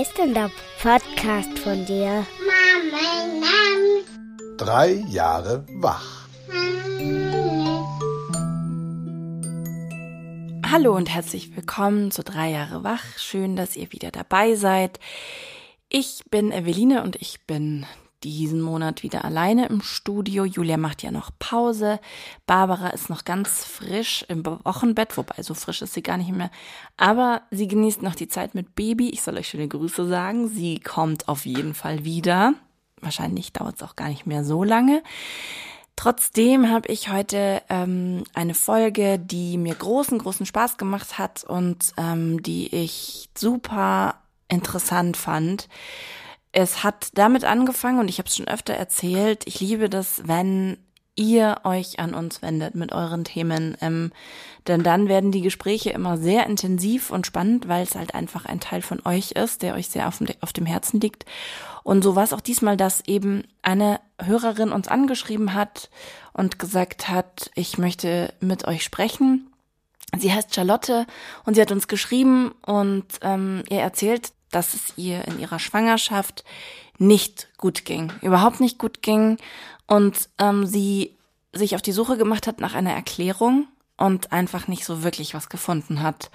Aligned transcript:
heißt 0.00 0.16
denn 0.16 0.32
der 0.32 0.50
Podcast 0.80 1.58
von 1.58 1.84
dir? 1.84 2.26
Mama, 2.46 3.44
Drei 4.56 4.92
Jahre 5.10 5.66
wach. 5.74 6.26
Hallo 10.66 10.96
und 10.96 11.10
herzlich 11.10 11.54
willkommen 11.54 12.10
zu 12.10 12.22
Drei 12.22 12.50
Jahre 12.50 12.82
wach. 12.82 13.04
Schön, 13.18 13.56
dass 13.56 13.76
ihr 13.76 13.92
wieder 13.92 14.10
dabei 14.10 14.54
seid. 14.54 14.98
Ich 15.90 16.24
bin 16.30 16.50
Eveline 16.50 17.02
und 17.02 17.16
ich 17.16 17.46
bin 17.46 17.84
diesen 18.22 18.60
Monat 18.60 19.02
wieder 19.02 19.24
alleine 19.24 19.66
im 19.66 19.82
Studio. 19.82 20.44
Julia 20.44 20.76
macht 20.76 21.02
ja 21.02 21.10
noch 21.10 21.30
Pause. 21.38 22.00
Barbara 22.46 22.88
ist 22.88 23.10
noch 23.10 23.24
ganz 23.24 23.64
frisch 23.64 24.24
im 24.28 24.44
Wochenbett, 24.44 25.16
wobei 25.16 25.42
so 25.42 25.54
frisch 25.54 25.82
ist 25.82 25.94
sie 25.94 26.02
gar 26.02 26.16
nicht 26.16 26.32
mehr. 26.32 26.50
Aber 26.96 27.42
sie 27.50 27.68
genießt 27.68 28.02
noch 28.02 28.14
die 28.14 28.28
Zeit 28.28 28.54
mit 28.54 28.74
Baby. 28.74 29.10
Ich 29.10 29.22
soll 29.22 29.36
euch 29.36 29.48
schöne 29.48 29.68
Grüße 29.68 30.06
sagen. 30.06 30.48
Sie 30.48 30.80
kommt 30.80 31.28
auf 31.28 31.46
jeden 31.46 31.74
Fall 31.74 32.04
wieder. 32.04 32.54
Wahrscheinlich 33.00 33.52
dauert 33.52 33.76
es 33.76 33.82
auch 33.82 33.96
gar 33.96 34.08
nicht 34.08 34.26
mehr 34.26 34.44
so 34.44 34.64
lange. 34.64 35.02
Trotzdem 35.96 36.70
habe 36.70 36.88
ich 36.88 37.10
heute 37.10 37.60
ähm, 37.68 38.24
eine 38.32 38.54
Folge, 38.54 39.18
die 39.18 39.58
mir 39.58 39.74
großen, 39.74 40.18
großen 40.18 40.46
Spaß 40.46 40.78
gemacht 40.78 41.18
hat 41.18 41.44
und 41.44 41.92
ähm, 41.98 42.42
die 42.42 42.74
ich 42.74 43.28
super 43.36 44.14
interessant 44.48 45.18
fand. 45.18 45.68
Es 46.52 46.82
hat 46.82 47.10
damit 47.14 47.44
angefangen 47.44 48.00
und 48.00 48.08
ich 48.08 48.18
habe 48.18 48.28
es 48.28 48.36
schon 48.36 48.48
öfter 48.48 48.74
erzählt. 48.74 49.46
Ich 49.46 49.60
liebe 49.60 49.88
das, 49.88 50.22
wenn 50.26 50.78
ihr 51.14 51.60
euch 51.64 52.00
an 52.00 52.14
uns 52.14 52.40
wendet 52.40 52.74
mit 52.74 52.92
euren 52.92 53.24
Themen, 53.24 53.76
ähm, 53.80 54.10
denn 54.66 54.82
dann 54.82 55.08
werden 55.08 55.32
die 55.32 55.42
Gespräche 55.42 55.90
immer 55.90 56.16
sehr 56.16 56.46
intensiv 56.46 57.10
und 57.10 57.26
spannend, 57.26 57.68
weil 57.68 57.82
es 57.82 57.94
halt 57.94 58.14
einfach 58.14 58.46
ein 58.46 58.60
Teil 58.60 58.82
von 58.82 59.00
euch 59.04 59.32
ist, 59.32 59.62
der 59.62 59.74
euch 59.74 59.88
sehr 59.88 60.08
auf 60.08 60.18
dem, 60.18 60.28
auf 60.40 60.52
dem 60.52 60.66
Herzen 60.66 61.00
liegt. 61.00 61.26
Und 61.82 62.02
so 62.02 62.16
war 62.16 62.24
es 62.24 62.32
auch 62.32 62.40
diesmal, 62.40 62.76
dass 62.76 63.06
eben 63.06 63.44
eine 63.62 64.00
Hörerin 64.22 64.72
uns 64.72 64.88
angeschrieben 64.88 65.54
hat 65.54 65.90
und 66.32 66.58
gesagt 66.58 67.08
hat, 67.08 67.50
ich 67.54 67.78
möchte 67.78 68.32
mit 68.40 68.66
euch 68.66 68.82
sprechen. 68.82 69.52
Sie 70.18 70.32
heißt 70.32 70.54
Charlotte 70.54 71.06
und 71.44 71.54
sie 71.54 71.60
hat 71.60 71.72
uns 71.72 71.86
geschrieben 71.86 72.52
und 72.66 73.04
ähm, 73.22 73.62
ihr 73.68 73.80
erzählt, 73.80 74.32
dass 74.50 74.74
es 74.74 74.94
ihr 74.96 75.26
in 75.26 75.38
ihrer 75.38 75.58
Schwangerschaft 75.58 76.44
nicht 76.98 77.48
gut 77.56 77.84
ging, 77.84 78.12
überhaupt 78.20 78.60
nicht 78.60 78.78
gut 78.78 79.02
ging 79.02 79.38
und 79.86 80.28
ähm, 80.38 80.66
sie 80.66 81.16
sich 81.52 81.74
auf 81.74 81.82
die 81.82 81.92
Suche 81.92 82.16
gemacht 82.16 82.46
hat 82.46 82.60
nach 82.60 82.74
einer 82.74 82.92
Erklärung 82.92 83.66
und 83.96 84.32
einfach 84.32 84.68
nicht 84.68 84.84
so 84.84 85.02
wirklich 85.02 85.34
was 85.34 85.48
gefunden 85.48 86.02
hat. 86.02 86.30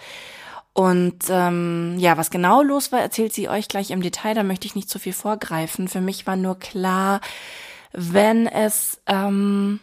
Und 0.73 1.23
ähm, 1.29 1.95
ja, 1.99 2.17
was 2.17 2.31
genau 2.31 2.61
los 2.61 2.91
war, 2.91 2.99
erzählt 2.99 3.31
sie 3.33 3.47
euch 3.47 3.69
gleich 3.69 3.91
im 3.91 4.01
Detail, 4.01 4.33
da 4.33 4.43
möchte 4.43 4.67
ich 4.67 4.75
nicht 4.75 4.89
zu 4.89 4.99
viel 4.99 5.13
vorgreifen. 5.13 5.87
Für 5.87 6.01
mich 6.01 6.27
war 6.27 6.35
nur 6.35 6.59
klar, 6.59 7.21
wenn 7.93 8.45
es 8.45 8.99
ähm, 9.07 9.79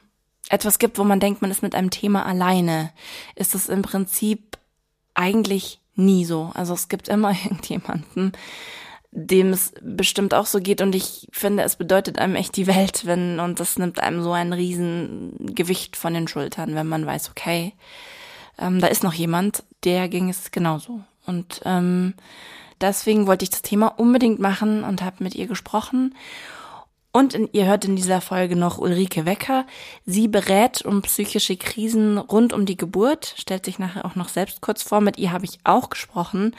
etwas 0.50 0.78
gibt, 0.78 0.98
wo 0.98 1.04
man 1.04 1.18
denkt, 1.18 1.40
man 1.40 1.50
ist 1.50 1.62
mit 1.62 1.74
einem 1.74 1.90
Thema 1.90 2.26
alleine, 2.26 2.92
ist 3.36 3.54
es 3.54 3.70
im 3.70 3.80
Prinzip 3.80 4.58
eigentlich 5.14 5.80
nie 5.94 6.24
so. 6.24 6.50
Also 6.54 6.74
es 6.74 6.88
gibt 6.88 7.08
immer 7.08 7.30
irgendjemanden, 7.44 8.32
dem 9.10 9.50
es 9.50 9.74
bestimmt 9.82 10.34
auch 10.34 10.46
so 10.46 10.60
geht 10.60 10.80
und 10.80 10.94
ich 10.94 11.28
finde, 11.32 11.62
es 11.62 11.76
bedeutet 11.76 12.18
einem 12.18 12.34
echt 12.34 12.56
die 12.56 12.66
Welt, 12.66 13.04
wenn 13.04 13.40
und 13.40 13.60
das 13.60 13.78
nimmt 13.78 14.00
einem 14.00 14.22
so 14.22 14.32
ein 14.32 14.52
Riesengewicht 14.52 15.96
von 15.96 16.14
den 16.14 16.28
Schultern, 16.28 16.74
wenn 16.74 16.86
man 16.86 17.04
weiß, 17.04 17.30
okay, 17.30 17.74
ähm, 18.58 18.80
da 18.80 18.86
ist 18.86 19.02
noch 19.02 19.14
jemand, 19.14 19.64
der 19.84 20.08
ging 20.08 20.30
es 20.30 20.50
genauso. 20.50 21.00
Und 21.26 21.60
ähm, 21.64 22.14
deswegen 22.80 23.26
wollte 23.26 23.44
ich 23.44 23.50
das 23.50 23.62
Thema 23.62 23.88
unbedingt 23.88 24.40
machen 24.40 24.84
und 24.84 25.02
habe 25.02 25.22
mit 25.22 25.34
ihr 25.34 25.46
gesprochen. 25.46 26.14
Und 27.12 27.34
in, 27.34 27.48
ihr 27.52 27.66
hört 27.66 27.84
in 27.84 27.94
dieser 27.94 28.22
Folge 28.22 28.56
noch 28.56 28.78
Ulrike 28.78 29.26
Wecker. 29.26 29.66
Sie 30.06 30.28
berät 30.28 30.82
um 30.82 31.02
psychische 31.02 31.56
Krisen 31.56 32.16
rund 32.16 32.54
um 32.54 32.64
die 32.64 32.76
Geburt, 32.76 33.34
stellt 33.36 33.66
sich 33.66 33.78
nachher 33.78 34.06
auch 34.06 34.16
noch 34.16 34.28
selbst 34.28 34.62
kurz 34.62 34.82
vor. 34.82 35.02
Mit 35.02 35.18
ihr 35.18 35.30
habe 35.30 35.44
ich 35.44 35.58
auch 35.64 35.90
gesprochen 35.90 36.56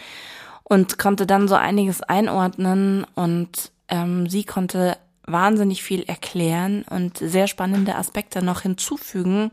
und 0.63 0.99
konnte 0.99 1.25
dann 1.25 1.47
so 1.47 1.55
einiges 1.55 2.03
einordnen 2.03 3.05
und 3.15 3.71
ähm, 3.89 4.29
sie 4.29 4.43
konnte 4.43 4.97
wahnsinnig 5.25 5.81
viel 5.81 6.03
erklären 6.03 6.83
und 6.89 7.17
sehr 7.17 7.47
spannende 7.47 7.95
Aspekte 7.95 8.43
noch 8.43 8.61
hinzufügen. 8.61 9.51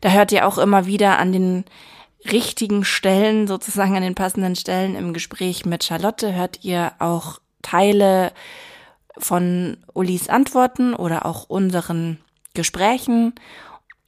Da 0.00 0.10
hört 0.10 0.32
ihr 0.32 0.46
auch 0.46 0.56
immer 0.56 0.86
wieder 0.86 1.18
an 1.18 1.32
den 1.32 1.64
richtigen 2.30 2.84
Stellen, 2.84 3.46
sozusagen 3.46 3.96
an 3.96 4.02
den 4.02 4.14
passenden 4.14 4.56
Stellen 4.56 4.94
im 4.94 5.12
Gespräch 5.12 5.66
mit 5.66 5.84
Charlotte, 5.84 6.34
hört 6.34 6.64
ihr 6.64 6.92
auch 6.98 7.40
Teile 7.62 8.32
von 9.18 9.78
Ulis 9.94 10.28
Antworten 10.28 10.94
oder 10.94 11.26
auch 11.26 11.48
unseren 11.48 12.18
Gesprächen. 12.54 13.34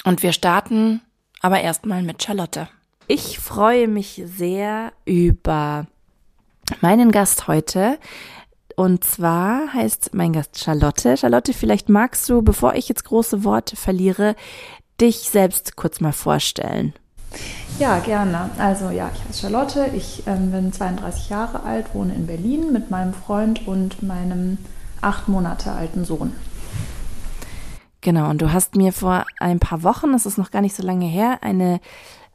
Und 0.04 0.22
wir 0.22 0.32
starten 0.32 1.00
aber 1.40 1.60
erstmal 1.60 2.02
mit 2.02 2.22
Charlotte. 2.22 2.68
Ich 3.08 3.38
freue 3.38 3.88
mich 3.88 4.22
sehr 4.24 4.92
über 5.04 5.86
meinen 6.80 7.10
Gast 7.10 7.48
heute. 7.48 7.98
Und 8.76 9.04
zwar 9.04 9.72
heißt 9.72 10.14
mein 10.14 10.32
Gast 10.32 10.58
Charlotte. 10.58 11.16
Charlotte, 11.16 11.52
vielleicht 11.52 11.88
magst 11.88 12.28
du, 12.28 12.42
bevor 12.42 12.74
ich 12.74 12.88
jetzt 12.88 13.04
große 13.04 13.44
Worte 13.44 13.76
verliere, 13.76 14.34
dich 15.00 15.28
selbst 15.30 15.76
kurz 15.76 16.00
mal 16.00 16.12
vorstellen. 16.12 16.94
Ja, 17.78 17.98
gerne. 17.98 18.50
Also 18.58 18.90
ja, 18.90 19.10
ich 19.14 19.24
heiße 19.28 19.40
Charlotte, 19.40 19.90
ich 19.94 20.22
ähm, 20.26 20.52
bin 20.52 20.72
32 20.72 21.30
Jahre 21.30 21.62
alt, 21.62 21.94
wohne 21.94 22.14
in 22.14 22.26
Berlin 22.26 22.72
mit 22.72 22.90
meinem 22.90 23.14
Freund 23.14 23.66
und 23.66 24.02
meinem 24.02 24.58
acht 25.02 25.28
Monate 25.28 25.72
alten 25.72 26.04
Sohn. 26.04 26.32
Genau, 28.00 28.30
und 28.30 28.42
du 28.42 28.52
hast 28.52 28.74
mir 28.74 28.92
vor 28.92 29.24
ein 29.38 29.60
paar 29.60 29.82
Wochen, 29.84 30.12
das 30.12 30.26
ist 30.26 30.38
noch 30.38 30.50
gar 30.50 30.60
nicht 30.60 30.74
so 30.74 30.82
lange 30.82 31.06
her, 31.06 31.38
eine 31.42 31.80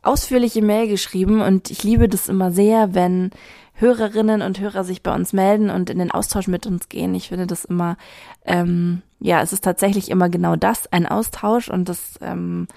ausführliche 0.02 0.62
Mail 0.62 0.88
geschrieben 0.88 1.42
und 1.42 1.70
ich 1.70 1.84
liebe 1.84 2.08
das 2.08 2.30
immer 2.30 2.52
sehr, 2.52 2.94
wenn 2.94 3.32
Hörerinnen 3.74 4.42
und 4.42 4.60
Hörer 4.60 4.84
sich 4.84 5.04
bei 5.04 5.14
uns 5.14 5.34
melden 5.34 5.70
und 5.70 5.90
in 5.90 6.00
den 6.00 6.10
Austausch 6.12 6.48
mit 6.48 6.66
uns 6.66 6.90
gehen. 6.90 7.14
Ich 7.14 7.30
finde 7.30 7.46
das 7.46 7.66
immer, 7.66 7.98
ähm, 8.46 9.02
ja, 9.20 9.42
es 9.42 9.54
ist 9.54 9.64
tatsächlich 9.64 10.10
immer 10.10 10.30
genau 10.30 10.56
das, 10.56 10.92
ein 10.92 11.06
Austausch 11.06 11.70
und 11.70 11.90
das 11.90 12.18
ähm, 12.22 12.68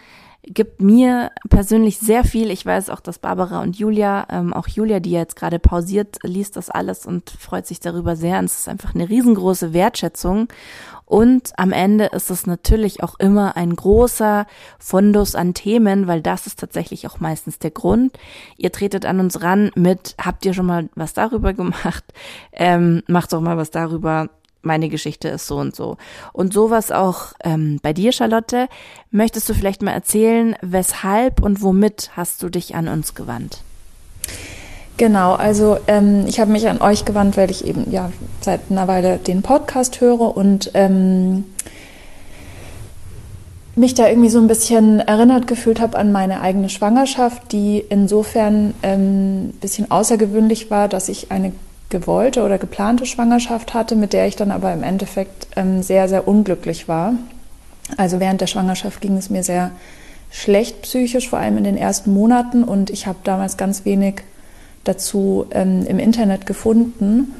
gibt 0.43 0.81
mir 0.81 1.31
persönlich 1.49 1.99
sehr 1.99 2.25
viel. 2.25 2.51
Ich 2.51 2.65
weiß 2.65 2.91
auch, 2.91 3.01
dass 3.01 3.19
Barbara 3.19 3.61
und 3.61 3.79
Julia, 3.79 4.27
ähm, 4.31 4.53
auch 4.53 4.69
Julia, 4.69 5.01
die 5.01 5.11
jetzt 5.11 5.37
gerade 5.37 5.59
pausiert, 5.59 6.19
liest 6.23 6.57
das 6.57 6.71
alles 6.71 7.07
und 7.07 7.31
freut 7.31 7.67
sich 7.67 7.81
darüber 7.81 8.17
sehr. 8.17 8.39
Und 8.39 8.47
es 8.47 8.61
ist 8.61 8.69
einfach 8.69 8.95
eine 8.95 9.09
riesengroße 9.09 9.73
Wertschätzung. 9.73 10.49
Und 11.05 11.53
am 11.57 11.73
Ende 11.73 12.07
ist 12.07 12.31
es 12.31 12.47
natürlich 12.47 13.03
auch 13.03 13.19
immer 13.19 13.57
ein 13.57 13.75
großer 13.75 14.47
Fundus 14.79 15.35
an 15.35 15.55
Themen, 15.55 16.07
weil 16.07 16.23
das 16.23 16.47
ist 16.47 16.61
tatsächlich 16.61 17.09
auch 17.09 17.19
meistens 17.19 17.59
der 17.59 17.73
Grund. 17.73 18.17
Ihr 18.57 18.71
tretet 18.71 19.05
an 19.05 19.19
uns 19.19 19.43
ran 19.43 19.73
mit, 19.75 20.15
habt 20.25 20.47
ihr 20.47 20.55
schon 20.55 20.67
mal 20.67 20.89
was 20.95 21.13
darüber 21.13 21.53
gemacht? 21.53 22.05
Ähm, 22.53 23.03
macht 23.09 23.33
doch 23.33 23.41
mal 23.41 23.57
was 23.57 23.71
darüber 23.71 24.31
meine 24.63 24.89
Geschichte 24.89 25.29
ist 25.29 25.47
so 25.47 25.57
und 25.57 25.75
so. 25.75 25.97
Und 26.33 26.53
sowas 26.53 26.93
auch 26.93 27.33
ähm, 27.43 27.79
bei 27.83 27.93
dir, 27.93 28.13
Charlotte. 28.13 28.69
Möchtest 29.11 29.49
du 29.49 29.55
vielleicht 29.55 29.83
mal 29.83 29.93
erzählen, 29.93 30.57
weshalb 30.63 31.43
und 31.43 31.63
womit 31.63 32.11
hast 32.17 32.43
du 32.43 32.49
dich 32.49 32.75
an 32.75 32.89
uns 32.89 33.15
gewandt? 33.15 33.63
Genau, 34.97 35.33
also 35.33 35.79
ähm, 35.87 36.27
ich 36.27 36.41
habe 36.41 36.53
mich 36.53 36.69
an 36.69 36.83
euch 36.83 37.07
gewandt, 37.07 37.39
weil 37.39 37.51
ich 37.51 37.67
eben 37.67 37.91
ja 37.91 38.13
seit 38.43 38.61
einer 38.71 38.87
Weile 38.87 39.17
den 39.17 39.41
Podcast 39.41 40.03
höre 40.03 40.37
und 40.37 40.73
ähm, 40.75 41.45
mich 43.77 43.95
da 43.95 44.09
irgendwie 44.09 44.29
so 44.29 44.39
ein 44.39 44.47
bisschen 44.47 45.01
erinnert 45.01 45.47
gefühlt 45.47 45.81
habe 45.81 45.97
an 45.97 46.13
meine 46.13 46.43
eigene 46.43 46.69
Schwangerschaft, 46.69 47.53
die 47.53 47.83
insofern 47.89 48.75
ähm, 48.83 49.45
ein 49.45 49.59
bisschen 49.61 49.91
außergewöhnlich 49.91 50.71
war, 50.71 50.87
dass 50.87 51.09
ich 51.09 51.33
eine 51.33 51.53
gewollte 51.91 52.43
oder 52.43 52.59
geplante 52.59 53.05
Schwangerschaft 53.05 53.75
hatte, 53.75 53.97
mit 53.97 54.13
der 54.13 54.27
ich 54.27 54.37
dann 54.37 54.51
aber 54.51 54.73
im 54.73 54.83
Endeffekt 54.83 55.49
ähm, 55.57 55.83
sehr, 55.83 56.09
sehr 56.09 56.27
unglücklich 56.27 56.89
war. 56.89 57.15
Also 57.97 58.21
während 58.21 58.41
der 58.41 58.47
Schwangerschaft 58.47 59.01
ging 59.01 59.17
es 59.17 59.31
mir 59.31 59.43
sehr 59.43 59.73
schlecht 60.31 60.83
psychisch, 60.83 61.29
vor 61.29 61.41
allem 61.41 61.59
in 61.59 61.65
den 61.65 61.77
ersten 61.77 62.15
Monaten. 62.15 62.65
Und 62.65 62.91
ich 62.91 63.07
habe 63.07 63.19
damals 63.25 63.57
ganz 63.57 63.85
wenig 63.85 64.23
dazu 64.85 65.47
ähm, 65.51 65.85
im 65.87 65.99
Internet 65.99 66.47
gefunden 66.47 67.35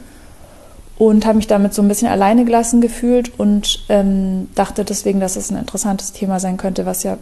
und 0.99 1.25
habe 1.25 1.37
mich 1.37 1.47
damit 1.47 1.73
so 1.73 1.81
ein 1.81 1.89
bisschen 1.89 2.09
alleine 2.09 2.45
gelassen 2.45 2.81
gefühlt 2.81 3.39
und 3.39 3.85
ähm, 3.89 4.51
dachte 4.55 4.85
deswegen, 4.85 5.21
dass 5.21 5.37
es 5.37 5.51
ein 5.51 5.57
interessantes 5.57 6.13
Thema 6.13 6.41
sein 6.41 6.59
könnte, 6.59 6.85
was 6.85 7.05
ja 7.05 7.17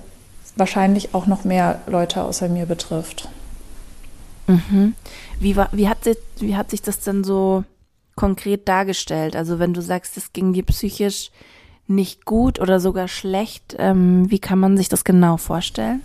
wahrscheinlich 0.56 1.14
auch 1.14 1.26
noch 1.26 1.44
mehr 1.44 1.80
Leute 1.86 2.22
außer 2.22 2.48
mir 2.48 2.66
betrifft. 2.66 3.28
Mhm. 4.48 4.94
Wie, 5.38 5.54
war, 5.54 5.68
wie, 5.72 5.88
hat 5.88 6.02
sich, 6.02 6.16
wie 6.40 6.56
hat 6.56 6.70
sich 6.70 6.82
das 6.82 7.00
denn 7.00 7.22
so 7.22 7.64
konkret 8.16 8.66
dargestellt? 8.66 9.36
Also 9.36 9.60
wenn 9.60 9.74
du 9.74 9.80
sagst, 9.80 10.16
es 10.16 10.32
ging 10.32 10.52
dir 10.52 10.64
psychisch 10.64 11.30
nicht 11.86 12.24
gut 12.24 12.60
oder 12.60 12.80
sogar 12.80 13.08
schlecht, 13.08 13.76
ähm, 13.78 14.30
wie 14.30 14.40
kann 14.40 14.58
man 14.58 14.76
sich 14.76 14.88
das 14.88 15.04
genau 15.04 15.36
vorstellen? 15.36 16.02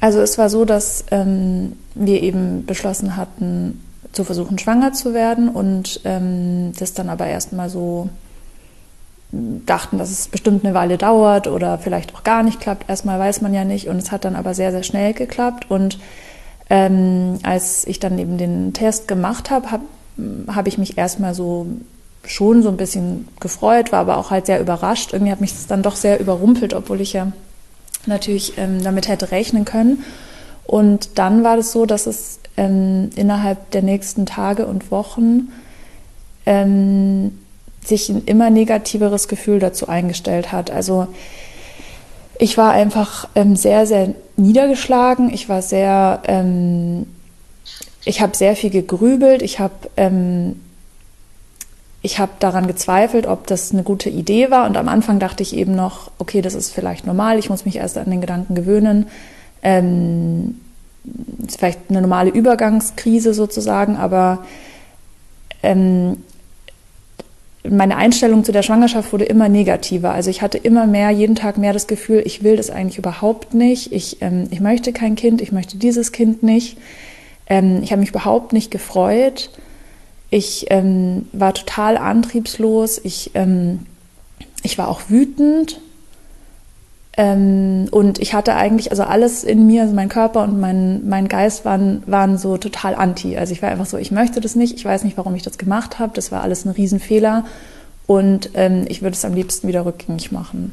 Also 0.00 0.20
es 0.20 0.38
war 0.38 0.50
so, 0.50 0.64
dass 0.64 1.04
ähm, 1.10 1.72
wir 1.94 2.22
eben 2.22 2.66
beschlossen 2.66 3.16
hatten, 3.16 3.80
zu 4.12 4.24
versuchen, 4.24 4.58
schwanger 4.58 4.92
zu 4.92 5.14
werden 5.14 5.48
und 5.48 6.00
ähm, 6.04 6.72
das 6.78 6.94
dann 6.94 7.08
aber 7.08 7.26
erstmal 7.26 7.68
so 7.68 8.08
dachten, 9.30 9.98
dass 9.98 10.10
es 10.10 10.28
bestimmt 10.28 10.64
eine 10.64 10.74
Weile 10.74 10.96
dauert 10.96 11.48
oder 11.48 11.78
vielleicht 11.78 12.14
auch 12.14 12.24
gar 12.24 12.42
nicht 12.42 12.60
klappt. 12.60 12.88
Erstmal 12.88 13.18
weiß 13.18 13.42
man 13.42 13.52
ja 13.52 13.64
nicht 13.64 13.88
und 13.88 13.96
es 13.96 14.10
hat 14.10 14.24
dann 14.24 14.36
aber 14.36 14.54
sehr, 14.54 14.70
sehr 14.70 14.82
schnell 14.82 15.12
geklappt 15.12 15.70
und 15.70 15.98
ähm, 16.70 17.38
als 17.42 17.86
ich 17.86 17.98
dann 17.98 18.18
eben 18.18 18.38
den 18.38 18.72
Test 18.72 19.08
gemacht 19.08 19.50
habe, 19.50 19.70
habe 19.70 19.84
hab 20.48 20.66
ich 20.66 20.78
mich 20.78 20.98
erstmal 20.98 21.34
so 21.34 21.66
schon 22.24 22.62
so 22.62 22.68
ein 22.68 22.76
bisschen 22.76 23.28
gefreut, 23.40 23.92
war 23.92 24.00
aber 24.00 24.18
auch 24.18 24.30
halt 24.30 24.46
sehr 24.46 24.60
überrascht. 24.60 25.12
Irgendwie 25.12 25.32
hat 25.32 25.40
mich 25.40 25.52
das 25.52 25.66
dann 25.66 25.82
doch 25.82 25.96
sehr 25.96 26.20
überrumpelt, 26.20 26.74
obwohl 26.74 27.00
ich 27.00 27.12
ja 27.12 27.32
natürlich 28.06 28.58
ähm, 28.58 28.82
damit 28.82 29.08
hätte 29.08 29.30
rechnen 29.30 29.64
können. 29.64 30.04
Und 30.64 31.18
dann 31.18 31.44
war 31.44 31.56
das 31.56 31.72
so, 31.72 31.86
dass 31.86 32.06
es 32.06 32.40
ähm, 32.56 33.10
innerhalb 33.16 33.70
der 33.70 33.82
nächsten 33.82 34.26
Tage 34.26 34.66
und 34.66 34.90
Wochen 34.90 35.52
ähm, 36.44 37.38
sich 37.82 38.10
ein 38.10 38.24
immer 38.26 38.50
negativeres 38.50 39.28
Gefühl 39.28 39.60
dazu 39.60 39.88
eingestellt 39.88 40.52
hat. 40.52 40.70
Also 40.70 41.08
ich 42.38 42.56
war 42.56 42.72
einfach 42.72 43.28
ähm, 43.34 43.56
sehr, 43.56 43.86
sehr 43.86 44.14
niedergeschlagen. 44.36 45.32
Ich 45.32 45.48
war 45.48 45.60
sehr, 45.60 46.22
ähm, 46.26 47.06
ich 48.04 48.20
habe 48.20 48.36
sehr 48.36 48.56
viel 48.56 48.70
gegrübelt. 48.70 49.42
Ich 49.42 49.58
habe 49.58 49.74
ähm, 49.96 50.56
ich 52.00 52.20
habe 52.20 52.32
daran 52.38 52.68
gezweifelt, 52.68 53.26
ob 53.26 53.46
das 53.48 53.72
eine 53.72 53.82
gute 53.82 54.08
Idee 54.08 54.50
war. 54.50 54.66
Und 54.66 54.76
am 54.76 54.88
Anfang 54.88 55.18
dachte 55.18 55.42
ich 55.42 55.54
eben 55.54 55.74
noch, 55.74 56.12
okay, 56.18 56.42
das 56.42 56.54
ist 56.54 56.70
vielleicht 56.70 57.06
normal, 57.06 57.38
ich 57.38 57.50
muss 57.50 57.64
mich 57.64 57.76
erst 57.76 57.98
an 57.98 58.08
den 58.08 58.20
Gedanken 58.20 58.54
gewöhnen. 58.54 59.08
Ähm, 59.62 60.60
vielleicht 61.48 61.80
eine 61.88 62.00
normale 62.00 62.30
Übergangskrise 62.30 63.34
sozusagen, 63.34 63.96
aber 63.96 64.44
ähm, 65.62 66.18
meine 67.68 67.96
Einstellung 67.96 68.44
zu 68.44 68.52
der 68.52 68.62
Schwangerschaft 68.62 69.12
wurde 69.12 69.24
immer 69.24 69.48
negativer. 69.48 70.12
Also 70.12 70.30
ich 70.30 70.42
hatte 70.42 70.58
immer 70.58 70.86
mehr, 70.86 71.10
jeden 71.10 71.34
Tag 71.34 71.58
mehr 71.58 71.72
das 71.72 71.86
Gefühl, 71.86 72.22
ich 72.24 72.42
will 72.42 72.56
das 72.56 72.70
eigentlich 72.70 72.98
überhaupt 72.98 73.54
nicht. 73.54 73.92
Ich, 73.92 74.22
ähm, 74.22 74.48
ich 74.50 74.60
möchte 74.60 74.92
kein 74.92 75.16
Kind, 75.16 75.40
ich 75.40 75.52
möchte 75.52 75.76
dieses 75.76 76.12
Kind 76.12 76.42
nicht. 76.42 76.78
Ähm, 77.48 77.80
ich 77.82 77.90
habe 77.90 78.00
mich 78.00 78.10
überhaupt 78.10 78.52
nicht 78.52 78.70
gefreut. 78.70 79.50
Ich 80.30 80.66
ähm, 80.70 81.26
war 81.32 81.54
total 81.54 81.96
antriebslos. 81.96 83.00
Ich, 83.02 83.32
ähm, 83.34 83.86
ich 84.62 84.78
war 84.78 84.88
auch 84.88 85.02
wütend. 85.08 85.80
Ähm, 87.18 87.88
und 87.90 88.20
ich 88.20 88.32
hatte 88.32 88.54
eigentlich, 88.54 88.92
also 88.92 89.02
alles 89.02 89.42
in 89.42 89.66
mir, 89.66 89.82
also 89.82 89.94
mein 89.94 90.08
Körper 90.08 90.44
und 90.44 90.60
mein, 90.60 91.08
mein 91.08 91.26
Geist 91.26 91.64
waren, 91.64 92.04
waren 92.06 92.38
so 92.38 92.56
total 92.58 92.94
anti. 92.94 93.36
Also 93.36 93.52
ich 93.52 93.60
war 93.60 93.70
einfach 93.70 93.86
so, 93.86 93.98
ich 93.98 94.12
möchte 94.12 94.40
das 94.40 94.54
nicht. 94.54 94.76
Ich 94.76 94.84
weiß 94.84 95.02
nicht, 95.02 95.16
warum 95.16 95.34
ich 95.34 95.42
das 95.42 95.58
gemacht 95.58 95.98
habe. 95.98 96.12
Das 96.14 96.30
war 96.30 96.42
alles 96.42 96.64
ein 96.64 96.70
Riesenfehler. 96.70 97.44
Und 98.06 98.50
ähm, 98.54 98.84
ich 98.86 99.02
würde 99.02 99.14
es 99.14 99.24
am 99.24 99.34
liebsten 99.34 99.66
wieder 99.66 99.84
rückgängig 99.84 100.30
machen. 100.30 100.72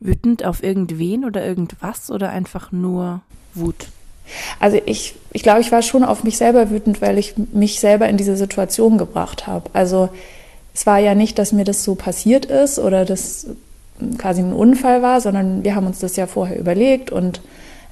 Wütend 0.00 0.42
auf 0.46 0.62
irgendwen 0.62 1.26
oder 1.26 1.44
irgendwas 1.44 2.10
oder 2.10 2.30
einfach 2.30 2.72
nur 2.72 3.20
Wut? 3.52 3.88
Also 4.58 4.80
ich, 4.86 5.16
ich 5.32 5.42
glaube, 5.42 5.60
ich 5.60 5.70
war 5.70 5.82
schon 5.82 6.02
auf 6.02 6.24
mich 6.24 6.38
selber 6.38 6.70
wütend, 6.70 7.02
weil 7.02 7.18
ich 7.18 7.34
mich 7.52 7.78
selber 7.78 8.08
in 8.08 8.16
diese 8.16 8.38
Situation 8.38 8.96
gebracht 8.96 9.46
habe. 9.46 9.68
Also 9.74 10.08
es 10.72 10.86
war 10.86 10.98
ja 10.98 11.14
nicht, 11.14 11.38
dass 11.38 11.52
mir 11.52 11.64
das 11.64 11.84
so 11.84 11.94
passiert 11.94 12.46
ist 12.46 12.78
oder 12.78 13.04
das 13.04 13.48
quasi 14.18 14.42
ein 14.42 14.52
Unfall 14.52 15.02
war, 15.02 15.20
sondern 15.20 15.64
wir 15.64 15.74
haben 15.74 15.86
uns 15.86 15.98
das 15.98 16.16
ja 16.16 16.26
vorher 16.26 16.58
überlegt 16.58 17.10
und 17.10 17.40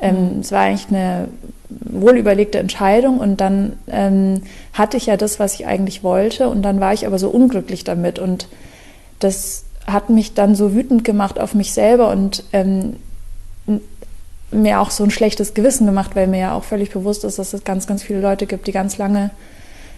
ähm, 0.00 0.34
mhm. 0.34 0.40
es 0.40 0.52
war 0.52 0.60
eigentlich 0.60 0.88
eine 0.88 1.28
wohlüberlegte 1.70 2.58
Entscheidung 2.58 3.18
und 3.18 3.40
dann 3.40 3.74
ähm, 3.86 4.42
hatte 4.72 4.96
ich 4.96 5.06
ja 5.06 5.16
das, 5.16 5.38
was 5.38 5.54
ich 5.54 5.66
eigentlich 5.66 6.02
wollte 6.02 6.48
und 6.48 6.62
dann 6.62 6.80
war 6.80 6.92
ich 6.92 7.06
aber 7.06 7.18
so 7.18 7.30
unglücklich 7.30 7.84
damit 7.84 8.18
und 8.18 8.48
das 9.20 9.64
hat 9.86 10.10
mich 10.10 10.34
dann 10.34 10.54
so 10.54 10.74
wütend 10.74 11.04
gemacht 11.04 11.38
auf 11.40 11.54
mich 11.54 11.72
selber 11.72 12.10
und 12.10 12.44
ähm, 12.52 12.96
mir 14.52 14.80
auch 14.80 14.90
so 14.90 15.04
ein 15.04 15.10
schlechtes 15.10 15.54
Gewissen 15.54 15.86
gemacht, 15.86 16.14
weil 16.14 16.26
mir 16.26 16.40
ja 16.40 16.54
auch 16.54 16.64
völlig 16.64 16.90
bewusst 16.90 17.24
ist, 17.24 17.38
dass 17.38 17.52
es 17.52 17.64
ganz, 17.64 17.86
ganz 17.86 18.02
viele 18.02 18.20
Leute 18.20 18.46
gibt, 18.46 18.66
die 18.66 18.72
ganz 18.72 18.98
lange 18.98 19.30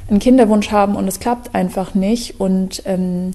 einen 0.09 0.21
Kinderwunsch 0.21 0.71
haben 0.71 0.97
und 0.97 1.09
es 1.09 1.21
klappt 1.21 1.55
einfach 1.55 1.95
nicht. 1.95 2.41
Und 2.41 2.83
ähm, 2.87 3.33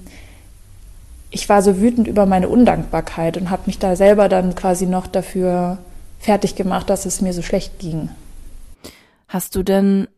ich 1.30 1.48
war 1.48 1.62
so 1.62 1.80
wütend 1.80 2.08
über 2.08 2.26
meine 2.26 2.48
Undankbarkeit 2.48 3.36
und 3.36 3.50
habe 3.50 3.62
mich 3.66 3.78
da 3.78 3.96
selber 3.96 4.28
dann 4.28 4.54
quasi 4.54 4.86
noch 4.86 5.06
dafür 5.06 5.78
fertig 6.18 6.56
gemacht, 6.56 6.90
dass 6.90 7.06
es 7.06 7.20
mir 7.20 7.32
so 7.32 7.42
schlecht 7.42 7.78
ging. 7.78 8.10
Hast 9.28 9.54
du 9.54 9.62
denn 9.62 10.08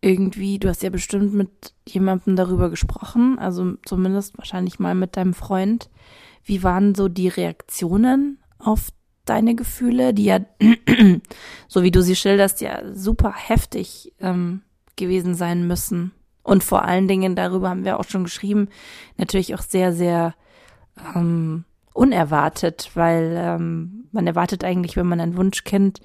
irgendwie, 0.00 0.58
du 0.58 0.68
hast 0.68 0.82
ja 0.82 0.90
bestimmt 0.90 1.34
mit 1.34 1.74
jemandem 1.86 2.36
darüber 2.36 2.70
gesprochen, 2.70 3.38
also 3.38 3.74
zumindest 3.84 4.38
wahrscheinlich 4.38 4.78
mal 4.78 4.94
mit 4.94 5.16
deinem 5.16 5.34
Freund. 5.34 5.90
Wie 6.44 6.62
waren 6.62 6.94
so 6.94 7.08
die 7.08 7.28
Reaktionen 7.28 8.38
auf 8.58 8.88
deine 9.24 9.54
Gefühle, 9.54 10.14
die 10.14 10.24
ja, 10.24 10.40
so 11.68 11.82
wie 11.82 11.90
du 11.90 12.02
sie 12.02 12.16
schilderst, 12.16 12.60
ja 12.60 12.82
super 12.94 13.32
heftig 13.32 14.12
ähm, 14.20 14.62
gewesen 14.96 15.34
sein 15.34 15.66
müssen. 15.66 16.12
Und 16.42 16.64
vor 16.64 16.84
allen 16.84 17.08
Dingen, 17.08 17.36
darüber 17.36 17.70
haben 17.70 17.84
wir 17.84 17.98
auch 18.00 18.04
schon 18.04 18.24
geschrieben, 18.24 18.68
natürlich 19.16 19.54
auch 19.54 19.62
sehr, 19.62 19.92
sehr 19.92 20.34
ähm, 21.14 21.64
unerwartet, 21.94 22.90
weil 22.94 23.34
ähm, 23.36 24.08
man 24.12 24.26
erwartet 24.26 24.64
eigentlich, 24.64 24.96
wenn 24.96 25.06
man 25.06 25.20
ein 25.20 25.36
Wunschkind 25.36 26.00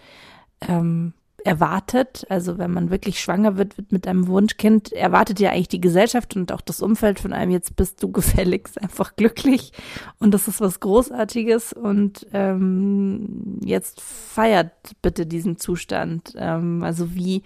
ähm, 0.67 1.13
erwartet, 1.43 2.25
also 2.29 2.57
wenn 2.57 2.71
man 2.71 2.89
wirklich 2.89 3.21
schwanger 3.21 3.57
wird, 3.57 3.77
wird 3.77 3.91
mit 3.91 4.05
einem 4.05 4.27
Wunschkind, 4.27 4.91
erwartet 4.91 5.39
ja 5.39 5.51
eigentlich 5.51 5.69
die 5.69 5.81
Gesellschaft 5.81 6.35
und 6.35 6.51
auch 6.51 6.61
das 6.61 6.81
Umfeld 6.81 7.19
von 7.19 7.31
einem, 7.31 7.51
jetzt 7.51 7.75
bist 7.77 8.03
du 8.03 8.11
gefälligst 8.11 8.81
einfach 8.81 9.15
glücklich. 9.15 9.71
Und 10.19 10.33
das 10.33 10.47
ist 10.47 10.59
was 10.59 10.81
Großartiges. 10.81 11.73
Und 11.73 12.27
ähm, 12.33 13.59
jetzt 13.63 14.01
feiert 14.01 14.71
bitte 15.01 15.25
diesen 15.25 15.57
Zustand. 15.57 16.33
Ähm, 16.35 16.83
also 16.83 17.15
wie 17.15 17.43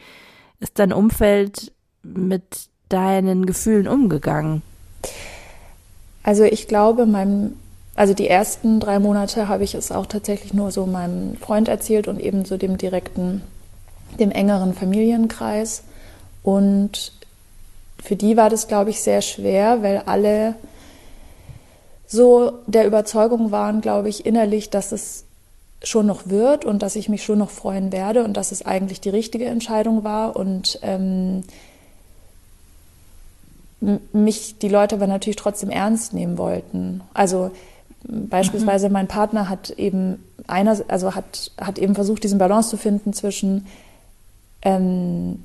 ist 0.60 0.80
dein 0.80 0.94
Umfeld 0.94 1.72
mit 2.02 2.71
deinen 2.92 3.46
Gefühlen 3.46 3.88
umgegangen? 3.88 4.62
Also 6.24 6.44
ich 6.44 6.68
glaube, 6.68 7.06
meinem 7.06 7.56
also 7.96 8.14
die 8.14 8.28
ersten 8.28 8.80
drei 8.80 9.00
Monate 9.00 9.50
habe 9.50 9.64
ich 9.64 9.76
es 9.76 9.92
auch 9.92 10.06
tatsächlich 10.06 10.54
nur 10.54 10.72
so 10.72 10.86
meinem 10.86 11.36
Freund 11.36 11.68
erzählt 11.68 12.08
und 12.08 12.20
eben 12.20 12.46
so 12.46 12.58
dem 12.58 12.78
direkten 12.78 13.42
dem 14.20 14.32
engeren 14.32 14.74
Familienkreis. 14.74 15.84
Und 16.44 17.14
für 18.02 18.16
die 18.16 18.38
war 18.38 18.50
das, 18.50 18.68
glaube 18.68 18.90
ich, 18.90 19.02
sehr 19.02 19.22
schwer, 19.22 19.84
weil 19.84 20.04
alle 20.06 20.56
so 22.08 22.60
der 22.68 22.86
Überzeugung 22.86 23.52
waren, 23.52 23.82
glaube 23.82 24.10
ich, 24.10 24.26
innerlich, 24.26 24.70
dass 24.70 24.92
es 24.92 25.24
schon 25.84 26.06
noch 26.06 26.28
wird 26.28 26.66
und 26.66 26.82
dass 26.84 26.96
ich 26.96 27.10
mich 27.10 27.24
schon 27.24 27.40
noch 27.40 27.50
freuen 27.50 27.92
werde 27.92 28.24
und 28.24 28.38
dass 28.38 28.52
es 28.52 28.66
eigentlich 28.66 29.02
die 29.02 29.10
richtige 29.10 29.46
Entscheidung 29.46 30.04
war 30.04 30.36
und 30.36 30.80
ähm, 30.84 31.44
mich 34.14 34.60
die 34.60 34.70
Leute 34.70 34.96
aber 34.96 35.08
natürlich 35.08 35.38
trotzdem 35.38 35.70
ernst 35.70 36.14
nehmen 36.14 36.38
wollten. 36.38 37.02
Also 37.14 37.52
beispielsweise 38.04 38.88
mhm. 38.88 38.94
mein 38.94 39.08
Partner 39.08 39.50
hat 39.50 39.72
eben 39.72 40.24
einer, 40.48 40.78
also 40.88 41.16
hat, 41.16 41.52
hat 41.60 41.80
eben 41.80 41.96
versucht, 41.96 42.24
diesen 42.24 42.40
Balance 42.40 42.70
zu 42.70 42.78
finden 42.78 43.14
zwischen 43.14 43.66
ähm, 44.62 45.40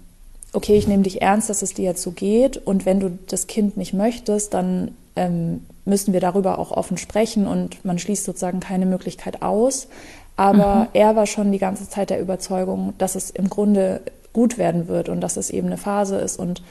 okay, 0.52 0.76
ich 0.76 0.88
nehme 0.88 1.02
dich 1.02 1.22
ernst, 1.22 1.50
dass 1.50 1.62
es 1.62 1.74
dir 1.74 1.84
jetzt 1.84 2.02
so 2.02 2.12
geht 2.12 2.56
und 2.56 2.86
wenn 2.86 3.00
du 3.00 3.18
das 3.28 3.46
Kind 3.46 3.76
nicht 3.76 3.92
möchtest, 3.92 4.54
dann 4.54 4.92
ähm, 5.14 5.62
müssen 5.84 6.12
wir 6.12 6.20
darüber 6.20 6.58
auch 6.58 6.70
offen 6.70 6.96
sprechen 6.98 7.46
und 7.46 7.84
man 7.84 7.98
schließt 7.98 8.24
sozusagen 8.24 8.60
keine 8.60 8.86
Möglichkeit 8.86 9.42
aus. 9.42 9.88
Aber 10.36 10.74
mhm. 10.74 10.86
er 10.92 11.16
war 11.16 11.26
schon 11.26 11.52
die 11.52 11.58
ganze 11.58 11.88
Zeit 11.88 12.10
der 12.10 12.20
Überzeugung, 12.20 12.92
dass 12.98 13.14
es 13.14 13.30
im 13.30 13.48
Grunde 13.48 14.02
gut 14.32 14.58
werden 14.58 14.88
wird 14.88 15.08
und 15.08 15.20
dass 15.20 15.36
es 15.36 15.48
eben 15.48 15.68
eine 15.68 15.78
Phase 15.78 16.16
ist. 16.16 16.38
Und 16.38 16.62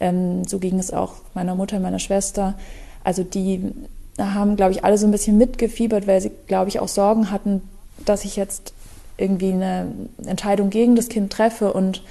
ähm, 0.00 0.44
so 0.46 0.58
ging 0.58 0.78
es 0.78 0.92
auch 0.92 1.14
meiner 1.34 1.54
Mutter, 1.54 1.80
meiner 1.80 1.98
Schwester. 1.98 2.54
Also 3.02 3.22
die 3.22 3.72
haben, 4.18 4.56
glaube 4.56 4.72
ich, 4.72 4.84
alle 4.84 4.98
so 4.98 5.06
ein 5.06 5.12
bisschen 5.12 5.38
mitgefiebert, 5.38 6.06
weil 6.06 6.20
sie, 6.20 6.30
glaube 6.46 6.68
ich, 6.68 6.80
auch 6.80 6.88
Sorgen 6.88 7.30
hatten, 7.30 7.62
dass 8.04 8.24
ich 8.24 8.36
jetzt 8.36 8.72
irgendwie 9.16 9.52
eine 9.52 9.92
Entscheidung 10.26 10.70
gegen 10.70 10.96
das 10.96 11.08
Kind 11.08 11.32
treffe 11.32 11.72
und 11.72 12.02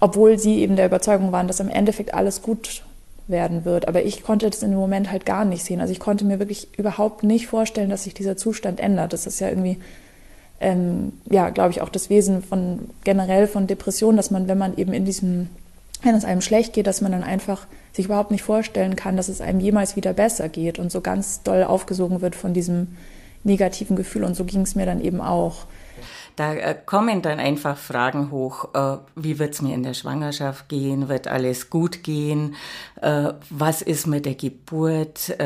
obwohl 0.00 0.38
sie 0.38 0.60
eben 0.60 0.76
der 0.76 0.86
Überzeugung 0.86 1.32
waren, 1.32 1.48
dass 1.48 1.60
im 1.60 1.68
Endeffekt 1.68 2.14
alles 2.14 2.42
gut 2.42 2.82
werden 3.26 3.64
wird. 3.64 3.88
Aber 3.88 4.02
ich 4.02 4.22
konnte 4.22 4.48
das 4.48 4.62
in 4.62 4.70
dem 4.70 4.78
Moment 4.78 5.10
halt 5.10 5.26
gar 5.26 5.44
nicht 5.44 5.64
sehen. 5.64 5.80
Also 5.80 5.92
ich 5.92 6.00
konnte 6.00 6.24
mir 6.24 6.38
wirklich 6.38 6.68
überhaupt 6.78 7.22
nicht 7.22 7.46
vorstellen, 7.46 7.90
dass 7.90 8.04
sich 8.04 8.14
dieser 8.14 8.36
Zustand 8.36 8.80
ändert. 8.80 9.12
Das 9.12 9.26
ist 9.26 9.40
ja 9.40 9.48
irgendwie, 9.48 9.78
ähm, 10.60 11.12
ja, 11.28 11.50
glaube 11.50 11.70
ich, 11.70 11.82
auch 11.82 11.88
das 11.88 12.10
Wesen 12.10 12.42
von 12.42 12.90
generell 13.04 13.46
von 13.46 13.66
Depressionen, 13.66 14.16
dass 14.16 14.30
man, 14.30 14.48
wenn 14.48 14.58
man 14.58 14.76
eben 14.76 14.92
in 14.92 15.04
diesem, 15.04 15.50
wenn 16.02 16.14
es 16.14 16.24
einem 16.24 16.40
schlecht 16.40 16.72
geht, 16.72 16.86
dass 16.86 17.00
man 17.00 17.12
dann 17.12 17.24
einfach 17.24 17.66
sich 17.92 18.06
überhaupt 18.06 18.30
nicht 18.30 18.42
vorstellen 18.42 18.96
kann, 18.96 19.16
dass 19.16 19.28
es 19.28 19.40
einem 19.40 19.60
jemals 19.60 19.96
wieder 19.96 20.12
besser 20.12 20.48
geht 20.48 20.78
und 20.78 20.92
so 20.92 21.00
ganz 21.00 21.42
doll 21.42 21.64
aufgesogen 21.64 22.20
wird 22.20 22.36
von 22.36 22.54
diesem 22.54 22.96
negativen 23.44 23.96
Gefühl. 23.96 24.24
Und 24.24 24.34
so 24.34 24.44
ging 24.44 24.62
es 24.62 24.74
mir 24.74 24.86
dann 24.86 25.00
eben 25.00 25.20
auch. 25.20 25.66
Da 26.36 26.54
äh, 26.54 26.76
kommen 26.86 27.20
dann 27.20 27.40
einfach 27.40 27.76
Fragen 27.76 28.30
hoch, 28.30 28.72
äh, 28.74 28.98
wie 29.16 29.40
wird's 29.40 29.60
mir 29.60 29.74
in 29.74 29.82
der 29.82 29.94
Schwangerschaft 29.94 30.68
gehen, 30.68 31.08
wird 31.08 31.26
alles 31.26 31.68
gut 31.68 32.04
gehen, 32.04 32.54
äh, 33.00 33.32
was 33.50 33.82
ist 33.82 34.06
mit 34.06 34.24
der 34.24 34.36
Geburt, 34.36 35.36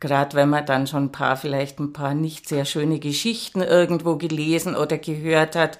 gerade 0.00 0.34
wenn 0.34 0.48
man 0.48 0.66
dann 0.66 0.86
schon 0.86 1.04
ein 1.04 1.12
paar, 1.12 1.36
vielleicht 1.36 1.78
ein 1.78 1.92
paar 1.92 2.14
nicht 2.14 2.48
sehr 2.48 2.64
schöne 2.64 2.98
Geschichten 2.98 3.60
irgendwo 3.60 4.16
gelesen 4.16 4.74
oder 4.74 4.98
gehört 4.98 5.54
hat, 5.54 5.78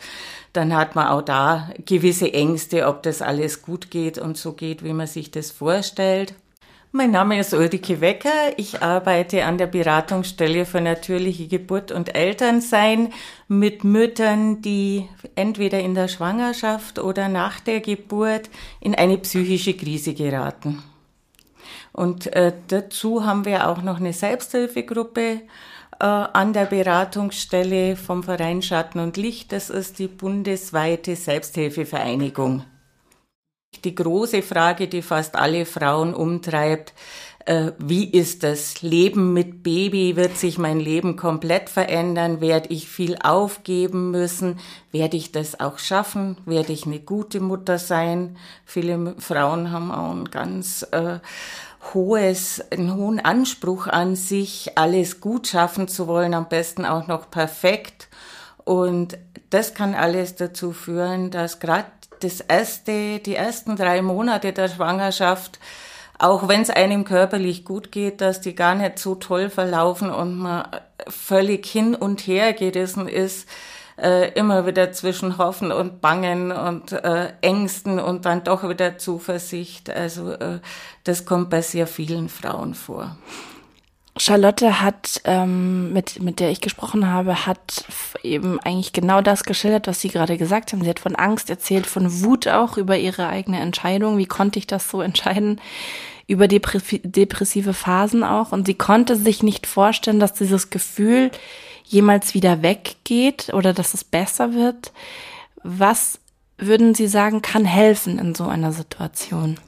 dann 0.52 0.74
hat 0.76 0.94
man 0.94 1.08
auch 1.08 1.22
da 1.22 1.70
gewisse 1.86 2.32
Ängste, 2.32 2.86
ob 2.86 3.02
das 3.02 3.22
alles 3.22 3.62
gut 3.62 3.90
geht 3.90 4.18
und 4.18 4.36
so 4.36 4.52
geht, 4.52 4.84
wie 4.84 4.92
man 4.92 5.06
sich 5.06 5.30
das 5.30 5.50
vorstellt. 5.50 6.34
Mein 6.92 7.12
Name 7.12 7.38
ist 7.38 7.54
Ulrike 7.54 8.00
Wecker. 8.00 8.52
Ich 8.56 8.82
arbeite 8.82 9.44
an 9.44 9.58
der 9.58 9.68
Beratungsstelle 9.68 10.66
für 10.66 10.80
natürliche 10.80 11.46
Geburt 11.46 11.92
und 11.92 12.16
Elternsein 12.16 13.12
mit 13.46 13.84
Müttern, 13.84 14.60
die 14.60 15.08
entweder 15.36 15.78
in 15.78 15.94
der 15.94 16.08
Schwangerschaft 16.08 16.98
oder 16.98 17.28
nach 17.28 17.60
der 17.60 17.78
Geburt 17.78 18.50
in 18.80 18.96
eine 18.96 19.18
psychische 19.18 19.74
Krise 19.74 20.14
geraten. 20.14 20.82
Und 21.92 22.32
äh, 22.35 22.52
dazu 22.68 23.25
haben 23.25 23.44
wir 23.44 23.68
auch 23.68 23.82
noch 23.82 23.99
eine 23.99 24.12
Selbsthilfegruppe 24.12 25.40
äh, 26.00 26.04
an 26.04 26.52
der 26.52 26.66
Beratungsstelle 26.66 27.97
vom 27.97 28.23
Verein 28.23 28.62
Schatten 28.62 29.00
und 29.00 29.16
Licht. 29.16 29.52
Das 29.52 29.70
ist 29.70 29.99
die 29.99 30.09
bundesweite 30.09 31.16
Selbsthilfevereinigung 31.16 32.64
die 33.85 33.94
große 33.94 34.42
Frage, 34.42 34.88
die 34.88 35.02
fast 35.02 35.37
alle 35.37 35.64
Frauen 35.64 36.14
umtreibt. 36.14 36.92
Äh, 37.47 37.73
wie 37.78 38.04
ist 38.04 38.42
das 38.42 38.82
Leben 38.82 39.32
mit 39.32 39.62
Baby? 39.62 40.16
Wird 40.16 40.37
sich 40.37 40.59
mein 40.59 40.78
Leben 40.78 41.16
komplett 41.16 41.70
verändern? 41.70 42.40
Werde 42.40 42.68
ich 42.68 42.88
viel 42.88 43.16
aufgeben 43.23 44.11
müssen? 44.11 44.59
Werde 44.92 45.16
ich 45.16 45.32
das 45.32 45.59
auch 45.59 45.78
schaffen? 45.78 46.37
Werde 46.44 46.73
ich 46.73 46.85
eine 46.85 47.00
gute 47.00 47.40
Mutter 47.40 47.78
sein? 47.78 48.37
Viele 48.66 49.14
Frauen 49.18 49.70
haben 49.70 49.90
auch 49.90 50.12
ein 50.12 50.26
ganz 50.26 50.87
äh, 50.90 51.20
hohes, 51.94 52.62
einen 52.70 52.94
hohen 52.94 53.20
Anspruch 53.20 53.87
an 53.87 54.16
sich, 54.16 54.72
alles 54.76 55.20
gut 55.20 55.46
schaffen 55.46 55.88
zu 55.88 56.06
wollen, 56.06 56.34
am 56.34 56.49
besten 56.49 56.84
auch 56.84 57.06
noch 57.06 57.30
perfekt. 57.30 58.08
Und 58.64 59.18
das 59.50 59.75
kann 59.75 59.94
alles 59.94 60.37
dazu 60.37 60.72
führen, 60.72 61.30
dass 61.30 61.58
gerade 61.58 61.87
das 62.20 62.40
erste, 62.40 63.18
die 63.18 63.34
ersten 63.34 63.76
drei 63.76 64.02
Monate 64.02 64.52
der 64.52 64.68
Schwangerschaft, 64.68 65.58
auch 66.18 66.49
wenn 66.49 66.60
es 66.60 66.70
einem 66.70 67.04
körperlich 67.04 67.64
gut 67.64 67.90
geht, 67.92 68.20
dass 68.20 68.42
die 68.42 68.54
gar 68.54 68.75
nicht 68.75 68.99
so 68.99 69.14
toll 69.14 69.49
verlaufen 69.49 70.10
und 70.10 70.37
man 70.37 70.68
völlig 71.08 71.64
hin 71.66 71.94
und 71.94 72.26
her 72.26 72.52
gerissen 72.52 73.08
ist, 73.08 73.49
äh, 74.02 74.28
immer 74.33 74.66
wieder 74.66 74.92
zwischen 74.92 75.38
Hoffen 75.38 75.73
und 75.73 76.00
Bangen 76.00 76.52
und 76.52 76.92
äh, 76.92 77.33
Ängsten 77.40 77.99
und 77.99 78.25
dann 78.25 78.45
doch 78.45 78.69
wieder 78.69 78.99
Zuversicht. 78.99 79.90
Also 79.90 80.33
äh, 80.33 80.61
das 81.04 81.25
kommt 81.25 81.50
bei 81.50 81.62
sehr 81.62 81.87
vielen 81.87 82.28
Frauen 82.28 82.75
vor. 82.75 83.16
Charlotte 84.16 84.83
hat, 84.83 85.23
ähm, 85.25 85.92
mit, 85.92 86.21
mit 86.21 86.40
der 86.40 86.50
ich 86.50 86.61
gesprochen 86.61 87.09
habe, 87.09 87.47
hat 87.47 87.85
eben 88.23 88.61
eigentlich 88.61 88.92
genau 88.92 89.23
das 89.23 89.45
geschildert, 89.45 89.87
was 89.87 90.00
Sie 90.00 90.09
gerade 90.09 90.37
gesagt 90.37 90.73
haben. 90.73 90.83
Sie 90.83 90.90
hat 90.90 90.99
von 90.99 91.16
Angst 91.16 91.49
erzählt, 91.49 91.87
von 91.87 92.23
Wut 92.23 92.47
auch 92.49 92.76
über 92.76 92.99
ihre 92.99 93.28
eigene 93.28 93.61
Entscheidung. 93.61 94.19
Wie 94.19 94.26
konnte 94.26 94.59
ich 94.59 94.66
das 94.66 94.90
so 94.90 95.00
entscheiden? 95.00 95.61
Über 96.26 96.49
depressive 96.49 97.73
Phasen 97.73 98.23
auch. 98.23 98.52
Und 98.52 98.66
sie 98.66 98.75
konnte 98.75 99.16
sich 99.16 99.42
nicht 99.42 99.66
vorstellen, 99.66 100.21
dass 100.21 100.33
dieses 100.35 100.71
Gefühl 100.71 101.30
jemals 101.90 102.35
wieder 102.35 102.62
weggeht 102.62 103.52
oder 103.52 103.73
dass 103.73 103.94
es 103.94 104.04
besser 104.04 104.54
wird. 104.54 104.92
Was 105.62 106.20
würden 106.56 106.94
Sie 106.94 107.09
sagen, 107.09 107.42
kann 107.42 107.64
helfen 107.64 108.18
in 108.18 108.35
so 108.35 108.44
einer 108.44 108.73
Situation? 108.73 109.59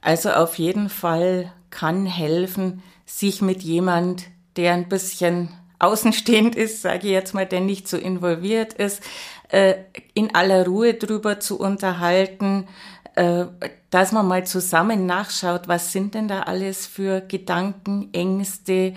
Also 0.00 0.30
auf 0.30 0.58
jeden 0.58 0.88
Fall 0.88 1.52
kann 1.70 2.06
helfen, 2.06 2.82
sich 3.04 3.42
mit 3.42 3.62
jemand, 3.62 4.24
der 4.56 4.72
ein 4.72 4.88
bisschen 4.88 5.50
außenstehend 5.78 6.56
ist, 6.56 6.82
sage 6.82 7.06
ich 7.06 7.12
jetzt 7.12 7.34
mal, 7.34 7.46
der 7.46 7.60
nicht 7.60 7.86
so 7.86 7.96
involviert 7.96 8.72
ist, 8.74 9.02
äh, 9.48 9.74
in 10.14 10.34
aller 10.34 10.66
Ruhe 10.66 10.94
drüber 10.94 11.38
zu 11.40 11.58
unterhalten, 11.58 12.66
äh, 13.14 13.46
dass 13.90 14.12
man 14.12 14.26
mal 14.26 14.46
zusammen 14.46 15.06
nachschaut, 15.06 15.68
was 15.68 15.92
sind 15.92 16.14
denn 16.14 16.28
da 16.28 16.42
alles 16.42 16.86
für 16.86 17.20
Gedanken, 17.20 18.10
Ängste, 18.12 18.94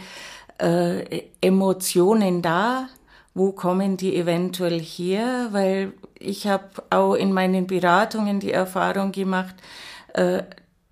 äh, 0.61 1.23
Emotionen 1.41 2.41
da, 2.41 2.87
wo 3.33 3.51
kommen 3.51 3.97
die 3.97 4.15
eventuell 4.15 4.79
her, 4.79 5.49
weil 5.51 5.93
ich 6.19 6.47
habe 6.47 6.83
auch 6.89 7.15
in 7.15 7.33
meinen 7.33 7.65
Beratungen 7.65 8.39
die 8.39 8.51
Erfahrung 8.51 9.11
gemacht, 9.11 9.55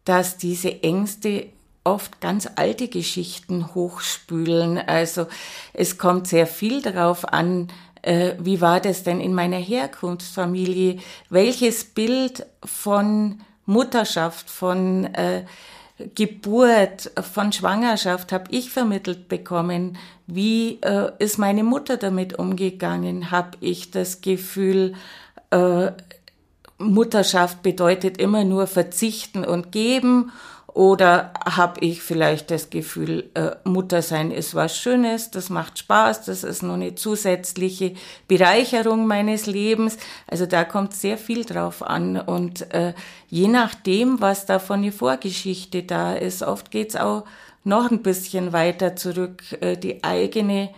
dass 0.06 0.38
diese 0.38 0.82
Ängste 0.82 1.48
oft 1.84 2.22
ganz 2.22 2.48
alte 2.56 2.88
Geschichten 2.88 3.76
hochspülen. 3.76 4.78
Also 4.78 5.28
es 5.74 5.98
kommt 5.98 6.28
sehr 6.28 6.48
viel 6.48 6.82
darauf 6.82 7.26
an, 7.26 7.68
äh, 8.02 8.34
wie 8.40 8.62
war 8.62 8.80
das 8.80 9.04
denn 9.04 9.20
in 9.20 9.34
meiner 9.34 9.58
Herkunftsfamilie? 9.58 11.00
Welches 11.30 11.84
Bild 11.84 12.46
von 12.64 13.42
Mutterschaft, 13.66 14.50
von 14.50 15.06
äh, 15.14 15.46
Geburt, 16.16 17.12
von 17.34 17.52
Schwangerschaft 17.52 18.32
habe 18.32 18.46
ich 18.52 18.70
vermittelt 18.70 19.28
bekommen? 19.28 19.98
Wie 20.28 20.80
äh, 20.82 21.12
ist 21.20 21.38
meine 21.38 21.64
Mutter 21.64 21.98
damit 21.98 22.38
umgegangen? 22.40 23.32
Habe 23.32 23.58
ich 23.60 23.92
das 23.92 24.22
Gefühl, 24.22 24.94
äh, 25.52 25.92
Mutterschaft 26.78 27.62
bedeutet 27.62 28.18
immer 28.18 28.46
nur 28.46 28.66
verzichten 28.66 29.44
und 29.44 29.72
geben 29.72 30.32
oder 30.74 31.34
habe 31.46 31.80
ich 31.82 32.02
vielleicht 32.02 32.52
das 32.52 32.70
Gefühl, 32.70 33.30
äh, 33.34 33.52
Mutter 33.64 34.02
sein 34.02 34.32
ist 34.32 34.54
was 34.54 34.78
Schönes, 34.78 35.32
das 35.32 35.50
macht 35.50 35.80
Spaß, 35.80 36.26
das 36.26 36.44
ist 36.44 36.62
nur 36.62 36.76
eine 36.76 36.96
zusätzliche 36.96 37.94
Bereicherung 38.28 39.08
meines 39.08 39.46
Lebens. 39.46 39.98
Also 40.28 40.46
da 40.46 40.64
kommt 40.64 40.94
sehr 40.94 41.18
viel 41.18 41.44
drauf 41.44 41.82
an. 41.82 42.18
Und 42.18 42.72
äh, 42.74 42.94
je 43.30 43.48
nachdem, 43.48 44.22
was 44.22 44.46
da 44.46 44.60
von 44.60 44.80
eine 44.80 44.92
Vorgeschichte 44.92 45.84
da 45.84 46.14
ist, 46.14 46.44
oft 46.44 46.72
geht's 46.72 46.96
auch 46.96 47.26
noch 47.64 47.90
ein 47.92 48.04
bisschen 48.04 48.54
weiter 48.54 48.96
zurück, 48.96 49.44
äh, 49.62 49.76
die 49.76 50.04
eigene 50.04 50.70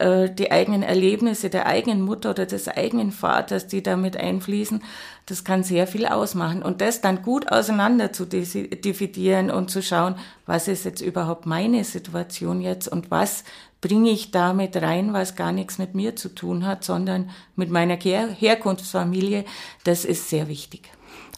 die 0.00 0.50
eigenen 0.50 0.82
Erlebnisse 0.82 1.50
der 1.50 1.66
eigenen 1.66 2.00
Mutter 2.00 2.30
oder 2.30 2.46
des 2.46 2.66
eigenen 2.66 3.12
Vaters, 3.12 3.66
die 3.66 3.82
damit 3.82 4.16
einfließen, 4.16 4.82
das 5.26 5.44
kann 5.44 5.62
sehr 5.62 5.86
viel 5.86 6.06
ausmachen. 6.06 6.62
Und 6.62 6.80
das 6.80 7.00
dann 7.00 7.22
gut 7.22 7.52
auseinander 7.52 8.12
zu 8.12 8.26
dividieren 8.26 9.50
und 9.50 9.70
zu 9.70 9.82
schauen, 9.82 10.16
was 10.46 10.66
ist 10.66 10.84
jetzt 10.84 11.02
überhaupt 11.02 11.46
meine 11.46 11.84
Situation 11.84 12.60
jetzt 12.60 12.88
und 12.88 13.10
was 13.10 13.44
bringe 13.80 14.10
ich 14.10 14.30
damit 14.30 14.76
rein, 14.80 15.12
was 15.12 15.36
gar 15.36 15.52
nichts 15.52 15.78
mit 15.78 15.94
mir 15.94 16.16
zu 16.16 16.28
tun 16.34 16.64
hat, 16.64 16.84
sondern 16.84 17.30
mit 17.54 17.70
meiner 17.70 17.96
Her 17.96 18.28
Herkunftsfamilie, 18.28 19.44
das 19.84 20.04
ist 20.04 20.30
sehr 20.30 20.48
wichtig. 20.48 20.90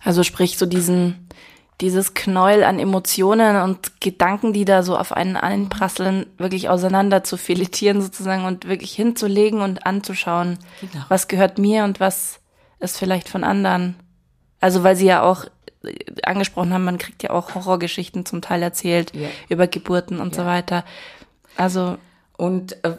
Also 0.05 0.23
sprich 0.23 0.59
so 0.59 0.67
diesen 0.67 1.27
dieses 1.81 2.15
Knäuel 2.15 2.63
an 2.63 2.79
Emotionen 2.79 3.57
und 3.63 4.01
Gedanken, 4.01 4.53
die 4.53 4.65
da 4.65 4.83
so 4.83 4.97
auf 4.97 5.13
einen 5.13 5.37
einprasseln, 5.37 6.27
wirklich 6.39 6.69
auseinander 6.69 7.25
zu 7.25 7.37
filetieren 7.37 8.01
sozusagen 8.01 8.45
und 8.45 8.69
wirklich 8.69 8.93
hinzulegen 8.93 9.61
und 9.61 9.85
anzuschauen, 9.85 10.59
genau. 10.81 11.05
was 11.09 11.27
gehört 11.27 11.59
mir 11.59 11.85
und 11.85 11.99
was 11.99 12.41
ist 12.79 12.99
vielleicht 12.99 13.29
von 13.29 13.43
anderen. 13.43 13.97
Also 14.61 14.85
weil 14.85 14.95
sie 14.95 15.07
ja 15.07 15.23
auch 15.23 15.47
äh, 15.83 15.95
angesprochen 16.23 16.73
haben, 16.73 16.85
man 16.85 16.99
kriegt 16.99 17.23
ja 17.23 17.31
auch 17.31 17.55
Horrorgeschichten 17.55 18.25
zum 18.25 18.41
Teil 18.41 18.63
erzählt 18.63 19.13
ja. 19.15 19.29
über 19.49 19.67
Geburten 19.67 20.21
und 20.21 20.37
ja. 20.37 20.43
so 20.43 20.49
weiter. 20.49 20.85
Also 21.57 21.99
und 22.37 22.85
äh, 22.85 22.95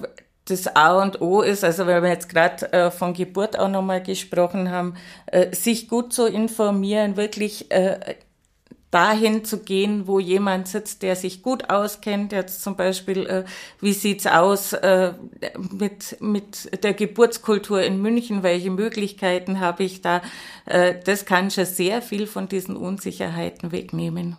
das 0.48 0.76
A 0.76 1.02
und 1.02 1.22
O 1.22 1.42
ist, 1.42 1.64
also 1.64 1.88
weil 1.88 2.04
wir 2.04 2.10
jetzt 2.10 2.30
gerade 2.30 2.72
äh, 2.72 2.92
von 2.92 3.14
Geburt 3.14 3.58
auch 3.58 3.70
nochmal 3.70 4.04
gesprochen 4.04 4.70
haben, 4.70 4.96
äh, 5.28 5.56
sich 5.56 5.88
gut 5.88 6.14
zu 6.14 6.28
informieren, 6.28 7.18
wirklich 7.18 7.72
äh, 7.72 8.16
dahin 8.96 9.44
zu 9.44 9.58
gehen, 9.60 10.08
wo 10.08 10.20
jemand 10.20 10.70
sitzt, 10.70 11.04
der 11.04 11.18
sich 11.18 11.44
gut 11.44 11.70
auskennt. 11.70 12.32
Jetzt 12.32 12.64
zum 12.64 12.78
Beispiel, 12.78 13.26
äh, 13.26 13.44
wie 13.82 13.92
sieht's 13.92 14.26
aus 14.26 14.72
äh, 14.72 15.12
mit 15.70 16.16
mit 16.22 16.82
der 16.82 16.94
Geburtskultur 16.94 17.82
in 17.82 18.02
München? 18.02 18.42
Welche 18.42 18.72
Möglichkeiten 18.72 19.60
habe 19.60 19.84
ich 19.84 20.02
da? 20.02 20.22
Äh, 20.66 20.96
das 21.04 21.26
kann 21.26 21.52
schon 21.52 21.66
sehr 21.66 22.02
viel 22.02 22.26
von 22.26 22.48
diesen 22.48 22.78
Unsicherheiten 22.78 23.74
wegnehmen. 23.74 24.38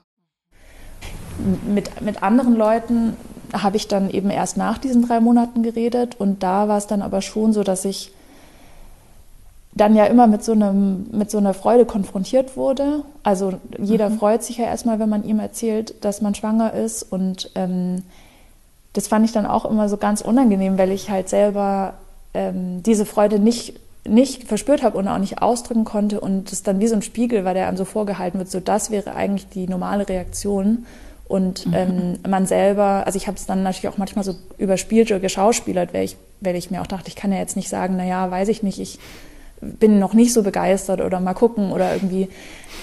Mit 1.67 2.01
mit 2.01 2.23
anderen 2.23 2.57
Leuten 2.57 3.15
habe 3.53 3.77
ich 3.77 3.89
dann 3.89 4.09
eben 4.09 4.31
erst 4.31 4.57
nach 4.57 4.79
diesen 4.79 5.07
drei 5.07 5.21
Monaten 5.21 5.63
geredet 5.63 6.19
und 6.19 6.43
da 6.43 6.67
war 6.67 6.79
es 6.79 6.87
dann 6.87 7.03
aber 7.03 7.21
schon 7.21 7.53
so, 7.53 7.63
dass 7.63 7.85
ich 7.85 8.11
dann 9.77 9.95
ja 9.95 10.07
immer 10.07 10.27
mit 10.27 10.43
so, 10.43 10.53
einem, 10.53 11.07
mit 11.13 11.31
so 11.31 11.39
einer 11.39 11.53
Freude 11.53 11.85
konfrontiert 11.85 12.57
wurde. 12.57 13.03
Also 13.23 13.55
jeder 13.79 14.09
mhm. 14.09 14.19
freut 14.19 14.43
sich 14.43 14.57
ja 14.57 14.65
erstmal, 14.65 14.99
wenn 14.99 15.09
man 15.09 15.23
ihm 15.23 15.39
erzählt, 15.39 16.03
dass 16.03 16.23
man 16.23 16.35
schwanger 16.35 16.73
ist. 16.73 17.03
Und 17.03 17.51
ähm, 17.55 18.03
das 18.95 19.07
fand 19.07 19.27
ich 19.27 19.33
dann 19.33 19.45
auch 19.45 19.67
immer 19.67 19.89
so 19.91 19.99
ganz 19.99 20.23
unangenehm, 20.23 20.79
weil 20.79 20.91
ich 20.91 21.11
halt 21.11 21.29
selber 21.29 21.95
ähm, 22.33 22.83
diese 22.83 23.05
Freude 23.05 23.39
nicht 23.39 23.79
nicht 24.09 24.45
verspürt 24.45 24.85
habe 24.85 24.97
und 24.99 25.09
auch 25.09 25.19
nicht 25.19 25.43
ausdrücken 25.43 25.85
konnte 25.85 26.21
und 26.21 26.53
es 26.53 26.63
dann 26.63 26.79
wie 26.79 26.87
so 26.87 26.95
ein 26.95 27.03
Spiegel 27.03 27.45
war, 27.45 27.55
der 27.55 27.67
einem 27.67 27.77
so 27.77 27.85
vorgehalten 27.85 28.39
wird, 28.39 28.49
so 28.49 28.61
das 28.61 28.93
wäre 28.93 29.17
eigentlich 29.17 29.49
die 29.49 29.67
normale 29.67 30.09
Reaktion 30.09 30.87
und 31.27 31.67
mhm. 31.67 31.75
ähm, 31.75 32.19
man 32.29 32.47
selber, 32.47 33.05
also 33.05 33.17
ich 33.17 33.27
habe 33.27 33.37
es 33.37 33.47
dann 33.47 33.65
natürlich 33.65 33.93
auch 33.93 33.99
manchmal 33.99 34.25
so 34.25 34.37
überspielt 34.59 35.11
oder 35.11 35.19
geschauspielert, 35.19 35.93
weil 35.93 36.05
ich, 36.05 36.17
weil 36.41 36.55
ich 36.55 36.71
mir 36.71 36.83
auch 36.83 36.87
dachte, 36.87 37.09
ich 37.09 37.17
kann 37.17 37.33
ja 37.33 37.39
jetzt 37.39 37.57
nicht 37.57 37.69
sagen, 37.69 37.97
naja, 37.97 38.31
weiß 38.31 38.47
ich 38.49 38.63
nicht, 38.63 38.79
ich 38.79 39.01
bin 39.61 39.99
noch 39.99 40.15
nicht 40.15 40.33
so 40.33 40.43
begeistert 40.43 41.01
oder 41.01 41.21
mal 41.21 41.35
gucken 41.35 41.73
oder 41.73 41.95
irgendwie. 41.95 42.29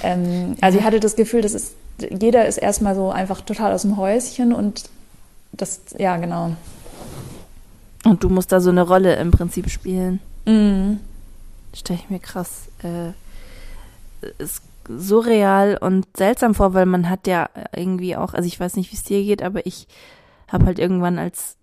Ähm, 0.01 0.56
also 0.62 0.77
ich 0.80 0.84
hatte 0.84 1.00
das 1.00 1.15
Gefühl, 1.15 1.42
das 1.42 1.53
ist, 1.53 1.74
jeder 2.00 2.46
ist 2.46 2.58
erstmal 2.58 2.96
so 2.96 3.12
einfach 3.12 3.42
total 3.42 3.74
aus 3.74 3.84
dem 3.84 3.98
Häuschen 3.98 4.53
und 4.53 4.89
das, 5.51 5.82
ja, 5.98 6.18
genau. 6.18 6.56
Und 8.06 8.24
du 8.24 8.30
musst 8.30 8.51
da 8.51 8.60
so 8.60 8.70
eine 8.70 8.82
Rolle 8.82 9.15
im 9.15 9.32
Prinzip 9.32 9.70
spielen. 9.70 10.20
Mhm. 10.46 11.00
Stelle 11.74 12.00
ich 12.00 12.10
mir 12.10 12.20
krass 12.20 12.68
äh, 12.84 13.12
ist 14.38 14.63
surreal 14.88 15.77
und 15.80 16.06
seltsam 16.15 16.56
vor, 16.56 16.74
weil 16.74 16.86
man 16.86 17.10
hat 17.10 17.27
ja 17.27 17.50
irgendwie 17.75 18.15
auch, 18.15 18.34
also 18.34 18.48
ich 18.48 18.60
weiß 18.60 18.75
nicht, 18.75 18.92
wie 18.92 18.96
es 18.96 19.03
dir 19.03 19.24
geht, 19.24 19.42
aber 19.42 19.65
ich 19.65 19.88
habe 20.48 20.65
halt 20.65 20.80
irgendwann 20.80 21.20
als 21.20 21.56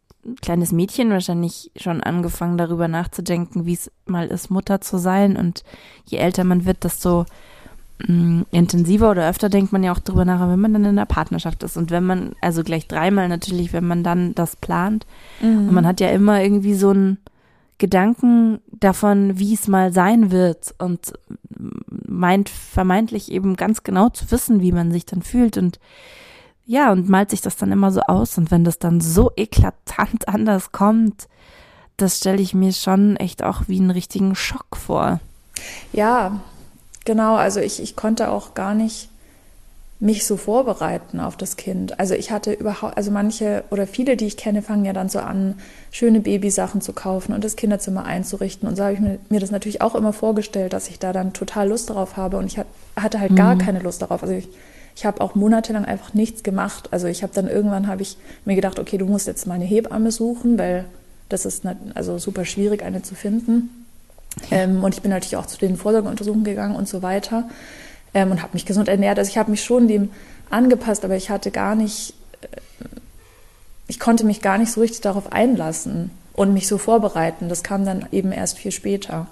kleines 0.43 0.73
Mädchen 0.73 1.11
wahrscheinlich 1.11 1.71
schon 1.77 2.03
angefangen 2.03 2.59
darüber 2.59 2.89
nachzudenken, 2.89 3.67
wie 3.67 3.75
es 3.75 3.91
mal 4.07 4.27
ist, 4.27 4.51
Mutter 4.51 4.81
zu 4.81 4.99
sein. 4.99 5.37
Und 5.37 5.65
je 6.05 6.19
älter 6.19 6.45
man 6.45 6.65
wird, 6.67 6.85
desto 6.85 7.27
mh, 8.07 8.13
mm, 8.13 8.47
intensiver 8.51 9.11
oder 9.11 9.29
öfter 9.29 9.49
denkt 9.49 9.73
man 9.73 9.83
ja 9.83 9.93
auch 9.93 9.99
darüber 9.99 10.25
nach, 10.25 10.41
wenn 10.41 10.61
man 10.61 10.73
dann 10.73 10.85
in 10.85 10.91
einer 10.91 11.07
Partnerschaft 11.07 11.63
ist. 11.63 11.77
Und 11.77 11.91
wenn 11.91 12.05
man, 12.05 12.33
also 12.41 12.63
gleich 12.63 12.87
dreimal 12.87 13.29
natürlich, 13.29 13.73
wenn 13.73 13.87
man 13.87 14.03
dann 14.03 14.35
das 14.35 14.57
plant. 14.57 15.07
Mhm. 15.41 15.69
Und 15.69 15.73
man 15.73 15.87
hat 15.87 16.01
ja 16.01 16.11
immer 16.11 16.43
irgendwie 16.43 16.75
so 16.75 16.91
einen 16.91 17.19
Gedanken 17.79 18.61
davon, 18.73 19.39
wie 19.39 19.55
es 19.55 19.67
mal 19.67 19.93
sein 19.93 20.31
wird 20.31 20.75
und 20.79 21.15
meint 22.07 22.51
vermeintlich 22.51 23.33
eben 23.33 23.57
ganz 23.57 23.83
genau 23.83 24.11
zu 24.11 24.31
wissen, 24.31 24.61
wie 24.61 24.73
man 24.73 24.93
sich 24.93 25.07
dann 25.07 25.23
fühlt. 25.23 25.57
Und 25.57 25.81
ja, 26.71 26.93
und 26.93 27.09
malt 27.09 27.31
sich 27.31 27.41
das 27.41 27.57
dann 27.57 27.73
immer 27.73 27.91
so 27.91 28.01
aus. 28.03 28.39
Und 28.39 28.53
wenn 28.53 28.63
das 28.63 28.79
dann 28.79 29.01
so 29.01 29.33
eklatant 29.37 30.29
anders 30.33 30.71
kommt, 30.71 31.27
das 31.97 32.19
stelle 32.19 32.41
ich 32.41 32.55
mir 32.55 32.73
schon 32.73 33.17
echt 33.17 33.43
auch 33.43 33.63
wie 33.67 33.81
einen 33.81 33.91
richtigen 33.91 34.37
Schock 34.37 34.77
vor. 34.77 35.19
Ja, 35.93 36.41
genau. 37.05 37.35
Also 37.35 37.59
ich, 37.59 37.83
ich 37.83 37.97
konnte 37.97 38.31
auch 38.31 38.55
gar 38.55 38.75
nicht 38.75 39.09
mich 39.99 40.25
so 40.25 40.37
vorbereiten 40.37 41.19
auf 41.19 41.37
das 41.37 41.57
Kind. 41.57 41.99
Also 41.99 42.15
ich 42.15 42.31
hatte 42.31 42.53
überhaupt, 42.53 42.97
also 42.97 43.11
manche 43.11 43.65
oder 43.71 43.89
viele, 43.89 44.17
die 44.17 44.27
ich 44.27 44.37
kenne, 44.37 44.63
fangen 44.63 44.85
ja 44.85 44.93
dann 44.93 45.09
so 45.09 45.19
an, 45.19 45.57
schöne 45.91 46.21
Babysachen 46.21 46.81
zu 46.81 46.93
kaufen 46.93 47.35
und 47.35 47.43
das 47.43 47.57
Kinderzimmer 47.57 48.05
einzurichten. 48.05 48.69
Und 48.69 48.77
so 48.77 48.85
habe 48.85 48.95
ich 48.95 49.01
mir, 49.01 49.19
mir 49.29 49.41
das 49.41 49.51
natürlich 49.51 49.83
auch 49.83 49.97
immer 49.97 50.13
vorgestellt, 50.13 50.73
dass 50.73 50.89
ich 50.89 51.01
da 51.01 51.13
dann 51.13 51.33
total 51.33 51.69
Lust 51.69 51.91
darauf 51.91 52.17
habe. 52.17 52.37
Und 52.37 52.47
ich 52.47 52.61
hatte 52.95 53.19
halt 53.19 53.35
gar 53.35 53.57
mhm. 53.57 53.59
keine 53.59 53.81
Lust 53.81 54.03
darauf. 54.03 54.23
Also 54.23 54.35
ich 54.35 54.49
ich 54.97 55.07
habe 55.07 55.21
auch 55.21 55.35
monatelang 55.35 55.85
einfach 55.85 56.15
nichts 56.15 56.43
gemacht. 56.43 56.89
Also 56.93 57.07
ich 57.07 57.23
habe 57.23 57.33
dann 57.35 57.49
irgendwann 57.49 57.87
habe 57.87 58.03
ich 58.03 58.17
mir 58.45 58.55
gedacht, 58.55 58.79
okay, 58.79 58.99
du 58.99 59.07
musst 59.07 59.27
jetzt 59.27 59.47
mal 59.47 59.55
eine 59.55 59.65
Hebamme 59.65 60.11
suchen, 60.11 60.59
weil 60.59 60.85
das 61.29 61.47
ist 61.47 61.65
nicht, 61.65 61.77
also 61.95 62.19
super 62.19 62.45
schwierig, 62.45 62.83
eine 62.83 63.03
zu 63.03 63.15
finden. 63.15 63.87
Ähm, 64.51 64.83
und 64.85 64.95
ich 64.95 65.03
bin 65.03 65.11
natürlich 65.11 65.37
auch 65.37 65.47
zu 65.47 65.59
den 65.59 65.77
Vorsorgeuntersuchungen 65.77 66.45
gegangen 66.45 66.77
und 66.77 66.89
so 66.89 67.03
weiter 67.03 67.49
ähm, 68.15 68.31
und 68.31 68.43
habe 68.43 68.55
mich 68.55 68.67
gesund 68.67 68.89
ernährt. 68.89 69.19
Also 69.19 69.31
ich 69.31 69.39
habe 69.39 69.51
mich 69.51 69.65
schon 69.65 69.89
dem 69.89 70.11
angepasst, 70.51 71.05
aber 71.05 71.17
ich 71.17 71.31
hatte 71.31 71.51
gar 71.51 71.75
nicht, 71.75 72.15
äh, 72.43 72.47
ich 73.87 73.99
konnte 73.99 74.25
mich 74.25 74.41
gar 74.43 74.59
nicht 74.59 74.73
so 74.73 74.81
richtig 74.81 75.01
darauf 75.01 75.33
einlassen 75.33 76.11
und 76.33 76.55
mich 76.55 76.69
so 76.69 76.79
vorbereiten. 76.79 77.49
Das 77.49 77.63
kam 77.63 77.85
dann 77.85 78.07
eben 78.13 78.33
erst 78.33 78.59
viel 78.59 78.73
später. 78.73 79.27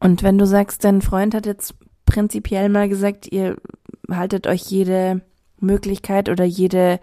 Und 0.00 0.22
wenn 0.22 0.38
du 0.38 0.46
sagst, 0.46 0.84
dein 0.84 1.02
Freund 1.02 1.34
hat 1.34 1.46
jetzt 1.46 1.74
prinzipiell 2.06 2.68
mal 2.68 2.88
gesagt, 2.88 3.30
ihr 3.30 3.56
haltet 4.10 4.46
euch 4.46 4.62
jede 4.62 5.20
Möglichkeit 5.58 6.28
oder 6.28 6.44
jede 6.44 7.00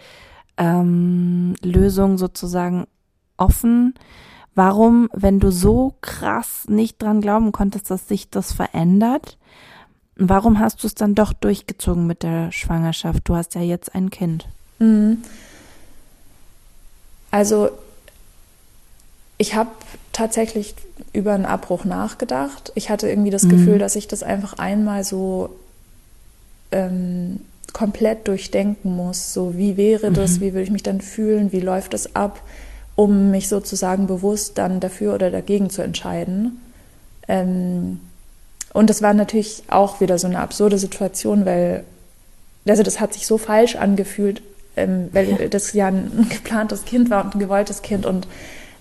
ähm, 0.57 1.55
Lösung 1.61 2.17
sozusagen 2.17 2.87
offen. 3.37 3.93
Warum, 4.55 5.09
wenn 5.13 5.39
du 5.39 5.51
so 5.51 5.93
krass 6.01 6.65
nicht 6.67 7.01
dran 7.01 7.21
glauben 7.21 7.51
konntest, 7.51 7.91
dass 7.91 8.07
sich 8.07 8.29
das 8.29 8.51
verändert, 8.51 9.37
warum 10.15 10.59
hast 10.59 10.81
du 10.81 10.87
es 10.87 10.95
dann 10.95 11.13
doch 11.13 11.33
durchgezogen 11.33 12.07
mit 12.07 12.23
der 12.23 12.51
Schwangerschaft? 12.51 13.29
Du 13.29 13.35
hast 13.35 13.53
ja 13.55 13.61
jetzt 13.61 13.93
ein 13.93 14.09
Kind. 14.09 14.47
Mhm. 14.79 15.19
Also 17.29 17.69
ich 19.37 19.53
habe 19.53 19.69
tatsächlich 20.11 20.73
über 21.13 21.33
einen 21.33 21.45
Abbruch 21.45 21.85
nachgedacht. 21.85 22.71
Ich 22.73 22.89
hatte 22.89 23.07
irgendwie 23.07 23.29
das 23.29 23.43
mhm. 23.43 23.49
Gefühl, 23.49 23.77
dass 23.77 23.95
ich 23.95 24.07
das 24.07 24.23
einfach 24.23 24.57
einmal 24.57 25.03
so 25.03 25.51
ähm, 26.71 27.39
komplett 27.73 28.27
durchdenken 28.27 28.95
muss. 28.95 29.33
So, 29.33 29.57
wie 29.57 29.77
wäre 29.77 30.11
das? 30.11 30.37
Mhm. 30.37 30.41
Wie 30.41 30.53
würde 30.53 30.63
ich 30.63 30.71
mich 30.71 30.83
dann 30.83 31.01
fühlen? 31.01 31.51
Wie 31.51 31.59
läuft 31.59 31.93
das 31.93 32.15
ab? 32.15 32.41
Um 32.95 33.29
mich 33.29 33.47
sozusagen 33.47 34.07
bewusst 34.07 34.57
dann 34.57 34.79
dafür 34.79 35.13
oder 35.13 35.29
dagegen 35.29 35.69
zu 35.69 35.83
entscheiden. 35.83 36.59
Ähm, 37.27 37.99
und 38.73 38.89
das 38.89 39.01
war 39.01 39.13
natürlich 39.13 39.63
auch 39.69 40.01
wieder 40.01 40.17
so 40.17 40.27
eine 40.27 40.39
absurde 40.39 40.77
Situation, 40.77 41.45
weil, 41.45 41.83
also 42.67 42.83
das 42.83 42.99
hat 42.99 43.13
sich 43.13 43.27
so 43.27 43.37
falsch 43.37 43.75
angefühlt, 43.75 44.41
ähm, 44.75 45.09
weil 45.11 45.29
ja. 45.29 45.47
das 45.47 45.73
ja 45.73 45.87
ein 45.87 46.27
geplantes 46.29 46.85
Kind 46.85 47.09
war 47.09 47.23
und 47.25 47.35
ein 47.35 47.39
gewolltes 47.39 47.81
Kind 47.81 48.05
und 48.05 48.27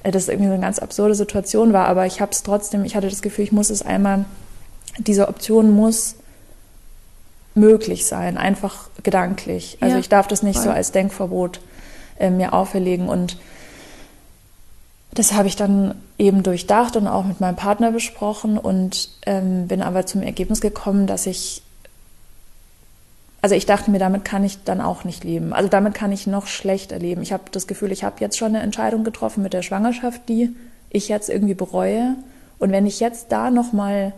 äh, 0.02 0.10
das 0.10 0.28
irgendwie 0.28 0.48
so 0.48 0.54
eine 0.54 0.62
ganz 0.62 0.78
absurde 0.78 1.14
Situation 1.14 1.72
war. 1.72 1.86
Aber 1.86 2.06
ich 2.06 2.20
habe 2.20 2.32
es 2.32 2.42
trotzdem, 2.42 2.84
ich 2.84 2.96
hatte 2.96 3.08
das 3.08 3.22
Gefühl, 3.22 3.44
ich 3.44 3.52
muss 3.52 3.70
es 3.70 3.82
einmal, 3.82 4.24
diese 4.98 5.28
Option 5.28 5.72
muss 5.72 6.16
möglich 7.56 8.06
sein, 8.06 8.36
einfach 8.36 8.88
gedanklich. 9.02 9.78
Also 9.80 9.94
ja, 9.94 10.00
ich 10.00 10.08
darf 10.08 10.28
das 10.28 10.42
nicht 10.42 10.56
voll. 10.56 10.64
so 10.64 10.70
als 10.70 10.92
Denkverbot 10.92 11.60
äh, 12.18 12.30
mir 12.30 12.52
auferlegen 12.52 13.08
und 13.08 13.38
das 15.16 15.32
habe 15.32 15.48
ich 15.48 15.56
dann 15.56 15.94
eben 16.18 16.42
durchdacht 16.42 16.96
und 16.96 17.06
auch 17.06 17.24
mit 17.24 17.40
meinem 17.40 17.56
Partner 17.56 17.90
besprochen 17.90 18.58
und 18.58 19.08
ähm, 19.24 19.66
bin 19.66 19.80
aber 19.80 20.04
zum 20.04 20.22
Ergebnis 20.22 20.60
gekommen, 20.60 21.06
dass 21.06 21.24
ich, 21.24 21.62
also 23.40 23.54
ich 23.54 23.64
dachte 23.64 23.90
mir, 23.90 23.98
damit 23.98 24.26
kann 24.26 24.44
ich 24.44 24.62
dann 24.64 24.82
auch 24.82 25.04
nicht 25.04 25.24
leben. 25.24 25.54
Also 25.54 25.70
damit 25.70 25.94
kann 25.94 26.12
ich 26.12 26.26
noch 26.26 26.46
schlechter 26.46 26.98
leben. 26.98 27.22
Ich 27.22 27.32
habe 27.32 27.44
das 27.50 27.66
Gefühl, 27.66 27.92
ich 27.92 28.04
habe 28.04 28.16
jetzt 28.20 28.36
schon 28.36 28.48
eine 28.48 28.60
Entscheidung 28.60 29.04
getroffen 29.04 29.42
mit 29.42 29.54
der 29.54 29.62
Schwangerschaft, 29.62 30.28
die 30.28 30.54
ich 30.90 31.08
jetzt 31.08 31.30
irgendwie 31.30 31.54
bereue. 31.54 32.16
Und 32.58 32.70
wenn 32.70 32.84
ich 32.84 33.00
jetzt 33.00 33.32
da 33.32 33.50
nochmal 33.50 34.12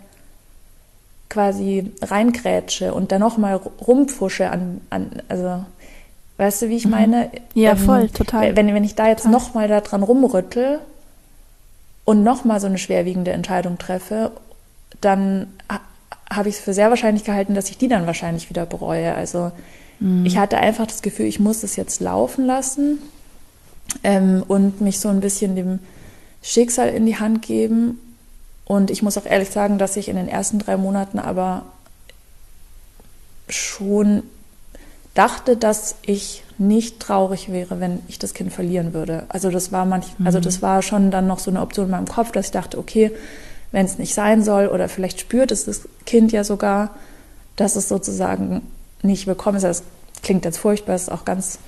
quasi 1.28 1.92
reingrätsche 2.00 2.94
und 2.94 3.12
dann 3.12 3.20
nochmal 3.20 3.56
rumpfusche 3.56 4.50
an, 4.50 4.80
an, 4.90 5.22
also 5.28 5.64
weißt 6.38 6.62
du, 6.62 6.68
wie 6.68 6.76
ich 6.76 6.86
mhm. 6.86 6.90
meine? 6.90 7.30
Ja, 7.54 7.72
ähm, 7.72 7.78
voll, 7.78 8.08
total. 8.08 8.56
Wenn, 8.56 8.72
wenn 8.74 8.84
ich 8.84 8.94
da 8.94 9.08
jetzt 9.08 9.26
nochmal 9.26 9.68
daran 9.68 10.02
rumrüttel 10.02 10.80
und 12.04 12.22
nochmal 12.22 12.60
so 12.60 12.66
eine 12.66 12.78
schwerwiegende 12.78 13.32
Entscheidung 13.32 13.76
treffe, 13.78 14.32
dann 15.00 15.48
habe 16.30 16.48
ich 16.48 16.56
es 16.56 16.60
für 16.60 16.74
sehr 16.74 16.90
wahrscheinlich 16.90 17.24
gehalten, 17.24 17.54
dass 17.54 17.70
ich 17.70 17.78
die 17.78 17.88
dann 17.88 18.06
wahrscheinlich 18.06 18.48
wieder 18.50 18.66
bereue. 18.66 19.14
Also 19.14 19.52
mhm. 20.00 20.24
ich 20.24 20.38
hatte 20.38 20.58
einfach 20.58 20.86
das 20.86 21.02
Gefühl, 21.02 21.26
ich 21.26 21.40
muss 21.40 21.62
es 21.62 21.76
jetzt 21.76 22.00
laufen 22.00 22.46
lassen 22.46 22.98
ähm, 24.02 24.44
und 24.46 24.80
mich 24.80 25.00
so 25.00 25.08
ein 25.08 25.20
bisschen 25.20 25.56
dem 25.56 25.78
Schicksal 26.42 26.88
in 26.88 27.06
die 27.06 27.18
Hand 27.18 27.42
geben 27.42 27.98
und 28.68 28.90
ich 28.90 29.02
muss 29.02 29.16
auch 29.16 29.24
ehrlich 29.24 29.48
sagen, 29.48 29.78
dass 29.78 29.96
ich 29.96 30.10
in 30.10 30.16
den 30.16 30.28
ersten 30.28 30.58
drei 30.58 30.76
Monaten 30.76 31.18
aber 31.18 31.62
schon 33.48 34.22
dachte, 35.14 35.56
dass 35.56 35.96
ich 36.02 36.44
nicht 36.58 37.00
traurig 37.00 37.50
wäre, 37.50 37.80
wenn 37.80 38.00
ich 38.08 38.18
das 38.18 38.34
Kind 38.34 38.52
verlieren 38.52 38.92
würde. 38.92 39.24
Also 39.30 39.50
das 39.50 39.72
war 39.72 39.86
manch, 39.86 40.06
mhm. 40.18 40.26
also 40.26 40.38
das 40.38 40.60
war 40.60 40.82
schon 40.82 41.10
dann 41.10 41.26
noch 41.26 41.38
so 41.38 41.50
eine 41.50 41.62
Option 41.62 41.86
in 41.86 41.92
meinem 41.92 42.06
Kopf, 42.06 42.30
dass 42.30 42.46
ich 42.46 42.52
dachte, 42.52 42.76
okay, 42.78 43.10
wenn 43.72 43.86
es 43.86 43.98
nicht 43.98 44.14
sein 44.14 44.44
soll 44.44 44.68
oder 44.68 44.90
vielleicht 44.90 45.18
spürt 45.18 45.50
es 45.50 45.64
das 45.64 45.88
Kind 46.04 46.30
ja 46.30 46.44
sogar, 46.44 46.90
dass 47.56 47.74
es 47.74 47.88
sozusagen 47.88 48.60
nicht 49.02 49.26
willkommen 49.26 49.56
ist. 49.56 49.64
Das 49.64 49.82
klingt 50.22 50.44
jetzt 50.44 50.58
furchtbar, 50.58 50.94
ist 50.94 51.10
auch 51.10 51.24
ganz 51.24 51.58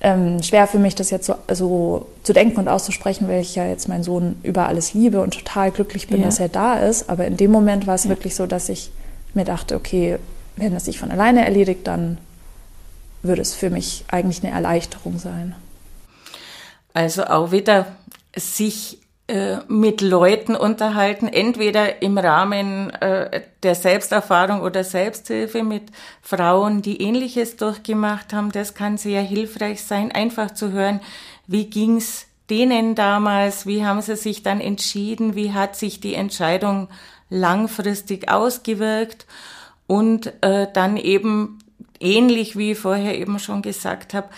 ähm, 0.00 0.42
schwer 0.42 0.66
für 0.66 0.78
mich, 0.78 0.94
das 0.94 1.10
jetzt 1.10 1.26
so, 1.26 1.34
so, 1.52 2.06
zu 2.22 2.32
denken 2.32 2.58
und 2.58 2.68
auszusprechen, 2.68 3.28
weil 3.28 3.42
ich 3.42 3.54
ja 3.54 3.66
jetzt 3.66 3.88
meinen 3.88 4.02
Sohn 4.02 4.36
über 4.42 4.66
alles 4.66 4.94
liebe 4.94 5.20
und 5.20 5.34
total 5.34 5.70
glücklich 5.70 6.08
bin, 6.08 6.20
ja. 6.20 6.26
dass 6.26 6.40
er 6.40 6.48
da 6.48 6.78
ist. 6.78 7.10
Aber 7.10 7.26
in 7.26 7.36
dem 7.36 7.50
Moment 7.50 7.86
war 7.86 7.94
es 7.94 8.04
ja. 8.04 8.10
wirklich 8.10 8.34
so, 8.34 8.46
dass 8.46 8.68
ich 8.68 8.90
mir 9.34 9.44
dachte, 9.44 9.76
okay, 9.76 10.18
wenn 10.56 10.74
es 10.74 10.86
sich 10.86 10.98
von 10.98 11.10
alleine 11.10 11.44
erledigt, 11.44 11.86
dann 11.86 12.18
würde 13.22 13.42
es 13.42 13.54
für 13.54 13.68
mich 13.68 14.04
eigentlich 14.08 14.42
eine 14.42 14.54
Erleichterung 14.54 15.18
sein. 15.18 15.54
Also 16.94 17.24
auch 17.24 17.52
wieder 17.52 17.86
sich 18.34 18.98
mit 19.68 20.00
Leuten 20.00 20.56
unterhalten, 20.56 21.28
entweder 21.28 22.02
im 22.02 22.18
Rahmen 22.18 22.90
äh, 22.90 23.42
der 23.62 23.74
Selbsterfahrung 23.74 24.62
oder 24.62 24.82
Selbsthilfe 24.84 25.62
mit 25.62 25.84
Frauen, 26.22 26.82
die 26.82 27.02
ähnliches 27.02 27.56
durchgemacht 27.56 28.32
haben. 28.32 28.50
Das 28.52 28.74
kann 28.74 28.96
sehr 28.96 29.22
hilfreich 29.22 29.82
sein, 29.82 30.10
einfach 30.12 30.52
zu 30.52 30.72
hören, 30.72 31.00
wie 31.46 31.66
ging's 31.66 32.26
denen 32.50 32.94
damals? 32.94 33.66
Wie 33.66 33.84
haben 33.84 34.02
sie 34.02 34.16
sich 34.16 34.42
dann 34.42 34.60
entschieden? 34.60 35.34
Wie 35.34 35.52
hat 35.52 35.76
sich 35.76 36.00
die 36.00 36.14
Entscheidung 36.14 36.88
langfristig 37.28 38.28
ausgewirkt? 38.28 39.26
Und 39.86 40.32
äh, 40.42 40.66
dann 40.72 40.96
eben 40.96 41.58
ähnlich 42.00 42.56
wie 42.56 42.72
ich 42.72 42.78
vorher 42.78 43.18
eben 43.18 43.38
schon 43.38 43.62
gesagt 43.62 44.14
habe, 44.14 44.28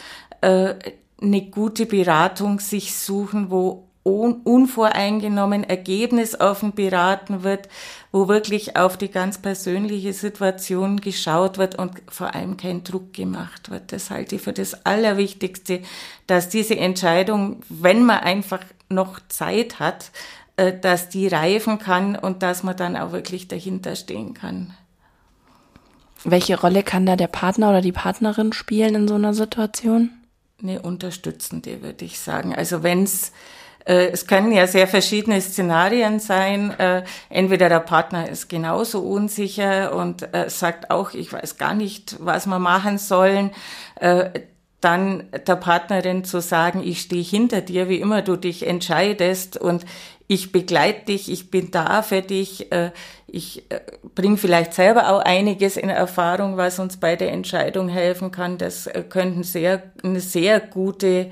äh, 0.40 0.74
eine 1.20 1.42
gute 1.42 1.86
Beratung 1.86 2.60
sich 2.60 2.96
suchen, 2.96 3.50
wo 3.50 3.88
unvoreingenommen 4.04 5.62
ergebnisoffen 5.62 6.72
beraten 6.72 7.44
wird, 7.44 7.68
wo 8.10 8.26
wirklich 8.26 8.76
auf 8.76 8.96
die 8.96 9.10
ganz 9.10 9.38
persönliche 9.38 10.12
Situation 10.12 11.00
geschaut 11.00 11.56
wird 11.56 11.76
und 11.76 12.02
vor 12.08 12.34
allem 12.34 12.56
kein 12.56 12.82
Druck 12.82 13.12
gemacht 13.12 13.70
wird. 13.70 13.92
Das 13.92 14.10
halte 14.10 14.36
ich 14.36 14.42
für 14.42 14.52
das 14.52 14.84
Allerwichtigste, 14.84 15.82
dass 16.26 16.48
diese 16.48 16.76
Entscheidung, 16.76 17.60
wenn 17.68 18.04
man 18.04 18.18
einfach 18.18 18.60
noch 18.88 19.20
Zeit 19.28 19.78
hat, 19.78 20.10
äh, 20.56 20.72
dass 20.78 21.08
die 21.08 21.28
reifen 21.28 21.78
kann 21.78 22.16
und 22.16 22.42
dass 22.42 22.62
man 22.64 22.76
dann 22.76 22.96
auch 22.96 23.12
wirklich 23.12 23.46
dahinter 23.46 23.94
stehen 23.94 24.34
kann. 24.34 24.74
Welche 26.24 26.60
Rolle 26.60 26.82
kann 26.82 27.06
da 27.06 27.16
der 27.16 27.28
Partner 27.28 27.70
oder 27.70 27.80
die 27.80 27.92
Partnerin 27.92 28.52
spielen 28.52 28.94
in 28.94 29.08
so 29.08 29.14
einer 29.14 29.34
Situation? 29.34 30.10
Eine 30.62 30.82
unterstützende, 30.82 31.82
würde 31.82 32.04
ich 32.04 32.20
sagen. 32.20 32.54
Also 32.54 32.82
wenn 32.82 33.02
es 33.02 33.32
es 33.84 34.26
können 34.26 34.52
ja 34.52 34.66
sehr 34.66 34.86
verschiedene 34.86 35.40
Szenarien 35.40 36.20
sein. 36.20 36.70
Äh, 36.78 37.02
entweder 37.30 37.68
der 37.68 37.80
Partner 37.80 38.28
ist 38.28 38.48
genauso 38.48 39.00
unsicher 39.00 39.94
und 39.94 40.32
äh, 40.34 40.48
sagt 40.48 40.90
auch, 40.90 41.14
ich 41.14 41.32
weiß 41.32 41.58
gar 41.58 41.74
nicht, 41.74 42.16
was 42.20 42.46
wir 42.46 42.58
machen 42.58 42.98
sollen. 42.98 43.50
Dann 44.80 45.28
der 45.46 45.54
Partnerin 45.56 46.24
zu 46.24 46.40
sagen, 46.40 46.82
ich 46.84 47.02
stehe 47.02 47.22
hinter 47.22 47.60
dir, 47.60 47.88
wie 47.88 48.00
immer 48.00 48.22
du 48.22 48.34
dich 48.34 48.66
entscheidest 48.66 49.56
und 49.56 49.84
ich 50.26 50.50
begleite 50.50 51.04
dich, 51.04 51.30
ich 51.30 51.52
bin 51.52 51.70
da 51.70 52.02
für 52.02 52.20
dich. 52.20 52.68
Ich 53.28 53.62
bringe 54.16 54.36
vielleicht 54.38 54.74
selber 54.74 55.10
auch 55.10 55.20
einiges 55.20 55.76
in 55.76 55.88
Erfahrung, 55.88 56.56
was 56.56 56.80
uns 56.80 56.96
bei 56.96 57.14
der 57.14 57.30
Entscheidung 57.30 57.88
helfen 57.88 58.32
kann. 58.32 58.58
Das 58.58 58.90
könnten 59.08 59.44
sehr, 59.44 59.84
eine 60.02 60.20
sehr 60.20 60.58
gute 60.58 61.30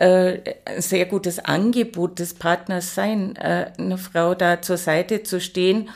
äh, 0.00 0.40
ein 0.64 0.80
sehr 0.80 1.04
gutes 1.04 1.38
Angebot 1.38 2.18
des 2.18 2.32
Partners 2.32 2.94
sein, 2.94 3.36
äh, 3.36 3.70
eine 3.76 3.98
Frau 3.98 4.34
da 4.34 4.62
zur 4.62 4.78
Seite 4.78 5.22
zu 5.22 5.40
stehen. 5.40 5.90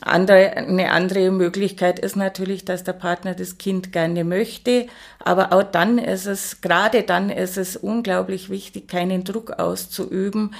Andere, 0.00 0.56
eine 0.56 0.92
andere 0.92 1.30
Möglichkeit 1.32 1.98
ist 1.98 2.14
natürlich, 2.14 2.64
dass 2.64 2.84
der 2.84 2.92
Partner 2.92 3.34
das 3.34 3.58
Kind 3.58 3.92
gerne 3.92 4.22
möchte, 4.22 4.86
aber 5.18 5.52
auch 5.52 5.64
dann 5.64 5.98
ist 5.98 6.26
es, 6.26 6.60
gerade 6.60 7.02
dann 7.02 7.30
ist 7.30 7.58
es 7.58 7.76
unglaublich 7.76 8.48
wichtig, 8.48 8.86
keinen 8.86 9.24
Druck 9.24 9.50
auszuüben, 9.50 10.54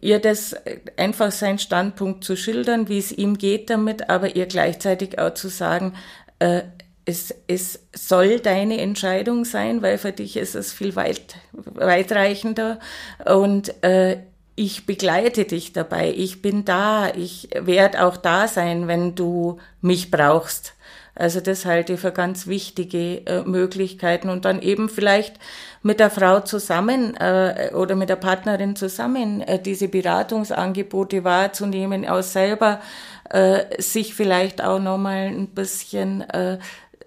ihr 0.00 0.20
das 0.20 0.54
einfach 0.96 1.32
seinen 1.32 1.58
Standpunkt 1.58 2.22
zu 2.22 2.36
schildern, 2.36 2.88
wie 2.88 2.98
es 2.98 3.10
ihm 3.10 3.36
geht 3.36 3.68
damit, 3.68 4.08
aber 4.08 4.36
ihr 4.36 4.46
gleichzeitig 4.46 5.18
auch 5.18 5.34
zu 5.34 5.48
sagen, 5.48 5.94
äh, 6.38 6.62
es, 7.04 7.34
es 7.46 7.80
soll 7.94 8.40
deine 8.40 8.80
Entscheidung 8.80 9.44
sein, 9.44 9.82
weil 9.82 9.98
für 9.98 10.12
dich 10.12 10.36
ist 10.36 10.54
es 10.54 10.72
viel 10.72 10.94
weit, 10.96 11.36
weitreichender. 11.52 12.78
Und 13.24 13.82
äh, 13.82 14.18
ich 14.54 14.86
begleite 14.86 15.44
dich 15.44 15.72
dabei, 15.72 16.12
ich 16.14 16.42
bin 16.42 16.64
da, 16.64 17.12
ich 17.14 17.48
werde 17.58 18.04
auch 18.04 18.16
da 18.16 18.46
sein, 18.46 18.86
wenn 18.86 19.14
du 19.14 19.58
mich 19.80 20.10
brauchst. 20.10 20.74
Also 21.14 21.40
das 21.40 21.66
halte 21.66 21.94
ich 21.94 22.00
für 22.00 22.12
ganz 22.12 22.46
wichtige 22.46 23.26
äh, 23.26 23.42
Möglichkeiten. 23.42 24.30
Und 24.30 24.44
dann 24.44 24.62
eben 24.62 24.88
vielleicht 24.88 25.36
mit 25.82 26.00
der 26.00 26.10
Frau 26.10 26.40
zusammen 26.40 27.16
äh, 27.16 27.70
oder 27.74 27.96
mit 27.96 28.08
der 28.08 28.16
Partnerin 28.16 28.76
zusammen 28.76 29.42
äh, 29.42 29.60
diese 29.60 29.88
Beratungsangebote 29.88 31.22
wahrzunehmen, 31.22 32.08
auch 32.08 32.22
selber 32.22 32.80
äh, 33.28 33.80
sich 33.80 34.14
vielleicht 34.14 34.62
auch 34.62 34.78
nochmal 34.78 35.26
ein 35.26 35.48
bisschen 35.48 36.22
äh, 36.30 36.58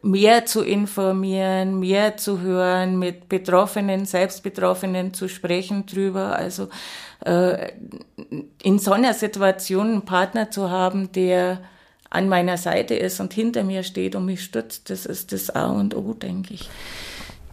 mehr 0.05 0.45
zu 0.45 0.61
informieren, 0.61 1.79
mehr 1.79 2.15
zu 2.15 2.39
hören, 2.39 2.99
mit 2.99 3.27
Betroffenen, 3.27 4.05
Selbstbetroffenen 4.05 5.15
zu 5.15 5.27
sprechen 5.27 5.87
drüber. 5.87 6.35
Also 6.35 6.69
äh, 7.25 7.71
in 8.61 8.77
so 8.77 8.91
einer 8.91 9.15
Situation 9.15 9.87
einen 9.87 10.05
Partner 10.05 10.51
zu 10.51 10.69
haben, 10.69 11.11
der 11.11 11.59
an 12.11 12.29
meiner 12.29 12.57
Seite 12.57 12.93
ist 12.93 13.19
und 13.19 13.33
hinter 13.33 13.63
mir 13.63 13.81
steht 13.81 14.15
und 14.15 14.25
mich 14.25 14.43
stützt, 14.43 14.91
das 14.91 15.07
ist 15.07 15.31
das 15.33 15.49
A 15.49 15.65
und 15.71 15.95
O, 15.95 16.13
denke 16.13 16.53
ich. 16.53 16.69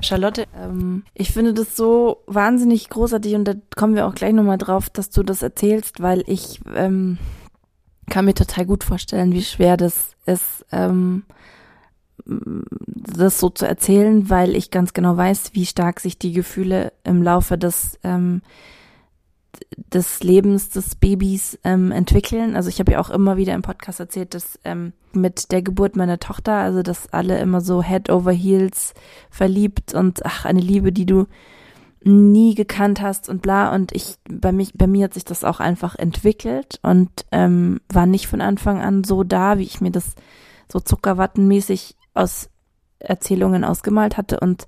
Charlotte, 0.03 0.45
ähm, 0.55 1.05
ich 1.15 1.31
finde 1.33 1.55
das 1.55 1.75
so 1.75 2.23
wahnsinnig 2.27 2.91
großartig 2.91 3.35
und 3.35 3.45
da 3.45 3.55
kommen 3.77 3.95
wir 3.95 4.07
auch 4.07 4.15
gleich 4.15 4.35
nochmal 4.35 4.59
drauf, 4.59 4.91
dass 4.91 5.09
du 5.09 5.23
das 5.23 5.43
erzählst, 5.43 6.03
weil 6.03 6.23
ich 6.27 6.61
ähm, 6.75 7.17
kann 8.11 8.27
mir 8.27 8.35
total 8.35 8.67
gut 8.67 8.85
vorstellen, 8.85 9.33
wie 9.33 9.43
schwer 9.43 9.79
das 9.79 10.17
ist, 10.27 10.67
ähm, 10.71 11.25
das 12.25 13.39
so 13.39 13.51
zu 13.51 13.67
erzählen, 13.67 14.31
weil 14.31 14.55
ich 14.57 14.71
ganz 14.71 14.93
genau 14.93 15.17
weiß, 15.17 15.51
wie 15.55 15.67
stark 15.67 16.01
sich 16.01 16.19
die 16.19 16.33
Gefühle 16.33 16.93
im 17.05 17.23
Laufe 17.23 17.59
des 17.59 17.99
ähm, 18.05 18.43
des 19.77 20.23
Lebens 20.23 20.71
des 20.71 20.95
Babys 20.95 21.59
ähm, 21.65 21.93
entwickeln. 21.93 22.57
Also 22.57 22.69
ich 22.69 22.79
habe 22.81 22.93
ja 22.93 23.01
auch 23.01 23.11
immer 23.11 23.37
wieder 23.37 23.55
im 23.55 23.63
Podcast 23.63 24.01
erzählt, 24.01 24.35
dass 24.35 24.59
ähm, 24.65 24.93
mit 25.13 25.53
der 25.53 25.63
Geburt 25.63 25.97
meiner 25.97 26.19
Tochter, 26.19 26.55
also 26.55 26.83
dass 26.83 27.13
alle 27.13 27.39
immer 27.39 27.61
so 27.61 27.83
Head 27.83 28.11
over 28.11 28.33
Heels 28.33 28.95
verliebt 29.31 29.95
und 29.95 30.25
ach 30.25 30.45
eine 30.45 30.61
Liebe, 30.61 30.93
die 30.93 31.07
du 31.07 31.27
nie 32.05 32.55
gekannt 32.55 33.01
hast 33.01 33.29
und 33.29 33.43
bla 33.43 33.73
und 33.75 33.93
ich 33.93 34.17
bei 34.29 34.51
mich 34.51 34.73
bei 34.75 34.89
mir 34.89 35.05
hat 35.05 35.15
sich 35.15 35.25
das 35.25 35.45
auch 35.45 35.61
einfach 35.61 35.95
entwickelt 35.95 36.81
und 36.83 37.11
ähm, 37.31 37.81
war 37.89 38.07
nicht 38.07 38.27
von 38.27 38.41
Anfang 38.41 38.81
an 38.81 39.05
so 39.05 39.23
da, 39.23 39.59
wie 39.59 39.65
ich 39.65 39.81
mir 39.81 39.93
das 39.93 40.17
so 40.71 40.81
zuckerwattenmäßig 40.81 41.97
aus 42.15 42.49
Erzählungen 42.99 43.65
ausgemalt 43.65 44.17
hatte 44.17 44.41
und 44.41 44.67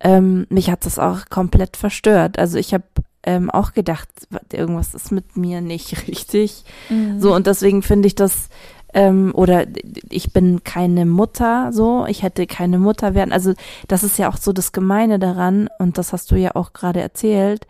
ähm, 0.00 0.46
mich 0.50 0.70
hat 0.70 0.86
das 0.86 0.98
auch 0.98 1.26
komplett 1.30 1.76
verstört. 1.76 2.38
Also 2.38 2.58
ich 2.58 2.74
habe 2.74 2.84
ähm, 3.24 3.50
auch 3.50 3.72
gedacht, 3.72 4.08
irgendwas 4.52 4.94
ist 4.94 5.10
mit 5.12 5.36
mir 5.36 5.60
nicht 5.60 6.08
richtig. 6.08 6.64
Mhm. 6.88 7.20
So 7.20 7.34
und 7.34 7.46
deswegen 7.46 7.82
finde 7.82 8.06
ich 8.06 8.14
das 8.14 8.48
ähm, 8.92 9.32
oder 9.34 9.66
ich 10.08 10.32
bin 10.32 10.62
keine 10.62 11.04
Mutter, 11.04 11.72
so 11.72 12.06
ich 12.06 12.22
hätte 12.22 12.46
keine 12.46 12.78
Mutter 12.78 13.14
werden. 13.14 13.32
Also 13.32 13.54
das 13.88 14.04
ist 14.04 14.18
ja 14.18 14.28
auch 14.28 14.36
so 14.36 14.52
das 14.52 14.72
Gemeine 14.72 15.18
daran 15.18 15.68
und 15.78 15.98
das 15.98 16.12
hast 16.12 16.30
du 16.30 16.36
ja 16.36 16.54
auch 16.54 16.72
gerade 16.72 17.00
erzählt 17.00 17.66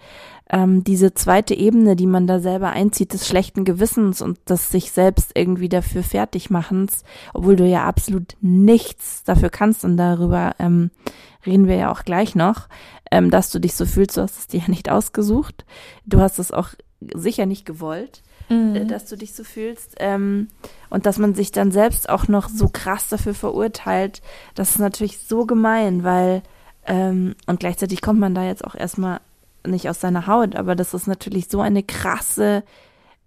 ähm, 0.54 0.84
diese 0.84 1.14
zweite 1.14 1.52
Ebene, 1.52 1.96
die 1.96 2.06
man 2.06 2.28
da 2.28 2.38
selber 2.38 2.70
einzieht, 2.70 3.12
des 3.12 3.26
schlechten 3.26 3.64
Gewissens 3.64 4.22
und 4.22 4.38
des 4.48 4.70
sich 4.70 4.92
selbst 4.92 5.32
irgendwie 5.34 5.68
dafür 5.68 6.04
fertigmachens, 6.04 7.02
obwohl 7.32 7.56
du 7.56 7.66
ja 7.66 7.84
absolut 7.84 8.36
nichts 8.40 9.24
dafür 9.24 9.50
kannst 9.50 9.84
und 9.84 9.96
darüber 9.96 10.54
ähm, 10.60 10.92
reden 11.44 11.66
wir 11.66 11.74
ja 11.74 11.90
auch 11.90 12.04
gleich 12.04 12.36
noch, 12.36 12.68
ähm, 13.10 13.32
dass 13.32 13.50
du 13.50 13.58
dich 13.58 13.74
so 13.74 13.84
fühlst, 13.84 14.16
du 14.16 14.20
hast 14.20 14.38
es 14.38 14.46
dir 14.46 14.60
ja 14.60 14.68
nicht 14.68 14.88
ausgesucht, 14.88 15.64
du 16.06 16.20
hast 16.20 16.38
es 16.38 16.52
auch 16.52 16.68
sicher 17.14 17.46
nicht 17.46 17.66
gewollt. 17.66 18.22
Mhm. 18.48 18.76
Äh, 18.76 18.84
dass 18.84 19.06
du 19.06 19.16
dich 19.16 19.32
so 19.32 19.42
fühlst 19.42 19.96
ähm, 19.98 20.48
und 20.88 21.06
dass 21.06 21.18
man 21.18 21.34
sich 21.34 21.50
dann 21.50 21.72
selbst 21.72 22.10
auch 22.10 22.28
noch 22.28 22.48
so 22.50 22.68
krass 22.68 23.08
dafür 23.08 23.34
verurteilt, 23.34 24.20
das 24.54 24.72
ist 24.72 24.78
natürlich 24.78 25.18
so 25.18 25.46
gemein, 25.46 26.04
weil 26.04 26.42
ähm, 26.86 27.34
und 27.46 27.58
gleichzeitig 27.58 28.02
kommt 28.02 28.20
man 28.20 28.34
da 28.34 28.44
jetzt 28.44 28.62
auch 28.62 28.74
erstmal 28.74 29.20
nicht 29.66 29.88
aus 29.88 30.00
seiner 30.00 30.26
Haut, 30.26 30.56
aber 30.56 30.74
das 30.74 30.94
ist 30.94 31.06
natürlich 31.06 31.48
so 31.48 31.60
eine 31.60 31.82
krasse 31.82 32.64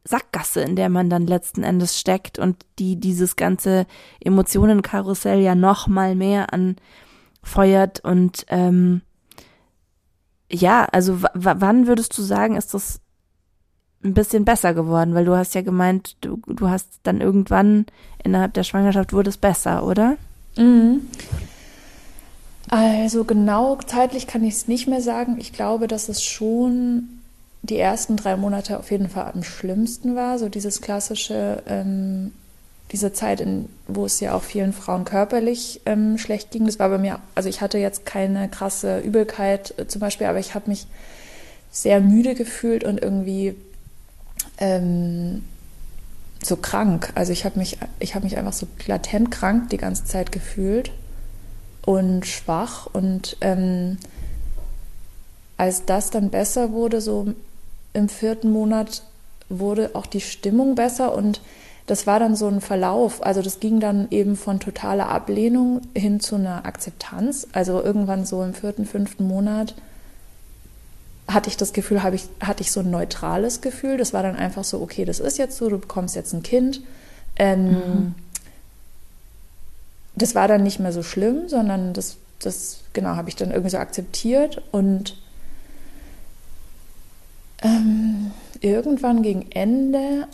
Sackgasse, 0.03 0.61
in 0.61 0.75
der 0.75 0.89
man 0.89 1.09
dann 1.09 1.27
letzten 1.27 1.63
Endes 1.63 1.99
steckt 1.99 2.39
und 2.39 2.65
die 2.79 2.97
dieses 2.99 3.35
ganze 3.35 3.85
Emotionenkarussell 4.21 5.39
ja 5.39 5.55
noch 5.55 5.87
mal 5.87 6.15
mehr 6.15 6.47
anfeuert 6.53 7.99
und 8.03 8.45
ähm, 8.49 9.01
ja, 10.49 10.85
also 10.85 11.19
wann 11.33 11.87
würdest 11.87 12.17
du 12.17 12.21
sagen, 12.21 12.55
ist 12.55 12.73
das 12.73 13.01
ein 14.03 14.13
bisschen 14.13 14.45
besser 14.45 14.73
geworden? 14.73 15.13
Weil 15.13 15.25
du 15.25 15.35
hast 15.35 15.55
ja 15.55 15.61
gemeint, 15.61 16.15
du, 16.21 16.39
du 16.47 16.69
hast 16.69 16.99
dann 17.03 17.19
irgendwann 17.19 17.85
innerhalb 18.23 18.53
der 18.53 18.63
Schwangerschaft 18.63 19.11
wurde 19.13 19.29
es 19.29 19.37
besser, 19.37 19.85
oder? 19.85 20.17
Mhm. 20.55 21.01
Also 22.69 23.23
genau 23.23 23.77
zeitlich 23.85 24.27
kann 24.27 24.43
ich 24.43 24.55
es 24.55 24.67
nicht 24.67 24.87
mehr 24.87 25.01
sagen. 25.01 25.37
Ich 25.39 25.53
glaube, 25.53 25.87
dass 25.87 26.09
es 26.09 26.23
schon 26.23 27.07
die 27.61 27.77
ersten 27.77 28.17
drei 28.17 28.35
Monate 28.35 28.77
auf 28.77 28.91
jeden 28.91 29.09
Fall 29.09 29.31
am 29.33 29.43
schlimmsten 29.43 30.15
war. 30.15 30.37
So 30.37 30.49
dieses 30.49 30.81
klassische, 30.81 31.63
ähm, 31.67 32.33
diese 32.91 33.13
Zeit, 33.13 33.41
in, 33.41 33.69
wo 33.87 34.05
es 34.05 34.19
ja 34.19 34.33
auch 34.33 34.43
vielen 34.43 34.73
Frauen 34.73 35.05
körperlich 35.05 35.81
ähm, 35.85 36.17
schlecht 36.17 36.51
ging. 36.51 36.65
Das 36.65 36.79
war 36.79 36.89
bei 36.89 36.97
mir, 36.97 37.19
also 37.35 37.47
ich 37.47 37.61
hatte 37.61 37.77
jetzt 37.77 38.05
keine 38.05 38.49
krasse 38.49 38.99
Übelkeit 38.99 39.73
äh, 39.77 39.87
zum 39.87 40.01
Beispiel, 40.01 40.27
aber 40.27 40.39
ich 40.39 40.53
habe 40.53 40.69
mich 40.69 40.87
sehr 41.71 42.01
müde 42.01 42.35
gefühlt 42.35 42.83
und 42.83 43.01
irgendwie 43.01 43.55
ähm, 44.57 45.43
so 46.43 46.57
krank. 46.57 47.11
Also 47.15 47.31
ich 47.31 47.45
habe 47.45 47.59
mich, 47.59 47.77
ich 47.99 48.13
habe 48.13 48.25
mich 48.25 48.37
einfach 48.37 48.53
so 48.53 48.67
latent 48.87 49.31
krank 49.31 49.69
die 49.69 49.77
ganze 49.77 50.05
Zeit 50.05 50.31
gefühlt 50.31 50.91
und 51.87 52.25
schwach. 52.25 52.85
Und 52.91 53.37
ähm, 53.39 53.97
als 55.55 55.85
das 55.85 56.09
dann 56.09 56.29
besser 56.29 56.73
wurde, 56.73 56.99
so 56.99 57.33
im 57.93 58.09
vierten 58.09 58.51
Monat 58.51 59.03
wurde 59.47 59.91
auch 59.93 60.05
die 60.05 60.19
Stimmung 60.19 60.75
besser 60.75 61.15
und 61.15 61.39
das 61.85 62.05
war 62.05 62.19
dann 62.19 62.35
so 62.35 62.49
ein 62.49 62.59
Verlauf. 62.59 63.25
Also 63.25 63.41
das 63.41 63.61
ging 63.61 63.79
dann 63.79 64.09
eben 64.11 64.35
von 64.35 64.59
totaler 64.59 65.07
Ablehnung 65.07 65.79
hin 65.95 66.19
zu 66.19 66.35
einer 66.35 66.65
Akzeptanz. 66.65 67.47
Also 67.53 67.81
irgendwann 67.81 68.25
so 68.25 68.43
im 68.43 68.53
vierten, 68.53 68.85
fünften 68.85 69.25
Monat 69.25 69.73
hatte 71.29 71.49
ich 71.49 71.55
das 71.55 71.71
Gefühl, 71.71 72.03
habe 72.03 72.17
ich, 72.17 72.27
hatte 72.41 72.63
ich 72.63 72.73
so 72.73 72.81
ein 72.81 72.91
neutrales 72.91 73.61
Gefühl. 73.61 73.95
Das 73.95 74.11
war 74.11 74.23
dann 74.23 74.35
einfach 74.35 74.65
so, 74.65 74.81
okay, 74.81 75.05
das 75.05 75.21
ist 75.21 75.37
jetzt 75.37 75.55
so, 75.55 75.69
du 75.69 75.77
bekommst 75.77 76.17
jetzt 76.17 76.33
ein 76.33 76.43
Kind. 76.43 76.81
Ähm, 77.37 77.71
mhm. 77.71 78.15
Das 80.17 80.35
war 80.35 80.47
dann 80.47 80.63
nicht 80.63 80.79
mehr 80.79 80.93
so 80.93 81.03
schlimm, 81.03 81.47
sondern 81.47 81.93
das, 81.93 82.17
das 82.39 82.81
genau, 82.93 83.15
habe 83.15 83.29
ich 83.29 83.35
dann 83.35 83.51
irgendwie 83.51 83.71
so 83.71 83.77
akzeptiert 83.77 84.61
und 84.71 85.17
ähm, 87.61 88.31
irgendwann 88.61 89.21
gegen 89.23 89.51
Ende 89.51 90.27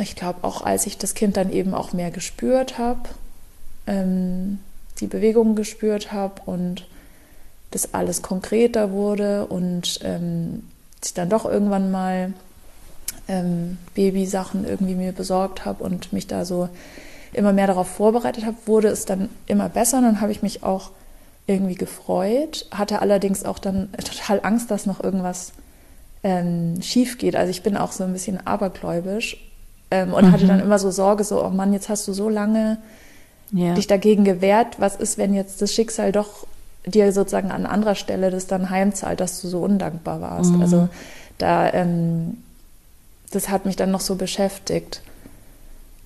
ich 0.00 0.16
glaube 0.16 0.40
auch, 0.42 0.62
als 0.62 0.86
ich 0.86 0.98
das 0.98 1.14
Kind 1.14 1.36
dann 1.36 1.52
eben 1.52 1.74
auch 1.74 1.92
mehr 1.92 2.10
gespürt 2.10 2.78
habe, 2.78 3.08
ähm, 3.86 4.58
die 5.00 5.06
Bewegungen 5.06 5.56
gespürt 5.56 6.12
habe 6.12 6.42
und 6.46 6.86
das 7.70 7.94
alles 7.94 8.22
konkreter 8.22 8.92
wurde 8.92 9.46
und 9.46 10.00
ähm, 10.02 10.64
ich 11.02 11.14
dann 11.14 11.28
doch 11.28 11.44
irgendwann 11.44 11.90
mal 11.90 12.32
ähm, 13.28 13.78
Babysachen 13.94 14.66
irgendwie 14.66 14.94
mir 14.94 15.12
besorgt 15.12 15.64
habe 15.64 15.84
und 15.84 16.12
mich 16.12 16.26
da 16.26 16.44
so 16.44 16.68
immer 17.32 17.52
mehr 17.52 17.66
darauf 17.66 17.88
vorbereitet 17.88 18.44
habe, 18.44 18.56
wurde 18.66 18.88
es 18.88 19.04
dann 19.04 19.28
immer 19.46 19.68
besser 19.68 19.98
und 19.98 20.04
dann 20.04 20.20
habe 20.20 20.32
ich 20.32 20.42
mich 20.42 20.62
auch 20.62 20.90
irgendwie 21.46 21.74
gefreut, 21.74 22.66
hatte 22.70 23.00
allerdings 23.00 23.44
auch 23.44 23.58
dann 23.58 23.88
total 24.04 24.40
Angst, 24.42 24.70
dass 24.70 24.86
noch 24.86 25.02
irgendwas 25.02 25.52
ähm, 26.22 26.80
schief 26.82 27.18
geht. 27.18 27.36
Also 27.36 27.50
ich 27.50 27.62
bin 27.62 27.76
auch 27.76 27.92
so 27.92 28.04
ein 28.04 28.12
bisschen 28.12 28.46
abergläubisch 28.46 29.36
ähm, 29.90 30.12
und 30.12 30.26
mhm. 30.26 30.32
hatte 30.32 30.46
dann 30.46 30.60
immer 30.60 30.78
so 30.78 30.90
Sorge, 30.90 31.24
so, 31.24 31.44
oh 31.44 31.50
Mann, 31.50 31.72
jetzt 31.72 31.88
hast 31.88 32.06
du 32.06 32.12
so 32.12 32.28
lange 32.28 32.78
ja. 33.52 33.74
dich 33.74 33.86
dagegen 33.86 34.24
gewehrt. 34.24 34.78
Was 34.78 34.96
ist, 34.96 35.18
wenn 35.18 35.34
jetzt 35.34 35.62
das 35.62 35.72
Schicksal 35.72 36.12
doch 36.12 36.46
dir 36.86 37.12
sozusagen 37.12 37.50
an 37.50 37.66
anderer 37.66 37.94
Stelle 37.94 38.30
das 38.30 38.46
dann 38.46 38.70
heimzahlt, 38.70 39.20
dass 39.20 39.40
du 39.40 39.48
so 39.48 39.60
undankbar 39.60 40.20
warst? 40.20 40.52
Mhm. 40.52 40.62
Also 40.62 40.88
da, 41.38 41.72
ähm, 41.72 42.38
das 43.30 43.48
hat 43.48 43.66
mich 43.66 43.76
dann 43.76 43.90
noch 43.90 44.00
so 44.00 44.16
beschäftigt. 44.16 45.02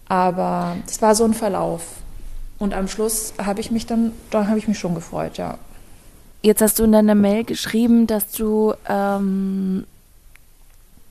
Aber 0.08 0.76
es 0.86 1.00
war 1.02 1.14
so 1.14 1.24
ein 1.24 1.34
Verlauf. 1.34 1.82
Und 2.58 2.74
am 2.74 2.88
Schluss 2.88 3.34
habe 3.38 3.60
ich 3.60 3.70
mich 3.70 3.86
dann, 3.86 4.12
da 4.30 4.46
habe 4.46 4.58
ich 4.58 4.68
mich 4.68 4.78
schon 4.78 4.94
gefreut, 4.94 5.38
ja. 5.38 5.58
Jetzt 6.42 6.60
hast 6.60 6.78
du 6.78 6.84
in 6.84 6.92
deiner 6.92 7.14
Mail 7.14 7.44
geschrieben, 7.44 8.06
dass 8.06 8.32
du 8.32 8.74
ähm, 8.88 9.86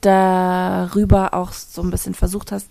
darüber 0.00 1.34
auch 1.34 1.52
so 1.52 1.82
ein 1.82 1.90
bisschen 1.90 2.14
versucht 2.14 2.52
hast, 2.52 2.68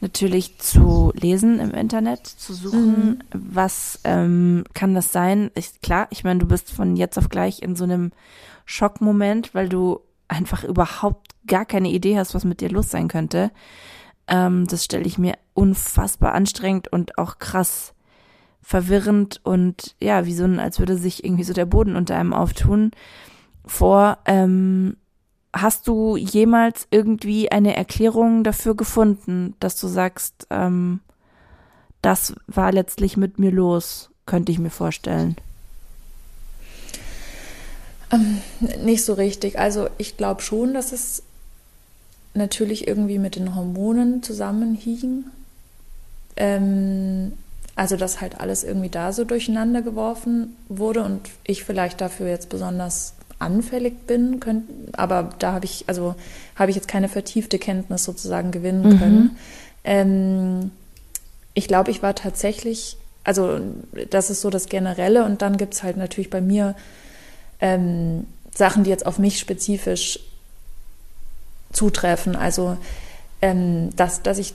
natürlich 0.00 0.58
zu 0.58 1.12
lesen 1.14 1.58
im 1.58 1.72
Internet, 1.72 2.26
zu 2.26 2.54
suchen, 2.54 3.08
mhm. 3.08 3.18
was 3.32 3.98
ähm, 4.04 4.64
kann 4.74 4.94
das 4.94 5.12
sein? 5.12 5.50
Ich, 5.54 5.80
klar, 5.80 6.06
ich 6.10 6.24
meine, 6.24 6.38
du 6.38 6.46
bist 6.46 6.70
von 6.70 6.96
jetzt 6.96 7.18
auf 7.18 7.28
gleich 7.28 7.62
in 7.62 7.74
so 7.74 7.84
einem 7.84 8.12
Schockmoment, 8.64 9.54
weil 9.54 9.68
du 9.68 10.00
einfach 10.28 10.62
überhaupt 10.62 11.34
gar 11.46 11.64
keine 11.64 11.88
Idee 11.88 12.18
hast, 12.18 12.34
was 12.34 12.44
mit 12.44 12.60
dir 12.60 12.68
los 12.68 12.90
sein 12.90 13.08
könnte. 13.08 13.50
Ähm, 14.28 14.66
das 14.66 14.84
stelle 14.84 15.04
ich 15.04 15.18
mir 15.18 15.34
unfassbar 15.54 16.34
anstrengend 16.34 16.88
und 16.92 17.18
auch 17.18 17.38
krass 17.38 17.94
verwirrend 18.62 19.40
und 19.44 19.94
ja, 20.00 20.26
wie 20.26 20.34
so 20.34 20.44
ein, 20.44 20.60
als 20.60 20.78
würde 20.78 20.98
sich 20.98 21.24
irgendwie 21.24 21.44
so 21.44 21.54
der 21.54 21.66
Boden 21.66 21.96
unter 21.96 22.16
einem 22.16 22.34
auftun 22.34 22.90
vor. 23.64 24.18
Ähm, 24.26 24.96
Hast 25.52 25.88
du 25.88 26.16
jemals 26.16 26.86
irgendwie 26.90 27.50
eine 27.50 27.74
Erklärung 27.74 28.44
dafür 28.44 28.76
gefunden, 28.76 29.54
dass 29.60 29.80
du 29.80 29.88
sagst, 29.88 30.46
ähm, 30.50 31.00
das 32.02 32.34
war 32.46 32.70
letztlich 32.70 33.16
mit 33.16 33.38
mir 33.38 33.50
los, 33.50 34.10
könnte 34.26 34.52
ich 34.52 34.58
mir 34.58 34.70
vorstellen? 34.70 35.36
Ähm, 38.12 38.40
nicht 38.84 39.04
so 39.04 39.14
richtig. 39.14 39.58
Also 39.58 39.88
ich 39.96 40.18
glaube 40.18 40.42
schon, 40.42 40.74
dass 40.74 40.92
es 40.92 41.22
natürlich 42.38 42.88
irgendwie 42.88 43.18
mit 43.18 43.36
den 43.36 43.54
Hormonen 43.54 44.22
zusammenhing. 44.22 45.24
Ähm, 46.36 47.32
also 47.78 47.96
dass 47.96 48.20
halt 48.20 48.40
alles 48.40 48.64
irgendwie 48.64 48.88
da 48.88 49.12
so 49.12 49.24
durcheinander 49.24 49.82
geworfen 49.82 50.56
wurde 50.68 51.04
und 51.04 51.20
ich 51.44 51.62
vielleicht 51.62 52.00
dafür 52.00 52.28
jetzt 52.28 52.48
besonders 52.48 53.14
anfällig 53.38 54.06
bin, 54.06 54.40
könnt, 54.40 54.64
aber 54.96 55.30
da 55.38 55.52
habe 55.52 55.64
ich, 55.64 55.84
also 55.86 56.16
habe 56.56 56.70
ich 56.70 56.76
jetzt 56.76 56.88
keine 56.88 57.08
vertiefte 57.08 57.58
Kenntnis 57.60 58.02
sozusagen 58.02 58.50
gewinnen 58.50 58.94
mhm. 58.94 58.98
können. 58.98 59.36
Ähm, 59.84 60.70
ich 61.54 61.68
glaube, 61.68 61.92
ich 61.92 62.02
war 62.02 62.16
tatsächlich, 62.16 62.96
also 63.22 63.60
das 64.10 64.30
ist 64.30 64.40
so 64.40 64.50
das 64.50 64.66
Generelle 64.66 65.24
und 65.24 65.40
dann 65.40 65.56
gibt 65.56 65.74
es 65.74 65.84
halt 65.84 65.96
natürlich 65.96 66.30
bei 66.30 66.40
mir 66.40 66.74
ähm, 67.60 68.26
Sachen, 68.52 68.82
die 68.82 68.90
jetzt 68.90 69.06
auf 69.06 69.20
mich 69.20 69.38
spezifisch 69.38 70.18
zutreffen. 71.72 72.36
Also 72.36 72.76
ähm, 73.40 73.94
dass, 73.96 74.22
dass 74.22 74.38
ich 74.38 74.54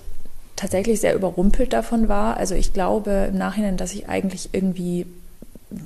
tatsächlich 0.55 0.99
sehr 0.99 1.15
überrumpelt 1.15 1.73
davon 1.73 2.07
war. 2.07 2.37
Also 2.37 2.55
ich 2.55 2.73
glaube 2.73 3.27
im 3.29 3.37
Nachhinein, 3.37 3.77
dass 3.77 3.93
ich 3.93 4.09
eigentlich 4.09 4.49
irgendwie 4.51 5.05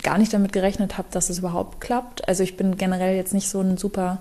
gar 0.03 0.17
nicht 0.17 0.33
damit 0.33 0.51
gerechnet 0.51 0.97
habe, 0.97 1.07
dass 1.11 1.29
es 1.29 1.39
überhaupt 1.39 1.79
klappt. 1.79 2.27
Also 2.27 2.43
ich 2.43 2.57
bin 2.57 2.77
generell 2.77 3.15
jetzt 3.15 3.33
nicht 3.33 3.49
so 3.49 3.61
ein 3.61 3.77
super 3.77 4.17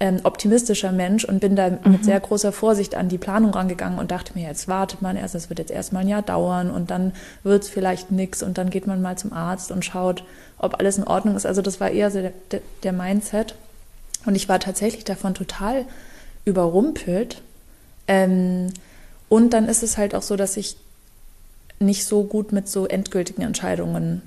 ähm, 0.00 0.20
optimistischer 0.22 0.92
Mensch 0.92 1.24
und 1.24 1.40
bin 1.40 1.56
da 1.56 1.70
mhm. 1.70 1.78
mit 1.84 2.04
sehr 2.04 2.18
großer 2.18 2.52
Vorsicht 2.52 2.94
an 2.94 3.08
die 3.08 3.18
Planung 3.18 3.52
rangegangen 3.52 3.98
und 3.98 4.10
dachte 4.10 4.32
mir, 4.34 4.46
jetzt 4.46 4.68
wartet 4.68 5.02
man 5.02 5.16
erst, 5.16 5.34
es 5.34 5.48
wird 5.48 5.58
jetzt 5.58 5.70
erstmal 5.70 6.02
ein 6.02 6.08
Jahr 6.08 6.22
dauern 6.22 6.70
und 6.70 6.90
dann 6.90 7.12
wird 7.42 7.64
es 7.64 7.68
vielleicht 7.68 8.10
nichts 8.10 8.42
und 8.42 8.58
dann 8.58 8.70
geht 8.70 8.86
man 8.86 9.02
mal 9.02 9.16
zum 9.18 9.32
Arzt 9.32 9.70
und 9.70 9.84
schaut, 9.84 10.24
ob 10.58 10.78
alles 10.78 10.98
in 10.98 11.04
Ordnung 11.04 11.36
ist. 11.36 11.46
Also 11.46 11.62
das 11.62 11.80
war 11.80 11.90
eher 11.90 12.10
so 12.10 12.20
der, 12.20 12.60
der 12.82 12.92
Mindset. 12.92 13.54
Und 14.24 14.34
ich 14.34 14.48
war 14.48 14.60
tatsächlich 14.60 15.04
davon 15.04 15.34
total 15.34 15.86
überrumpelt. 16.44 17.42
Ähm, 18.06 18.72
und 19.28 19.50
dann 19.50 19.68
ist 19.68 19.82
es 19.82 19.98
halt 19.98 20.14
auch 20.14 20.22
so, 20.22 20.36
dass 20.36 20.56
ich 20.56 20.76
nicht 21.78 22.04
so 22.04 22.24
gut 22.24 22.52
mit 22.52 22.68
so 22.68 22.86
endgültigen 22.86 23.42
Entscheidungen 23.42 24.22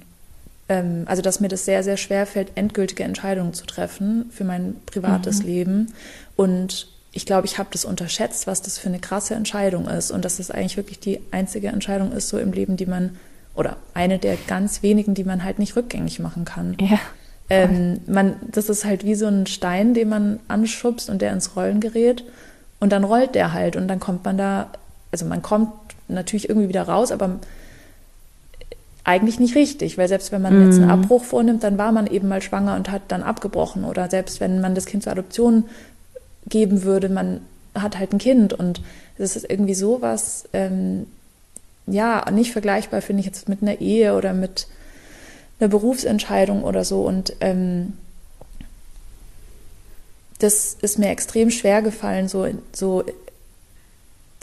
ähm, 0.71 1.04
also 1.06 1.21
dass 1.21 1.41
mir 1.41 1.49
das 1.49 1.65
sehr, 1.65 1.84
sehr 1.84 1.97
schwer 1.97 2.25
fällt, 2.25 2.51
endgültige 2.56 3.04
Entscheidungen 3.04 3.54
zu 3.54 3.65
treffen 3.65 4.30
für 4.32 4.45
mein 4.45 4.75
privates 4.86 5.39
mhm. 5.39 5.45
Leben. 5.45 5.93
Und 6.38 6.88
ich 7.12 7.25
glaube, 7.25 7.45
ich 7.45 7.58
habe 7.58 7.69
das 7.73 7.84
unterschätzt, 7.84 8.47
was 8.47 8.62
das 8.62 8.77
für 8.77 8.88
eine 8.88 8.99
krasse 8.99 9.36
Entscheidung 9.36 9.88
ist 9.89 10.12
und 10.12 10.23
dass 10.23 10.38
das 10.38 10.49
eigentlich 10.49 10.77
wirklich 10.77 10.99
die 10.99 11.19
einzige 11.32 11.67
Entscheidung 11.67 12.13
ist, 12.13 12.30
so 12.30 12.39
im 12.39 12.54
Leben, 12.54 12.77
die 12.77 12.86
man, 12.86 13.17
oder 13.54 13.75
eine 13.93 14.17
der 14.17 14.38
ganz 14.47 14.82
wenigen, 14.82 15.13
die 15.13 15.25
man 15.25 15.43
halt 15.43 15.60
nicht 15.60 15.75
rückgängig 15.75 16.19
machen 16.19 16.45
kann. 16.45 16.77
Ja. 16.80 16.99
Ähm, 17.51 17.99
man, 18.07 18.35
das 18.49 18.69
ist 18.69 18.85
halt 18.85 19.03
wie 19.03 19.15
so 19.15 19.27
ein 19.27 19.45
Stein, 19.45 19.93
den 19.93 20.07
man 20.07 20.39
anschubst 20.47 21.09
und 21.09 21.21
der 21.21 21.33
ins 21.33 21.55
Rollen 21.55 21.81
gerät. 21.81 22.23
Und 22.79 22.91
dann 22.91 23.03
rollt 23.03 23.35
der 23.35 23.53
halt 23.53 23.75
und 23.75 23.87
dann 23.87 23.99
kommt 23.99 24.23
man 24.23 24.37
da, 24.37 24.71
also 25.11 25.25
man 25.25 25.41
kommt 25.41 25.71
natürlich 26.07 26.49
irgendwie 26.49 26.69
wieder 26.69 26.83
raus, 26.83 27.11
aber 27.11 27.39
eigentlich 29.03 29.39
nicht 29.39 29.55
richtig, 29.55 29.97
weil 29.97 30.07
selbst 30.07 30.31
wenn 30.31 30.41
man 30.41 30.65
jetzt 30.65 30.77
einen 30.77 30.85
mhm. 30.85 30.91
Abbruch 30.91 31.23
vornimmt, 31.23 31.63
dann 31.63 31.77
war 31.77 31.91
man 31.91 32.07
eben 32.07 32.27
mal 32.27 32.41
schwanger 32.41 32.75
und 32.75 32.89
hat 32.89 33.03
dann 33.09 33.23
abgebrochen. 33.23 33.83
Oder 33.83 34.09
selbst 34.09 34.39
wenn 34.39 34.61
man 34.61 34.73
das 34.73 34.85
Kind 34.85 35.03
zur 35.03 35.11
Adoption 35.11 35.65
geben 36.47 36.83
würde, 36.83 37.09
man 37.09 37.41
hat 37.75 37.99
halt 37.99 38.13
ein 38.13 38.19
Kind 38.19 38.53
und 38.53 38.81
das 39.17 39.35
ist 39.35 39.49
irgendwie 39.49 39.73
sowas, 39.73 40.47
ähm, 40.53 41.05
ja, 41.87 42.29
nicht 42.31 42.51
vergleichbar, 42.51 43.01
finde 43.01 43.21
ich 43.21 43.25
jetzt 43.25 43.49
mit 43.49 43.61
einer 43.61 43.81
Ehe 43.81 44.15
oder 44.15 44.33
mit 44.33 44.67
einer 45.62 45.69
Berufsentscheidung 45.69 46.63
oder 46.63 46.84
so. 46.84 47.04
Und 47.04 47.34
ähm, 47.39 47.93
das 50.39 50.76
ist 50.82 50.97
mir 50.97 51.10
extrem 51.10 51.52
schwer 51.52 51.82
gefallen, 51.82 52.28
so, 52.28 52.47
so 52.74 53.04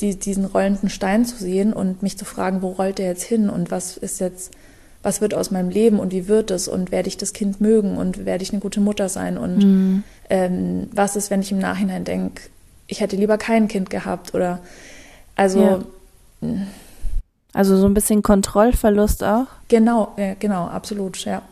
die, 0.00 0.16
diesen 0.16 0.44
rollenden 0.44 0.90
Stein 0.90 1.24
zu 1.24 1.36
sehen 1.36 1.72
und 1.72 2.02
mich 2.02 2.16
zu 2.16 2.24
fragen, 2.24 2.62
wo 2.62 2.68
rollt 2.68 2.98
der 2.98 3.06
jetzt 3.08 3.24
hin 3.24 3.50
und 3.50 3.70
was 3.70 3.96
ist 3.96 4.20
jetzt, 4.20 4.52
was 5.02 5.20
wird 5.20 5.34
aus 5.34 5.50
meinem 5.50 5.70
Leben 5.70 5.98
und 5.98 6.12
wie 6.12 6.28
wird 6.28 6.50
es 6.50 6.68
und 6.68 6.92
werde 6.92 7.08
ich 7.08 7.16
das 7.16 7.32
Kind 7.32 7.60
mögen 7.60 7.96
und 7.96 8.24
werde 8.24 8.42
ich 8.44 8.52
eine 8.52 8.60
gute 8.60 8.80
Mutter 8.80 9.08
sein 9.08 9.36
und 9.36 9.58
mhm. 9.58 10.04
ähm, 10.30 10.88
was 10.92 11.16
ist, 11.16 11.30
wenn 11.30 11.40
ich 11.40 11.50
im 11.50 11.58
Nachhinein 11.58 12.04
denke, 12.04 12.42
ich 12.86 13.00
hätte 13.00 13.16
lieber 13.16 13.38
kein 13.38 13.68
Kind 13.68 13.90
gehabt 13.90 14.34
oder 14.34 14.60
also 15.34 15.84
ja. 16.40 16.50
Also 17.58 17.76
so 17.76 17.86
ein 17.86 17.94
bisschen 17.94 18.22
Kontrollverlust 18.22 19.24
auch 19.24 19.46
genau 19.68 20.14
ja, 20.16 20.34
genau 20.34 20.66
absolut 20.66 21.24
ja 21.24 21.42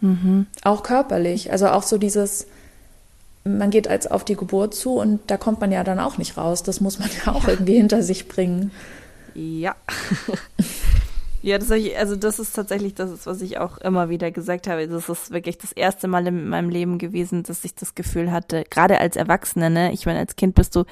mhm. 0.00 0.46
auch 0.64 0.82
körperlich 0.82 1.52
also 1.52 1.68
auch 1.68 1.84
so 1.84 1.98
dieses 1.98 2.46
man 3.44 3.70
geht 3.70 3.88
als 3.88 4.06
auf 4.06 4.24
die 4.24 4.36
Geburt 4.36 4.74
zu 4.74 4.94
und 4.94 5.20
da 5.28 5.36
kommt 5.36 5.60
man 5.60 5.72
ja 5.72 5.84
dann 5.84 5.98
auch 5.98 6.18
nicht 6.18 6.36
raus. 6.36 6.62
Das 6.62 6.80
muss 6.80 6.98
man 6.98 7.08
ja 7.24 7.32
auch 7.32 7.48
irgendwie 7.48 7.76
hinter 7.76 8.02
sich 8.02 8.28
bringen. 8.28 8.70
Ja. 9.34 9.74
Ja, 11.40 11.56
das 11.56 11.70
ich, 11.70 11.96
also 11.96 12.16
das 12.16 12.40
ist 12.40 12.52
tatsächlich 12.56 12.94
das, 12.94 13.12
ist, 13.12 13.26
was 13.26 13.40
ich 13.42 13.58
auch 13.58 13.78
immer 13.78 14.08
wieder 14.08 14.32
gesagt 14.32 14.66
habe. 14.66 14.88
Das 14.88 15.08
ist 15.08 15.30
wirklich 15.30 15.56
das 15.56 15.70
erste 15.70 16.08
Mal 16.08 16.26
in 16.26 16.48
meinem 16.48 16.68
Leben 16.68 16.98
gewesen, 16.98 17.44
dass 17.44 17.64
ich 17.64 17.76
das 17.76 17.94
Gefühl 17.94 18.32
hatte, 18.32 18.64
gerade 18.68 18.98
als 18.98 19.14
Erwachsene, 19.14 19.70
ne, 19.70 19.92
ich 19.92 20.04
meine, 20.04 20.18
als 20.18 20.34
Kind 20.34 20.56
bist 20.56 20.74
du 20.74 20.84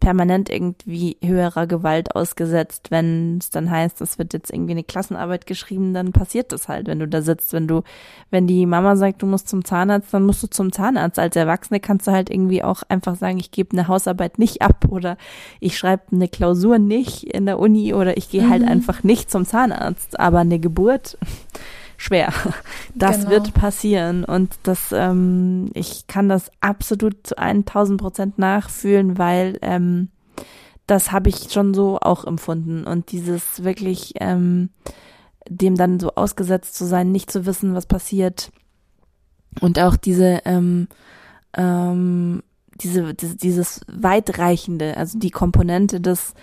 permanent 0.00 0.50
irgendwie 0.50 1.16
höherer 1.22 1.66
Gewalt 1.66 2.16
ausgesetzt. 2.16 2.90
Wenn 2.90 3.38
es 3.38 3.50
dann 3.50 3.70
heißt, 3.70 4.00
es 4.00 4.18
wird 4.18 4.32
jetzt 4.32 4.52
irgendwie 4.52 4.72
eine 4.72 4.82
Klassenarbeit 4.82 5.46
geschrieben, 5.46 5.94
dann 5.94 6.12
passiert 6.12 6.52
das 6.52 6.68
halt, 6.68 6.88
wenn 6.88 6.98
du 6.98 7.06
da 7.06 7.22
sitzt. 7.22 7.52
Wenn 7.52 7.68
du, 7.68 7.82
wenn 8.30 8.46
die 8.46 8.66
Mama 8.66 8.96
sagt, 8.96 9.22
du 9.22 9.26
musst 9.26 9.48
zum 9.48 9.64
Zahnarzt, 9.64 10.12
dann 10.12 10.24
musst 10.24 10.42
du 10.42 10.48
zum 10.48 10.72
Zahnarzt. 10.72 11.18
Als 11.18 11.36
Erwachsene 11.36 11.78
kannst 11.80 12.06
du 12.06 12.12
halt 12.12 12.30
irgendwie 12.30 12.64
auch 12.64 12.82
einfach 12.88 13.14
sagen, 13.14 13.38
ich 13.38 13.50
gebe 13.50 13.72
eine 13.72 13.86
Hausarbeit 13.86 14.38
nicht 14.38 14.62
ab 14.62 14.86
oder 14.88 15.16
ich 15.60 15.78
schreibe 15.78 16.04
eine 16.12 16.28
Klausur 16.28 16.78
nicht 16.78 17.24
in 17.24 17.46
der 17.46 17.58
Uni 17.58 17.94
oder 17.94 18.16
ich 18.16 18.30
gehe 18.30 18.48
halt 18.48 18.62
mhm. 18.62 18.66
halt 18.66 18.72
einfach 18.72 19.02
nicht 19.02 19.30
zum 19.30 19.44
Zahnarzt. 19.44 20.18
Aber 20.18 20.38
eine 20.38 20.58
Geburt 20.58 21.18
schwer. 22.00 22.32
Das 22.94 23.18
genau. 23.18 23.30
wird 23.30 23.54
passieren 23.54 24.24
und 24.24 24.58
das, 24.64 24.92
ähm, 24.92 25.70
ich 25.74 26.08
kann 26.08 26.28
das 26.28 26.50
absolut 26.60 27.24
zu 27.24 27.38
1000 27.38 28.00
Prozent 28.00 28.38
nachfühlen, 28.38 29.16
weil 29.16 29.58
ähm, 29.62 30.08
das 30.88 31.12
habe 31.12 31.28
ich 31.28 31.52
schon 31.52 31.72
so 31.72 31.98
auch 32.00 32.24
empfunden 32.24 32.84
und 32.84 33.12
dieses 33.12 33.62
wirklich 33.62 34.14
ähm, 34.20 34.70
dem 35.48 35.76
dann 35.76 36.00
so 36.00 36.10
ausgesetzt 36.16 36.74
zu 36.74 36.84
sein, 36.84 37.12
nicht 37.12 37.30
zu 37.30 37.46
wissen, 37.46 37.74
was 37.74 37.86
passiert 37.86 38.50
und 39.60 39.78
auch 39.78 39.96
diese 39.96 40.40
ähm, 40.44 40.88
ähm, 41.56 42.42
diese, 42.82 43.14
diese 43.14 43.36
dieses 43.36 43.82
weitreichende, 43.86 44.96
also 44.96 45.16
die 45.18 45.30
Komponente 45.30 46.00
des 46.00 46.34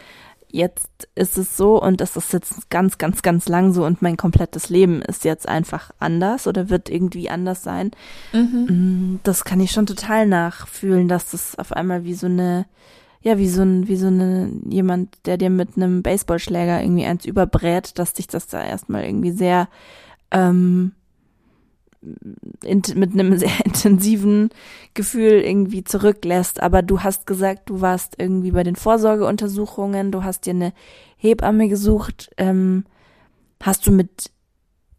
jetzt 0.49 1.10
ist 1.15 1.38
es 1.38 1.57
so 1.57 1.81
und 1.81 2.01
es 2.01 2.15
ist 2.15 2.33
jetzt 2.33 2.69
ganz, 2.69 2.97
ganz, 2.97 3.21
ganz 3.21 3.49
lang 3.49 3.73
so 3.73 3.86
und 3.86 4.01
mein 4.01 4.17
komplettes 4.17 4.69
Leben 4.69 5.01
ist 5.01 5.25
jetzt 5.25 5.47
einfach 5.47 5.91
anders 5.99 6.47
oder 6.47 6.69
wird 6.69 6.89
irgendwie 6.89 7.29
anders 7.29 7.63
sein. 7.63 7.91
Mhm. 8.33 8.65
Mm, 8.67 9.19
das 9.23 9.43
kann 9.43 9.60
ich 9.60 9.71
schon 9.71 9.86
total 9.86 10.25
nachfühlen, 10.25 11.07
dass 11.07 11.31
das 11.31 11.57
auf 11.60 11.71
einmal 11.71 12.05
wie 12.05 12.13
so 12.13 12.27
eine, 12.27 12.65
ja, 13.21 13.38
wie 13.38 13.49
so 13.49 13.62
ein, 13.62 13.88
wie 13.88 13.97
so 13.97 14.07
eine, 14.07 14.51
jemand, 14.69 15.25
der 15.25 15.38
dir 15.38 15.49
mit 15.49 15.75
einem 15.75 16.01
Baseballschläger 16.01 16.81
irgendwie 16.81 17.05
eins 17.05 17.25
überbrät, 17.25 17.99
dass 17.99 18.13
dich 18.13 18.27
das 18.27 18.47
da 18.47 18.63
erstmal 18.63 19.03
irgendwie 19.03 19.31
sehr, 19.31 19.67
ähm, 20.31 20.93
mit 22.63 23.13
einem 23.13 23.37
sehr 23.37 23.51
intensiven 23.65 24.49
Gefühl 24.93 25.41
irgendwie 25.41 25.83
zurücklässt. 25.83 26.61
Aber 26.61 26.81
du 26.81 27.01
hast 27.01 27.27
gesagt, 27.27 27.69
du 27.69 27.81
warst 27.81 28.15
irgendwie 28.17 28.51
bei 28.51 28.63
den 28.63 28.75
Vorsorgeuntersuchungen, 28.75 30.11
du 30.11 30.23
hast 30.23 30.45
dir 30.45 30.53
eine 30.53 30.73
Hebamme 31.17 31.67
gesucht. 31.67 32.29
Ähm, 32.37 32.85
hast 33.61 33.87
du 33.87 33.91
mit 33.91 34.31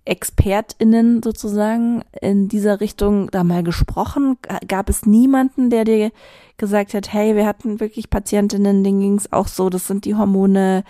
ExpertInnen 0.08 1.22
sozusagen 1.22 2.02
in 2.20 2.48
dieser 2.48 2.80
Richtung 2.80 3.30
da 3.30 3.44
mal 3.44 3.62
gesprochen? 3.62 4.38
Gab 4.66 4.88
es 4.88 5.04
niemanden, 5.04 5.70
der 5.70 5.84
dir 5.84 6.10
gesagt 6.56 6.94
hat, 6.94 7.12
hey, 7.12 7.36
wir 7.36 7.46
hatten 7.46 7.78
wirklich 7.78 8.10
Patientinnen, 8.10 8.82
denen 8.82 9.00
ging 9.00 9.16
es 9.16 9.32
auch 9.32 9.48
so, 9.48 9.68
das 9.68 9.86
sind 9.86 10.06
die 10.06 10.14
Hormone, 10.14 10.82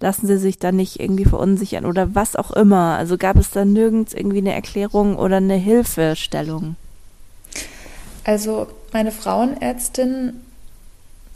lassen 0.00 0.26
sie 0.26 0.38
sich 0.38 0.58
da 0.58 0.72
nicht 0.72 0.98
irgendwie 0.98 1.24
verunsichern 1.24 1.86
oder 1.86 2.14
was 2.14 2.36
auch 2.36 2.50
immer. 2.50 2.96
Also 2.96 3.18
gab 3.18 3.36
es 3.36 3.50
da 3.50 3.64
nirgends 3.64 4.14
irgendwie 4.14 4.38
eine 4.38 4.54
Erklärung 4.54 5.16
oder 5.16 5.36
eine 5.36 5.56
Hilfestellung? 5.56 6.76
Also 8.24 8.66
meine 8.92 9.12
Frauenärztin 9.12 10.40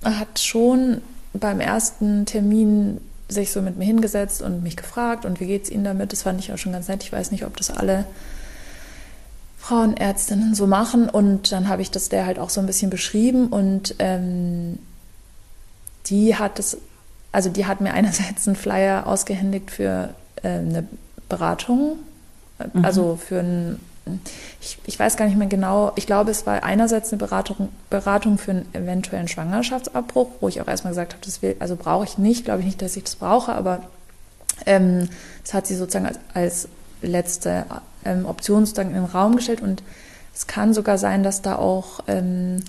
hat 0.03 0.39
schon 0.39 1.01
beim 1.33 1.61
ersten 1.61 2.27
Termin 2.27 3.01
sich 3.29 3.53
so 3.53 3.63
mit 3.63 3.79
mir 3.79 3.85
hingesetzt 3.85 4.43
und 4.43 4.63
mich 4.63 4.77
gefragt 4.77 5.25
und 5.25 5.41
wie 5.41 5.47
geht's 5.47 5.71
Ihnen 5.71 5.85
damit? 5.85 6.13
Das 6.13 6.23
fand 6.23 6.41
ich 6.41 6.53
auch 6.53 6.59
schon 6.59 6.73
ganz 6.73 6.89
nett. 6.89 7.03
Ich 7.03 7.13
weiß 7.13 7.31
nicht, 7.31 7.45
ob 7.45 7.57
das 7.57 7.71
alle 7.71 8.05
Frauenärztinnen 9.59 10.55
so 10.55 10.67
machen. 10.67 11.09
Und 11.09 11.51
dann 11.53 11.69
habe 11.69 11.83
ich 11.83 11.91
das 11.91 12.11
der 12.11 12.27
halt 12.27 12.39
auch 12.39 12.51
so 12.51 12.61
ein 12.61 12.67
bisschen 12.67 12.91
beschrieben 12.91 13.49
und 13.49 13.95
ähm, 13.99 14.79
die 16.07 16.37
hat 16.37 16.59
es 16.59 16.77
also 17.35 17.51
die 17.51 17.67
hat 17.67 17.81
mir 17.81 17.93
einerseits 17.93 18.47
einen 18.47 18.57
Flyer 18.57 19.07
ausgehändigt 19.07 19.71
für 19.71 20.11
äh, 20.43 20.49
eine 20.49 20.87
Beratung, 21.29 21.99
mhm. 22.73 22.85
also 22.85 23.17
für 23.17 23.41
ein, 23.41 23.81
ich, 24.61 24.79
ich 24.85 24.99
weiß 24.99 25.17
gar 25.17 25.27
nicht 25.27 25.37
mehr 25.37 25.49
genau, 25.49 25.93
ich 25.97 26.07
glaube, 26.07 26.31
es 26.31 26.47
war 26.47 26.63
einerseits 26.63 27.11
eine 27.11 27.19
Beratung, 27.19 27.71
Beratung 27.91 28.39
für 28.39 28.53
einen 28.53 28.75
eventuellen 28.75 29.29
Schwangerschaftsabbruch, 29.29 30.29
wo 30.41 30.49
ich 30.49 30.61
auch 30.61 30.69
erstmal 30.69 30.93
gesagt 30.93 31.15
habe, 31.15 31.25
das 31.25 31.43
will, 31.43 31.57
also 31.59 31.77
brauche 31.77 32.05
ich 32.05 32.19
nicht, 32.19 32.45
glaube 32.45 32.61
ich 32.61 32.67
nicht, 32.67 32.83
dass 32.83 32.97
ich 32.97 33.05
das 33.05 33.17
brauche, 33.17 33.53
aber 33.53 33.83
ähm, 34.67 35.09
das 35.43 35.55
hat 35.55 35.67
sie 35.67 35.75
sozusagen 35.75 36.07
als, 36.07 36.19
als 36.35 36.69
letzte 37.03 37.65
ähm, 38.05 38.27
Option 38.27 38.67
sozusagen 38.67 38.91
in 38.91 38.97
den 38.97 39.05
Raum 39.07 39.37
gestellt 39.37 39.61
und 39.61 39.83
es 40.35 40.47
kann 40.47 40.75
sogar 40.75 40.99
sein, 40.99 41.23
dass 41.23 41.43
da 41.43 41.57
auch 41.57 42.01
ähm, 42.07 42.63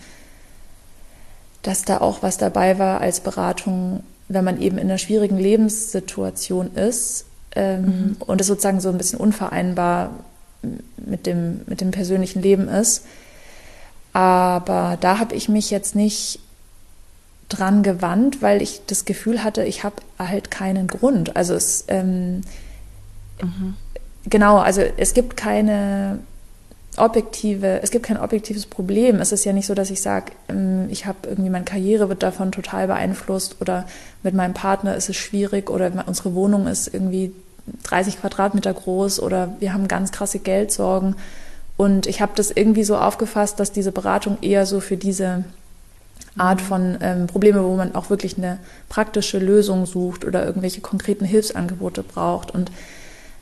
dass 1.62 1.82
da 1.82 1.98
auch 1.98 2.22
was 2.22 2.38
dabei 2.38 2.78
war 2.78 3.02
als 3.02 3.22
Beratung 3.22 4.04
wenn 4.28 4.44
man 4.44 4.62
eben 4.62 4.78
in 4.78 4.88
einer 4.88 4.98
schwierigen 4.98 5.38
Lebenssituation 5.38 6.76
ist 6.76 7.26
ähm, 7.56 7.82
mhm. 7.82 8.18
und 8.20 8.42
es 8.42 8.48
sozusagen 8.48 8.80
so 8.80 8.90
ein 8.90 8.98
bisschen 8.98 9.20
unvereinbar 9.20 10.12
mit 10.98 11.26
dem, 11.26 11.62
mit 11.68 11.82
dem 11.82 11.92
persönlichen 11.92 12.42
Leben 12.42 12.68
ist. 12.68 13.06
Aber 14.14 14.98
da 15.00 15.20
habe 15.20 15.36
ich 15.36 15.50
mich 15.50 15.70
jetzt 15.72 15.96
nicht 15.96 16.40
dran 17.50 17.84
gewandt, 17.84 18.42
weil 18.42 18.62
ich 18.62 18.82
das 18.88 19.06
Gefühl 19.06 19.44
hatte, 19.44 19.64
ich 19.64 19.84
habe 19.84 19.98
halt 20.18 20.50
keinen 20.50 20.88
Grund. 20.88 21.36
Also 21.36 21.54
es 21.54 21.86
ähm, 21.88 22.42
mhm. 23.42 23.76
genau, 24.26 24.58
also 24.58 24.82
es 24.82 25.14
gibt 25.14 25.38
keine 25.38 26.20
objektive, 26.98 27.82
es 27.82 27.92
gibt 27.92 28.06
kein 28.06 28.20
objektives 28.20 28.66
Problem. 28.66 29.20
Es 29.20 29.32
ist 29.32 29.46
ja 29.46 29.54
nicht 29.54 29.66
so, 29.66 29.74
dass 29.74 29.90
ich 29.90 30.02
sage, 30.02 30.32
ähm, 30.50 30.88
ich 30.90 31.06
habe 31.06 31.18
irgendwie 31.28 31.50
meine 31.50 31.66
Karriere 31.66 32.10
wird 32.10 32.24
davon 32.24 32.52
total 32.52 32.88
beeinflusst 32.88 33.58
oder 33.60 33.86
mit 34.24 34.34
meinem 34.34 34.54
Partner 34.54 34.96
ist 34.96 35.10
es 35.10 35.16
schwierig 35.16 35.70
oder 35.70 35.92
unsere 36.08 36.34
Wohnung 36.36 36.68
ist 36.68 36.94
irgendwie 36.94 37.34
30 37.84 38.20
Quadratmeter 38.22 38.74
groß 38.74 39.20
oder 39.20 39.56
wir 39.60 39.74
haben 39.74 39.88
ganz 39.88 40.12
krasse 40.12 40.40
Geldsorgen. 40.40 41.16
Und 41.78 42.08
ich 42.08 42.22
habe 42.22 42.32
das 42.36 42.52
irgendwie 42.52 42.84
so 42.84 42.98
aufgefasst, 42.98 43.60
dass 43.60 43.72
diese 43.72 43.92
Beratung 43.92 44.38
eher 44.42 44.66
so 44.66 44.80
für 44.80 44.98
diese 44.98 45.44
Art 46.38 46.62
von 46.62 46.98
ähm, 47.02 47.28
Probleme, 47.28 47.64
wo 47.64 47.76
man 47.76 47.96
auch 47.96 48.10
wirklich 48.10 48.38
eine 48.38 48.60
praktische 48.90 49.40
Lösung 49.40 49.86
sucht 49.86 50.26
oder 50.26 50.46
irgendwelche 50.46 50.82
konkreten 50.82 51.26
Hilfsangebote 51.26 52.04
braucht. 52.04 52.52
Und 52.52 52.72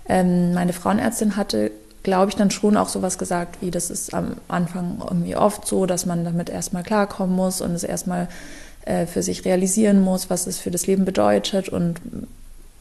ähm, 0.08 0.54
meine 0.54 0.74
Frauenärztin 0.74 1.36
hatte 1.36 1.72
glaube 2.04 2.30
ich, 2.30 2.36
dann 2.36 2.52
schon 2.52 2.78
auch 2.78 2.90
sowas 2.90 3.18
gesagt, 3.18 3.62
wie 3.62 3.72
das 3.72 3.90
ist 3.90 4.14
am 4.14 4.36
Anfang 4.48 5.02
irgendwie 5.02 5.36
oft 5.36 5.66
so, 5.66 5.86
dass 5.86 6.06
man 6.06 6.24
damit 6.24 6.50
erstmal 6.50 6.84
klarkommen 6.84 7.36
muss 7.36 7.62
und 7.62 7.72
es 7.72 7.84
erstmal 7.84 8.28
äh, 8.86 9.06
für 9.06 9.24
sich 9.24 9.46
realisieren 9.46 10.02
muss, 10.02 10.30
was 10.30 10.46
es 10.46 10.60
für 10.60 10.72
das 10.72 10.86
Leben 10.86 11.06
bedeutet 11.06 11.70
und 11.70 12.02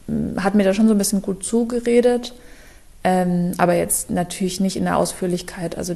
mm, 0.07 0.43
hat 0.43 0.55
mir 0.55 0.63
da 0.63 0.73
schon 0.73 0.87
so 0.87 0.93
ein 0.93 0.97
bisschen 0.97 1.21
gut 1.21 1.43
zugeredet, 1.45 2.33
ähm, 3.05 3.53
aber 3.57 3.75
jetzt 3.75 4.11
natürlich 4.11 4.59
nicht 4.59 4.75
in 4.75 4.83
der 4.83 4.97
Ausführlichkeit. 4.97 5.77
Also 5.77 5.95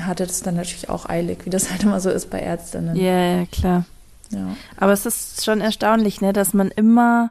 hatte 0.00 0.26
das 0.26 0.42
dann 0.42 0.56
natürlich 0.56 0.88
auch 0.88 1.08
eilig, 1.08 1.44
wie 1.44 1.50
das 1.50 1.70
halt 1.70 1.82
immer 1.84 2.00
so 2.00 2.10
ist 2.10 2.30
bei 2.30 2.40
Ärztinnen. 2.40 2.96
Ja, 2.96 3.38
ja, 3.38 3.46
klar. 3.46 3.84
Ja. 4.30 4.56
Aber 4.76 4.92
es 4.92 5.06
ist 5.06 5.44
schon 5.44 5.60
erstaunlich, 5.60 6.20
ne, 6.20 6.32
dass 6.32 6.54
man 6.54 6.70
immer, 6.70 7.30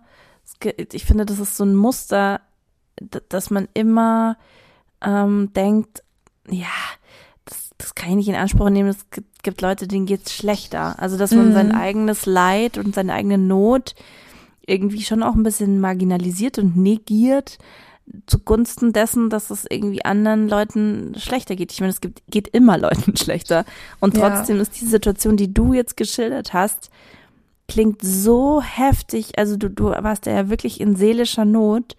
ich 0.92 1.06
finde, 1.06 1.26
das 1.26 1.40
ist 1.40 1.58
so 1.58 1.64
ein 1.64 1.76
Muster, 1.76 2.42
dass 3.30 3.50
man 3.50 3.68
immer 3.74 4.38
ähm, 5.02 5.52
denkt, 5.54 6.04
ja, 6.50 6.68
das, 7.46 7.72
das 7.78 7.96
kann 7.96 8.12
ich 8.12 8.16
nicht 8.16 8.30
in 8.30 8.36
Anspruch 8.36 8.70
nehmen, 8.70 8.90
es 8.90 9.10
gibt, 9.10 9.44
gibt 9.44 9.62
Leute, 9.62 9.88
denen 9.88 10.06
geht's 10.06 10.34
schlechter. 10.34 11.00
Also, 11.00 11.18
dass 11.18 11.32
man 11.32 11.50
mhm. 11.50 11.54
sein 11.54 11.76
eigenes 11.76 12.26
Leid 12.26 12.78
und 12.78 12.96
seine 12.96 13.14
eigene 13.14 13.38
Not 13.38 13.96
irgendwie 14.66 15.04
schon 15.04 15.24
auch 15.24 15.36
ein 15.36 15.44
bisschen 15.44 15.80
marginalisiert 15.80 16.60
und 16.60 16.76
negiert 16.76 17.58
zugunsten 18.26 18.94
dessen, 18.94 19.30
dass 19.30 19.50
es 19.50 19.66
irgendwie 19.70 20.06
anderen 20.06 20.48
Leuten 20.48 21.14
schlechter 21.18 21.56
geht. 21.56 21.72
Ich 21.72 21.80
meine, 21.80 21.92
es 21.92 22.02
gibt, 22.02 22.22
geht 22.30 22.48
immer 22.50 22.78
Leuten 22.78 23.18
schlechter. 23.18 23.66
Und 24.00 24.16
trotzdem 24.16 24.58
ja. 24.58 24.62
ist 24.62 24.80
die 24.80 24.86
Situation, 24.86 25.38
die 25.38 25.54
du 25.54 25.74
jetzt 25.74 25.98
geschildert 25.98 26.54
hast, 26.54 26.90
klingt 27.68 28.02
so 28.02 28.62
heftig. 28.62 29.38
Also 29.38 29.58
du, 29.58 29.70
du 29.70 29.86
warst 29.86 30.26
ja 30.26 30.50
wirklich 30.50 30.80
in 30.80 30.96
seelischer 30.96 31.46
Not. 31.46 31.96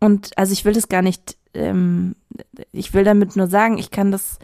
Und 0.00 0.36
also 0.36 0.52
ich 0.52 0.64
will 0.64 0.72
das 0.72 0.88
gar 0.88 1.02
nicht 1.02 1.36
ähm, 1.54 2.14
ich 2.72 2.94
will 2.94 3.04
damit 3.04 3.36
nur 3.36 3.46
sagen, 3.46 3.78
ich 3.78 3.90
kann 3.90 4.10
das 4.10 4.38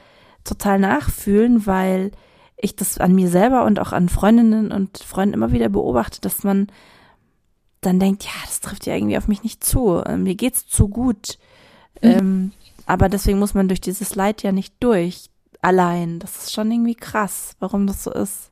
total 0.45 0.79
nachfühlen, 0.79 1.67
weil 1.67 2.13
ich 2.57 2.77
das 2.77 2.99
an 2.99 3.15
mir 3.15 3.29
selber 3.29 3.65
und 3.65 3.79
auch 3.79 3.93
an 3.93 4.09
Freundinnen 4.09 4.73
und 4.73 4.99
Freunden 4.99 5.35
immer 5.35 5.53
wieder 5.53 5.69
beobachte, 5.69 6.21
dass 6.21 6.43
man 6.43 6.69
dann 7.81 8.01
denkt, 8.01 8.25
ja, 8.25 8.33
das 8.45 8.61
trifft 8.61 8.87
ja 8.87 8.95
irgendwie 8.95 9.19
auf 9.19 9.29
mich 9.29 9.43
nicht 9.43 9.63
zu. 9.63 10.03
Ähm, 10.05 10.23
mir 10.23 10.35
geht's 10.35 10.67
zu 10.67 10.89
gut. 10.89 11.39
Mhm. 12.03 12.09
Ähm, 12.09 12.53
aber 12.87 13.09
deswegen 13.09 13.39
muss 13.39 13.55
man 13.55 13.69
durch 13.69 13.81
dieses 13.81 14.15
Leid 14.15 14.43
ja 14.43 14.53
nicht 14.53 14.75
durch. 14.81 15.31
Allein. 15.61 16.19
Das 16.19 16.37
ist 16.37 16.53
schon 16.53 16.71
irgendwie 16.71 16.95
krass, 16.95 17.57
warum 17.59 17.87
das 17.87 18.05
so 18.05 18.13
ist. 18.13 18.51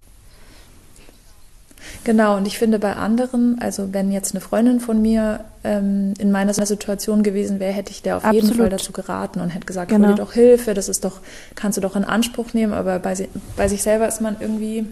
Genau, 2.05 2.37
und 2.37 2.47
ich 2.47 2.59
finde 2.59 2.79
bei 2.79 2.95
anderen, 2.97 3.59
also 3.61 3.93
wenn 3.93 4.11
jetzt 4.13 4.33
eine 4.35 4.41
Freundin 4.41 4.81
von 4.81 5.01
mir 5.03 5.41
ähm, 5.65 6.15
in 6.19 6.31
meiner 6.33 6.53
Situation 6.55 7.23
gewesen 7.23 7.61
wäre, 7.61 7.73
hätte 7.73 7.91
ich 7.91 8.03
der 8.03 8.17
auf 8.19 8.25
Absolut. 8.25 8.45
jeden 8.45 8.57
Fall 8.59 8.69
dazu 8.69 8.93
geraten 8.93 9.41
und 9.41 9.51
hätte 9.51 9.67
gesagt, 9.67 9.91
Genau. 9.91 10.09
hol 10.09 10.15
dir 10.15 10.23
doch 10.23 10.33
Hilfe, 10.33 10.75
das 10.75 10.89
ist 10.89 11.05
doch, 11.05 11.21
kannst 11.55 11.77
du 11.77 11.81
doch 11.81 11.97
in 11.97 12.05
Anspruch 12.05 12.53
nehmen, 12.55 12.73
aber 12.73 12.99
bei, 12.99 13.29
bei 13.57 13.69
sich 13.69 13.83
selber 13.83 14.07
ist 14.09 14.21
man 14.21 14.37
irgendwie, 14.41 14.87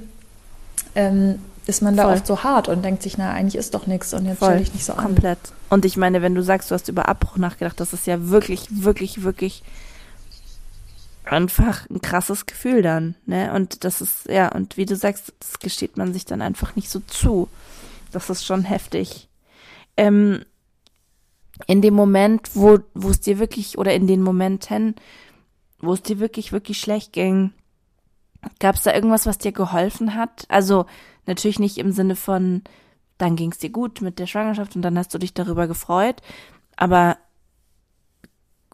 ähm, 0.94 1.38
ist 1.66 1.82
man 1.82 1.96
da 1.96 2.04
Voll. 2.04 2.14
oft 2.14 2.26
so 2.26 2.42
hart 2.42 2.68
und 2.68 2.84
denkt 2.84 3.02
sich, 3.02 3.18
na, 3.18 3.32
eigentlich 3.32 3.56
ist 3.56 3.74
doch 3.74 3.86
nichts 3.86 4.12
und 4.14 4.26
jetzt 4.26 4.38
Voll, 4.38 4.48
stell 4.48 4.58
dich 4.60 4.72
nicht 4.74 4.84
so 4.84 4.94
an. 4.94 5.04
komplett. 5.04 5.38
Und 5.70 5.84
ich 5.84 5.96
meine, 5.96 6.20
wenn 6.22 6.34
du 6.34 6.42
sagst, 6.42 6.70
du 6.70 6.74
hast 6.74 6.88
über 6.88 7.08
Abbruch 7.08 7.36
nachgedacht, 7.36 7.78
das 7.80 7.92
ist 7.92 8.06
ja 8.06 8.28
wirklich, 8.28 8.66
wirklich, 8.70 9.22
wirklich 9.22 9.62
einfach 11.24 11.88
ein 11.88 12.00
krasses 12.00 12.46
Gefühl 12.46 12.82
dann, 12.82 13.14
ne? 13.26 13.52
Und 13.52 13.84
das 13.84 14.00
ist, 14.00 14.28
ja, 14.28 14.48
und 14.52 14.76
wie 14.76 14.86
du 14.86 14.96
sagst, 14.96 15.32
das 15.38 15.58
gesteht 15.58 15.96
man 15.96 16.12
sich 16.12 16.24
dann 16.24 16.42
einfach 16.42 16.74
nicht 16.76 16.90
so 16.90 17.00
zu. 17.00 17.48
Das 18.10 18.28
ist 18.28 18.44
schon 18.44 18.64
heftig. 18.64 19.28
Ähm, 19.96 20.44
in 21.66 21.82
dem 21.82 21.94
Moment, 21.94 22.50
wo, 22.54 22.78
wo 22.94 23.10
es 23.10 23.20
dir 23.20 23.38
wirklich, 23.38 23.78
oder 23.78 23.94
in 23.94 24.06
den 24.06 24.22
Momenten, 24.22 24.96
wo 25.78 25.92
es 25.92 26.02
dir 26.02 26.18
wirklich, 26.18 26.52
wirklich 26.52 26.80
schlecht 26.80 27.12
ging, 27.12 27.52
gab 28.58 28.76
es 28.76 28.82
da 28.82 28.92
irgendwas, 28.92 29.26
was 29.26 29.38
dir 29.38 29.52
geholfen 29.52 30.14
hat? 30.14 30.46
Also 30.48 30.86
natürlich 31.26 31.58
nicht 31.58 31.78
im 31.78 31.92
Sinne 31.92 32.16
von, 32.16 32.62
dann 33.18 33.36
ging 33.36 33.52
es 33.52 33.58
dir 33.58 33.70
gut 33.70 34.00
mit 34.00 34.18
der 34.18 34.26
Schwangerschaft 34.26 34.74
und 34.74 34.82
dann 34.82 34.98
hast 34.98 35.14
du 35.14 35.18
dich 35.18 35.34
darüber 35.34 35.68
gefreut, 35.68 36.20
aber 36.76 37.16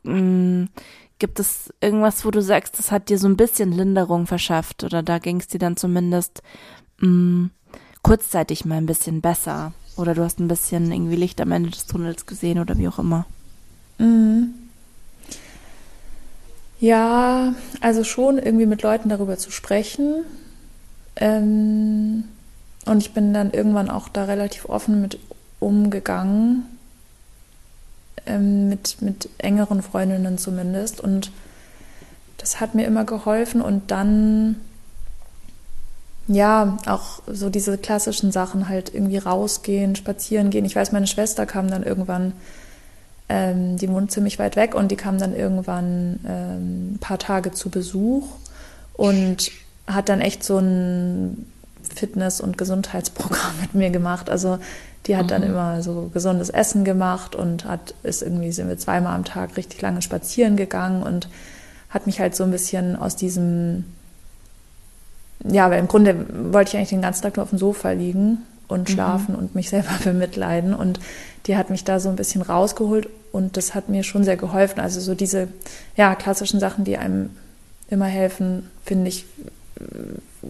mh, 0.05 0.69
gibt 1.19 1.41
es 1.41 1.73
irgendwas, 1.81 2.25
wo 2.25 2.31
du 2.31 2.41
sagst, 2.43 2.79
das 2.79 2.91
hat 2.91 3.09
dir 3.09 3.19
so 3.19 3.29
ein 3.29 3.37
bisschen 3.37 3.73
Linderung 3.73 4.27
verschafft 4.27 4.85
oder 4.85 5.03
da 5.03 5.19
ging 5.19 5.41
es 5.41 5.49
dir 5.49 5.59
dann 5.59 5.77
zumindest 5.77 6.43
mh, 7.01 7.51
kurzzeitig 8.03 8.65
mal 8.65 8.77
ein 8.77 8.87
bisschen 8.87 9.21
besser 9.21 9.73
oder 9.97 10.15
du 10.15 10.23
hast 10.23 10.39
ein 10.39 10.49
bisschen 10.49 10.93
irgendwie 10.93 11.17
Licht 11.17 11.41
am 11.41 11.53
Ende 11.53 11.71
des 11.71 11.87
Tunnels 11.87 12.27
gesehen 12.27 12.59
oder 12.59 12.79
wie 12.79 12.89
auch 12.89 12.99
immer. 12.99 13.27
Mhm. 13.99 14.55
Ja, 16.81 17.55
also 17.81 18.05
schon 18.05 18.39
irgendwie 18.39 18.67
mit 18.67 18.83
Leuten 18.83 19.09
darüber 19.09 19.37
zu 19.37 19.51
sprechen. 19.51 20.25
Ähm, 21.17 22.25
und 22.87 22.99
ich 22.99 23.13
bin 23.13 23.35
dann 23.35 23.51
irgendwann 23.51 23.91
auch 23.91 24.09
da 24.09 24.25
relativ 24.25 24.69
offen 24.69 25.01
mit 25.01 25.19
umgegangen, 25.59 26.65
ähm, 28.29 28.69
mit, 28.69 29.01
mit 29.01 29.29
engeren 29.39 29.83
Freundinnen 29.83 30.39
zumindest. 30.39 31.01
Und 31.01 31.33
das 32.37 32.61
hat 32.61 32.75
mir 32.75 32.87
immer 32.87 33.05
geholfen. 33.05 33.61
Und 33.61 33.91
dann, 33.91 34.57
ja, 36.27 36.79
auch 36.87 37.23
so 37.27 37.51
diese 37.51 37.79
klassischen 37.79 38.31
Sachen 38.31 38.69
halt 38.69 38.95
irgendwie 38.95 39.19
rausgehen, 39.19 39.97
spazieren 39.97 40.51
gehen. 40.51 40.65
Ich 40.65 40.77
weiß, 40.77 40.93
meine 40.93 41.07
Schwester 41.07 41.47
kam 41.47 41.69
dann 41.69 41.83
irgendwann 41.83 42.35
ähm, 43.29 43.77
die 43.77 43.89
wohnt 43.89 44.11
ziemlich 44.11 44.39
weit 44.39 44.57
weg 44.57 44.75
und 44.75 44.91
die 44.91 44.97
kam 44.97 45.19
dann 45.19 45.35
irgendwann 45.35 46.21
ähm, 46.27 46.95
ein 46.95 46.99
paar 46.99 47.19
Tage 47.19 47.53
zu 47.53 47.69
Besuch 47.69 48.27
und 48.95 49.51
hat 49.87 50.09
dann 50.09 50.21
echt 50.21 50.43
so 50.43 50.59
ein 50.59 51.47
Fitness- 51.95 52.41
und 52.41 52.59
Gesundheitsprogramm 52.59 53.53
mit 53.61 53.75
mir 53.75 53.91
gemacht. 53.91 54.31
Also 54.31 54.59
die 55.07 55.17
hat 55.17 55.31
dann 55.31 55.43
immer 55.43 55.83
so 55.83 56.11
gesundes 56.13 56.51
Essen 56.51 56.85
gemacht 56.85 57.35
und 57.35 57.65
hat 57.65 57.95
ist 58.03 58.23
irgendwie 58.23 58.53
sind 58.53 58.69
wir 58.69 58.79
zweimal 58.79 59.15
am 59.15 59.25
Tag 59.25 59.57
richtig 59.57 59.81
lange 59.81 60.03
spazieren 60.03 60.57
gegangen 60.57 61.03
und 61.03 61.29
hat 61.89 62.07
mich 62.07 62.21
halt 62.21 62.37
so 62.37 62.45
ein 62.45 62.51
bisschen 62.51 62.97
aus 62.97 63.17
diesem 63.17 63.85
ja, 65.45 65.71
weil 65.71 65.79
im 65.79 65.89
Grunde 65.89 66.27
wollte 66.53 66.71
ich 66.71 66.77
eigentlich 66.77 66.89
den 66.91 67.03
ganzen 67.03 67.23
Tag 67.23 67.37
nur 67.37 67.45
auf 67.45 67.51
dem 67.51 67.59
Sofa 67.59 67.93
liegen 67.93 68.39
und 68.67 68.91
schlafen 68.91 69.35
und 69.35 69.55
mich 69.55 69.69
selber 69.71 69.97
bemitleiden. 70.03 70.75
Und 70.75 71.01
die 71.47 71.57
hat 71.57 71.71
mich 71.71 71.85
da 71.85 72.01
so 72.01 72.09
ein 72.09 72.17
bisschen 72.17 72.43
rausgeholt 72.43 73.09
und 73.33 73.57
das 73.57 73.75
hat 73.75 73.89
mir 73.89 74.03
schon 74.03 74.25
sehr 74.25 74.37
geholfen. 74.37 74.81
Also 74.81 75.01
so 75.01 75.15
diese 75.15 75.49
ja, 75.97 76.15
klassischen 76.15 76.61
Sachen, 76.61 76.85
die 76.85 76.99
einem 76.99 77.31
immer 77.89 78.07
helfen, 78.07 78.69
finde 78.85 79.09
ich, 79.09 79.25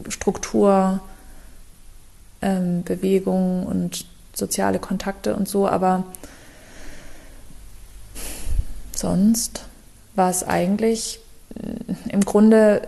Struktur, 0.08 1.00
ähm, 2.40 2.82
Bewegung 2.82 3.66
und 3.66 4.06
soziale 4.38 4.78
Kontakte 4.78 5.34
und 5.34 5.48
so. 5.48 5.68
Aber 5.68 6.04
sonst 8.94 9.64
war 10.14 10.30
es 10.30 10.42
eigentlich 10.42 11.20
äh, 11.54 12.12
im 12.12 12.22
Grunde 12.22 12.82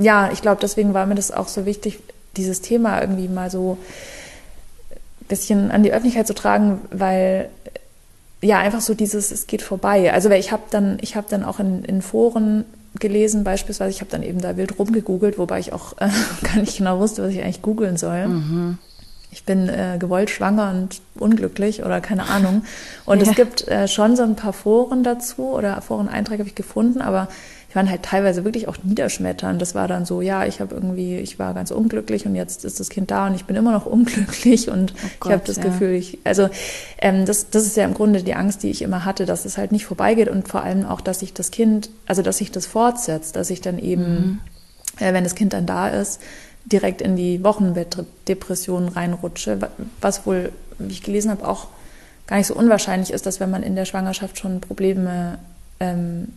ja, 0.00 0.30
ich 0.32 0.40
glaube, 0.40 0.60
deswegen 0.60 0.94
war 0.94 1.06
mir 1.06 1.14
das 1.14 1.30
auch 1.30 1.48
so 1.48 1.66
wichtig, 1.66 2.00
dieses 2.36 2.62
Thema 2.62 3.00
irgendwie 3.00 3.28
mal 3.28 3.50
so 3.50 3.76
ein 4.90 5.26
bisschen 5.26 5.70
an 5.70 5.82
die 5.82 5.92
Öffentlichkeit 5.92 6.26
zu 6.26 6.34
tragen, 6.34 6.80
weil 6.90 7.50
ja 8.40 8.58
einfach 8.58 8.80
so 8.80 8.94
dieses, 8.94 9.30
es 9.30 9.46
geht 9.46 9.60
vorbei. 9.60 10.12
Also 10.12 10.30
ich 10.30 10.52
habe 10.52 10.62
dann, 10.70 10.98
ich 11.02 11.16
habe 11.16 11.26
dann 11.28 11.44
auch 11.44 11.60
in, 11.60 11.84
in 11.84 12.00
Foren 12.00 12.64
gelesen, 12.98 13.44
beispielsweise, 13.44 13.90
ich 13.90 14.00
habe 14.00 14.10
dann 14.10 14.22
eben 14.22 14.40
da 14.40 14.56
wild 14.56 14.78
rumgegoogelt, 14.78 15.38
wobei 15.38 15.60
ich 15.60 15.72
auch 15.74 15.92
äh, 15.98 16.08
gar 16.42 16.56
nicht 16.56 16.78
genau 16.78 16.98
wusste, 16.98 17.22
was 17.22 17.32
ich 17.32 17.42
eigentlich 17.42 17.62
googeln 17.62 17.98
soll. 17.98 18.24
Ich 19.32 19.44
bin 19.44 19.68
äh, 19.68 19.96
gewollt 19.98 20.30
schwanger 20.30 20.70
und 20.70 21.00
unglücklich 21.18 21.84
oder 21.84 22.00
keine 22.00 22.24
Ahnung. 22.28 22.64
Und 23.04 23.22
Ja. 23.22 23.30
es 23.30 23.36
gibt 23.36 23.68
äh, 23.68 23.86
schon 23.86 24.16
so 24.16 24.22
ein 24.24 24.34
paar 24.34 24.52
Foren 24.52 25.04
dazu 25.04 25.50
oder 25.52 25.80
Foreneinträge 25.80 26.40
habe 26.40 26.48
ich 26.48 26.54
gefunden, 26.56 27.00
aber 27.00 27.28
die 27.70 27.76
waren 27.76 27.88
halt 27.88 28.02
teilweise 28.02 28.44
wirklich 28.44 28.66
auch 28.66 28.78
niederschmetternd. 28.82 29.62
Das 29.62 29.76
war 29.76 29.86
dann 29.86 30.04
so, 30.04 30.20
ja, 30.20 30.44
ich 30.44 30.60
habe 30.60 30.74
irgendwie, 30.74 31.18
ich 31.18 31.38
war 31.38 31.54
ganz 31.54 31.70
unglücklich 31.70 32.26
und 32.26 32.34
jetzt 32.34 32.64
ist 32.64 32.80
das 32.80 32.88
Kind 32.88 33.12
da 33.12 33.28
und 33.28 33.36
ich 33.36 33.44
bin 33.44 33.54
immer 33.54 33.70
noch 33.70 33.86
unglücklich 33.86 34.68
und 34.68 34.92
ich 34.96 35.20
Gott, 35.20 35.32
habe 35.32 35.42
das 35.46 35.56
ja. 35.58 35.62
Gefühl, 35.62 35.92
ich, 35.92 36.18
also 36.24 36.48
ähm, 36.98 37.24
das, 37.26 37.50
das 37.50 37.66
ist 37.66 37.76
ja 37.76 37.84
im 37.84 37.94
Grunde 37.94 38.24
die 38.24 38.34
Angst, 38.34 38.64
die 38.64 38.70
ich 38.70 38.82
immer 38.82 39.04
hatte, 39.04 39.24
dass 39.26 39.44
es 39.44 39.56
halt 39.56 39.70
nicht 39.70 39.86
vorbeigeht 39.86 40.28
und 40.28 40.48
vor 40.48 40.64
allem 40.64 40.84
auch, 40.84 41.00
dass 41.00 41.20
sich 41.20 41.32
das 41.32 41.52
Kind, 41.52 41.90
also 42.06 42.22
dass 42.22 42.38
sich 42.38 42.50
das 42.50 42.66
fortsetzt, 42.66 43.36
dass 43.36 43.50
ich 43.50 43.60
dann 43.60 43.78
eben, 43.78 44.40
äh, 44.98 45.12
wenn 45.12 45.22
das 45.22 45.36
Kind 45.36 45.52
dann 45.52 45.66
da 45.66 45.86
ist, 45.88 46.20
direkt 46.64 47.00
in 47.02 47.16
die 47.16 47.42
Wochenbettdepression 47.42 48.88
reinrutsche, 48.88 49.60
wa- 49.60 49.70
was 50.00 50.26
wohl, 50.26 50.52
wie 50.78 50.92
ich 50.92 51.02
gelesen 51.02 51.30
habe, 51.30 51.46
auch 51.48 51.68
gar 52.26 52.36
nicht 52.36 52.46
so 52.46 52.54
unwahrscheinlich 52.54 53.10
ist, 53.12 53.26
dass 53.26 53.40
wenn 53.40 53.50
man 53.50 53.62
in 53.62 53.76
der 53.76 53.84
Schwangerschaft 53.84 54.38
schon 54.38 54.60
Probleme, 54.60 55.38
ähm, 55.80 56.28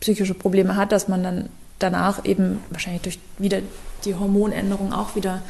psychische 0.00 0.34
Probleme 0.34 0.76
hat, 0.76 0.92
dass 0.92 1.08
man 1.08 1.22
dann 1.22 1.48
danach 1.78 2.24
eben 2.24 2.60
wahrscheinlich 2.70 3.02
durch 3.02 3.18
wieder 3.38 3.58
die 4.04 4.14
Hormonänderung 4.14 4.92
auch 4.92 5.14
wieder 5.14 5.42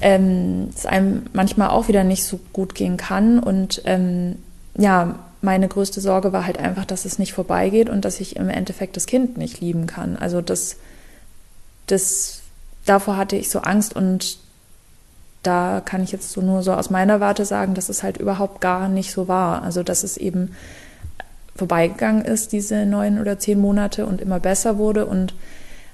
ähm, 0.00 0.70
es 0.74 0.86
einem 0.86 1.26
manchmal 1.32 1.70
auch 1.70 1.86
wieder 1.88 2.02
nicht 2.02 2.24
so 2.24 2.40
gut 2.52 2.74
gehen 2.74 2.96
kann. 2.96 3.38
Und 3.38 3.82
ähm, 3.84 4.36
ja, 4.76 5.18
meine 5.40 5.68
größte 5.68 6.00
Sorge 6.00 6.32
war 6.32 6.46
halt 6.46 6.58
einfach, 6.58 6.84
dass 6.84 7.04
es 7.04 7.18
nicht 7.18 7.32
vorbeigeht 7.32 7.88
und 7.88 8.04
dass 8.04 8.20
ich 8.20 8.36
im 8.36 8.48
Endeffekt 8.48 8.96
das 8.96 9.06
Kind 9.06 9.36
nicht 9.36 9.60
lieben 9.60 9.86
kann. 9.86 10.16
Also 10.16 10.40
das, 10.40 10.76
das 11.86 12.40
davor 12.84 13.16
hatte 13.16 13.36
ich 13.36 13.50
so 13.50 13.60
Angst 13.60 13.94
und 13.96 14.38
da 15.42 15.82
kann 15.84 16.02
ich 16.02 16.12
jetzt 16.12 16.32
so 16.32 16.40
nur 16.40 16.62
so 16.62 16.72
aus 16.72 16.90
meiner 16.90 17.20
Warte 17.20 17.44
sagen, 17.44 17.74
dass 17.74 17.88
es 17.88 18.02
halt 18.02 18.16
überhaupt 18.16 18.60
gar 18.60 18.88
nicht 18.88 19.12
so 19.12 19.28
war. 19.28 19.62
Also 19.62 19.82
dass 19.82 20.02
es 20.02 20.16
eben 20.16 20.54
vorbeigegangen 21.54 22.24
ist, 22.24 22.52
diese 22.52 22.86
neun 22.86 23.20
oder 23.20 23.38
zehn 23.38 23.60
Monate 23.60 24.06
und 24.06 24.20
immer 24.20 24.40
besser 24.40 24.78
wurde 24.78 25.06
und 25.06 25.34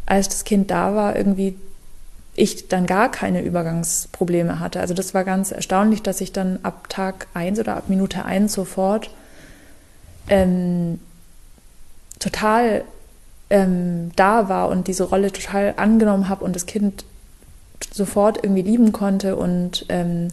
als 0.07 0.28
das 0.28 0.45
Kind 0.45 0.70
da 0.70 0.95
war, 0.95 1.16
irgendwie 1.16 1.57
ich 2.34 2.68
dann 2.68 2.86
gar 2.86 3.11
keine 3.11 3.43
Übergangsprobleme 3.43 4.61
hatte. 4.61 4.80
Also 4.80 4.95
das 4.95 5.12
war 5.14 5.24
ganz 5.24 5.53
erstaunlich, 5.53 6.03
dass 6.03 6.20
ich 6.20 6.32
dann 6.32 6.61
ab 6.62 6.88
Tag 6.88 7.26
eins 7.34 7.59
oder 7.59 7.76
ab 7.76 7.84
Minute 7.88 8.24
eins 8.24 8.55
sofort 8.55 9.11
ähm, 10.28 11.01
total 12.18 12.84
ähm, 13.51 14.12
da 14.16 14.48
war 14.48 14.68
und 14.68 14.86
diese 14.86 15.05
Rolle 15.05 15.32
total 15.32 15.74
angenommen 15.76 16.28
habe 16.28 16.44
und 16.44 16.57
das 16.57 16.66
Kind 16.66 17.05
sofort 17.92 18.38
irgendwie 18.42 18.62
lieben 18.62 18.92
konnte 18.92 19.36
und 19.36 19.86
ähm, 19.88 20.28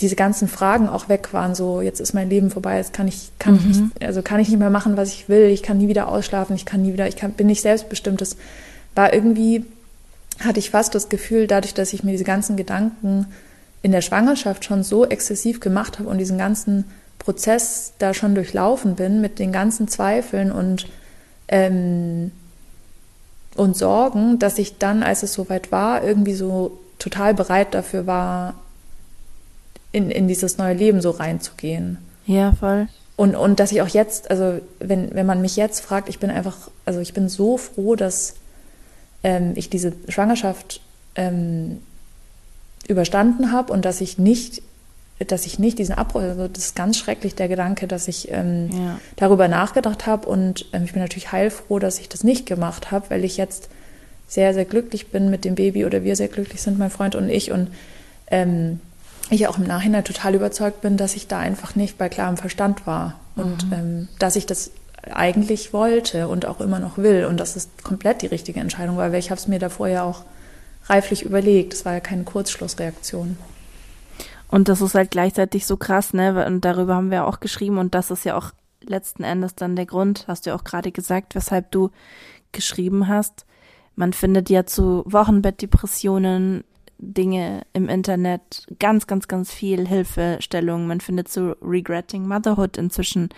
diese 0.00 0.16
ganzen 0.16 0.48
Fragen 0.48 0.88
auch 0.88 1.08
weg 1.08 1.32
waren, 1.32 1.54
so 1.54 1.80
jetzt 1.82 2.00
ist 2.00 2.14
mein 2.14 2.30
Leben 2.30 2.50
vorbei, 2.50 2.78
jetzt 2.78 2.92
kann 2.92 3.06
ich, 3.06 3.30
kann 3.38 3.56
ich 3.56 3.64
nicht, 3.64 3.82
also 4.02 4.22
kann 4.22 4.40
ich 4.40 4.48
nicht 4.48 4.58
mehr 4.58 4.70
machen, 4.70 4.96
was 4.96 5.10
ich 5.10 5.28
will, 5.28 5.46
ich 5.46 5.62
kann 5.62 5.78
nie 5.78 5.88
wieder 5.88 6.08
ausschlafen, 6.08 6.56
ich 6.56 6.64
kann 6.64 6.82
nie 6.82 6.92
wieder, 6.92 7.06
ich 7.06 7.16
kann, 7.16 7.32
bin 7.32 7.46
nicht 7.46 7.60
selbstbestimmt. 7.60 8.20
Das 8.20 8.36
war 8.94 9.12
irgendwie, 9.12 9.64
hatte 10.40 10.58
ich 10.58 10.70
fast 10.70 10.94
das 10.94 11.10
Gefühl, 11.10 11.46
dadurch, 11.46 11.74
dass 11.74 11.92
ich 11.92 12.02
mir 12.02 12.12
diese 12.12 12.24
ganzen 12.24 12.56
Gedanken 12.56 13.26
in 13.82 13.92
der 13.92 14.00
Schwangerschaft 14.00 14.64
schon 14.64 14.82
so 14.82 15.04
exzessiv 15.04 15.60
gemacht 15.60 15.98
habe 15.98 16.08
und 16.08 16.18
diesen 16.18 16.38
ganzen 16.38 16.84
Prozess 17.18 17.92
da 17.98 18.14
schon 18.14 18.34
durchlaufen 18.34 18.94
bin 18.94 19.20
mit 19.20 19.38
den 19.38 19.52
ganzen 19.52 19.86
Zweifeln 19.86 20.50
und 20.50 20.86
ähm, 21.48 22.32
und 23.56 23.76
Sorgen, 23.76 24.38
dass 24.38 24.58
ich 24.58 24.78
dann, 24.78 25.02
als 25.02 25.22
es 25.22 25.32
soweit 25.32 25.72
war, 25.72 26.04
irgendwie 26.04 26.34
so 26.34 26.78
total 26.98 27.34
bereit 27.34 27.74
dafür 27.74 28.06
war, 28.06 28.54
in, 29.92 30.10
in 30.10 30.28
dieses 30.28 30.58
neue 30.58 30.74
Leben 30.74 31.00
so 31.00 31.10
reinzugehen. 31.10 31.98
Ja, 32.26 32.52
voll. 32.52 32.88
Und, 33.16 33.34
und 33.34 33.60
dass 33.60 33.72
ich 33.72 33.82
auch 33.82 33.88
jetzt, 33.88 34.30
also 34.30 34.60
wenn, 34.78 35.14
wenn 35.14 35.26
man 35.26 35.42
mich 35.42 35.56
jetzt 35.56 35.80
fragt, 35.80 36.08
ich 36.08 36.20
bin 36.20 36.30
einfach, 36.30 36.70
also 36.84 37.00
ich 37.00 37.12
bin 37.12 37.28
so 37.28 37.58
froh, 37.58 37.96
dass 37.96 38.34
ähm, 39.22 39.52
ich 39.56 39.68
diese 39.68 39.92
Schwangerschaft 40.08 40.80
ähm, 41.16 41.82
überstanden 42.88 43.52
habe 43.52 43.72
und 43.72 43.84
dass 43.84 44.00
ich 44.00 44.18
nicht 44.18 44.62
dass 45.26 45.46
ich 45.46 45.58
nicht 45.58 45.78
diesen 45.78 45.94
Abbruch, 45.94 46.22
also 46.22 46.48
das 46.48 46.66
ist 46.66 46.76
ganz 46.76 46.96
schrecklich 46.96 47.34
der 47.34 47.48
Gedanke, 47.48 47.86
dass 47.86 48.08
ich 48.08 48.30
ähm, 48.30 48.70
ja. 48.72 49.00
darüber 49.16 49.48
nachgedacht 49.48 50.06
habe 50.06 50.28
und 50.28 50.66
ähm, 50.72 50.84
ich 50.84 50.92
bin 50.92 51.02
natürlich 51.02 51.32
heilfroh, 51.32 51.78
dass 51.78 51.98
ich 51.98 52.08
das 52.08 52.24
nicht 52.24 52.46
gemacht 52.46 52.90
habe, 52.90 53.10
weil 53.10 53.24
ich 53.24 53.36
jetzt 53.36 53.68
sehr, 54.26 54.54
sehr 54.54 54.64
glücklich 54.64 55.08
bin 55.08 55.28
mit 55.28 55.44
dem 55.44 55.56
Baby 55.56 55.84
oder 55.84 56.04
wir 56.04 56.16
sehr 56.16 56.28
glücklich 56.28 56.62
sind, 56.62 56.78
mein 56.78 56.90
Freund 56.90 57.14
und 57.14 57.28
ich 57.28 57.52
und 57.52 57.68
ähm, 58.28 58.80
ich 59.28 59.46
auch 59.46 59.58
im 59.58 59.66
Nachhinein 59.66 60.04
total 60.04 60.34
überzeugt 60.34 60.80
bin, 60.80 60.96
dass 60.96 61.14
ich 61.14 61.26
da 61.26 61.38
einfach 61.38 61.76
nicht 61.76 61.98
bei 61.98 62.08
klarem 62.08 62.36
Verstand 62.36 62.86
war 62.86 63.20
und 63.36 63.66
mhm. 63.66 63.72
ähm, 63.72 64.08
dass 64.18 64.36
ich 64.36 64.46
das 64.46 64.70
eigentlich 65.10 65.72
wollte 65.72 66.28
und 66.28 66.46
auch 66.46 66.60
immer 66.60 66.78
noch 66.78 66.98
will 66.98 67.24
und 67.26 67.38
dass 67.38 67.56
es 67.56 67.68
komplett 67.82 68.22
die 68.22 68.26
richtige 68.26 68.60
Entscheidung 68.60 68.96
war, 68.96 69.12
weil 69.12 69.18
ich 69.18 69.30
habe 69.30 69.40
es 69.40 69.48
mir 69.48 69.58
davor 69.58 69.88
ja 69.88 70.02
auch 70.04 70.22
reiflich 70.86 71.22
überlegt. 71.22 71.72
Es 71.72 71.84
war 71.84 71.94
ja 71.94 72.00
keine 72.00 72.24
Kurzschlussreaktion. 72.24 73.36
Und 74.50 74.68
das 74.68 74.80
ist 74.80 74.94
halt 74.94 75.10
gleichzeitig 75.10 75.66
so 75.66 75.76
krass, 75.76 76.12
ne? 76.12 76.44
Und 76.46 76.64
darüber 76.64 76.96
haben 76.96 77.10
wir 77.10 77.26
auch 77.26 77.40
geschrieben 77.40 77.78
und 77.78 77.94
das 77.94 78.10
ist 78.10 78.24
ja 78.24 78.36
auch 78.36 78.50
letzten 78.82 79.22
Endes 79.22 79.54
dann 79.54 79.76
der 79.76 79.86
Grund, 79.86 80.24
hast 80.26 80.46
du 80.46 80.50
ja 80.50 80.56
auch 80.56 80.64
gerade 80.64 80.90
gesagt, 80.90 81.34
weshalb 81.34 81.70
du 81.70 81.90
geschrieben 82.52 83.08
hast. 83.08 83.46
Man 83.94 84.12
findet 84.12 84.50
ja 84.50 84.66
zu 84.66 85.04
Wochenbettdepressionen 85.06 86.64
Dinge 86.98 87.62
im 87.72 87.88
Internet, 87.88 88.66
ganz, 88.78 89.06
ganz, 89.06 89.28
ganz 89.28 89.52
viel 89.52 89.86
Hilfestellung. 89.86 90.86
Man 90.86 91.00
findet 91.00 91.28
zu 91.28 91.56
Regretting 91.62 92.26
Motherhood 92.26 92.76
inzwischen 92.76 93.30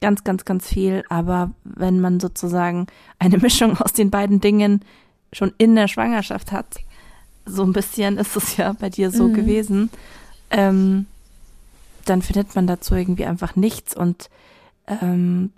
ganz, 0.00 0.24
ganz, 0.24 0.44
ganz 0.44 0.68
viel. 0.68 1.04
Aber 1.08 1.52
wenn 1.64 2.00
man 2.00 2.20
sozusagen 2.20 2.86
eine 3.18 3.38
Mischung 3.42 3.78
aus 3.78 3.92
den 3.92 4.10
beiden 4.10 4.40
Dingen 4.40 4.84
schon 5.32 5.52
in 5.58 5.76
der 5.76 5.88
Schwangerschaft 5.88 6.52
hat, 6.52 6.80
so 7.46 7.62
ein 7.62 7.72
bisschen 7.72 8.18
ist 8.18 8.36
es 8.36 8.56
ja 8.56 8.72
bei 8.72 8.90
dir 8.90 9.10
so 9.10 9.28
mhm. 9.28 9.34
gewesen, 9.34 9.90
ähm, 10.50 11.06
dann 12.04 12.22
findet 12.22 12.54
man 12.54 12.66
dazu 12.66 12.94
irgendwie 12.94 13.26
einfach 13.26 13.56
nichts. 13.56 13.94
Und 13.96 14.30
ähm, 14.86 15.52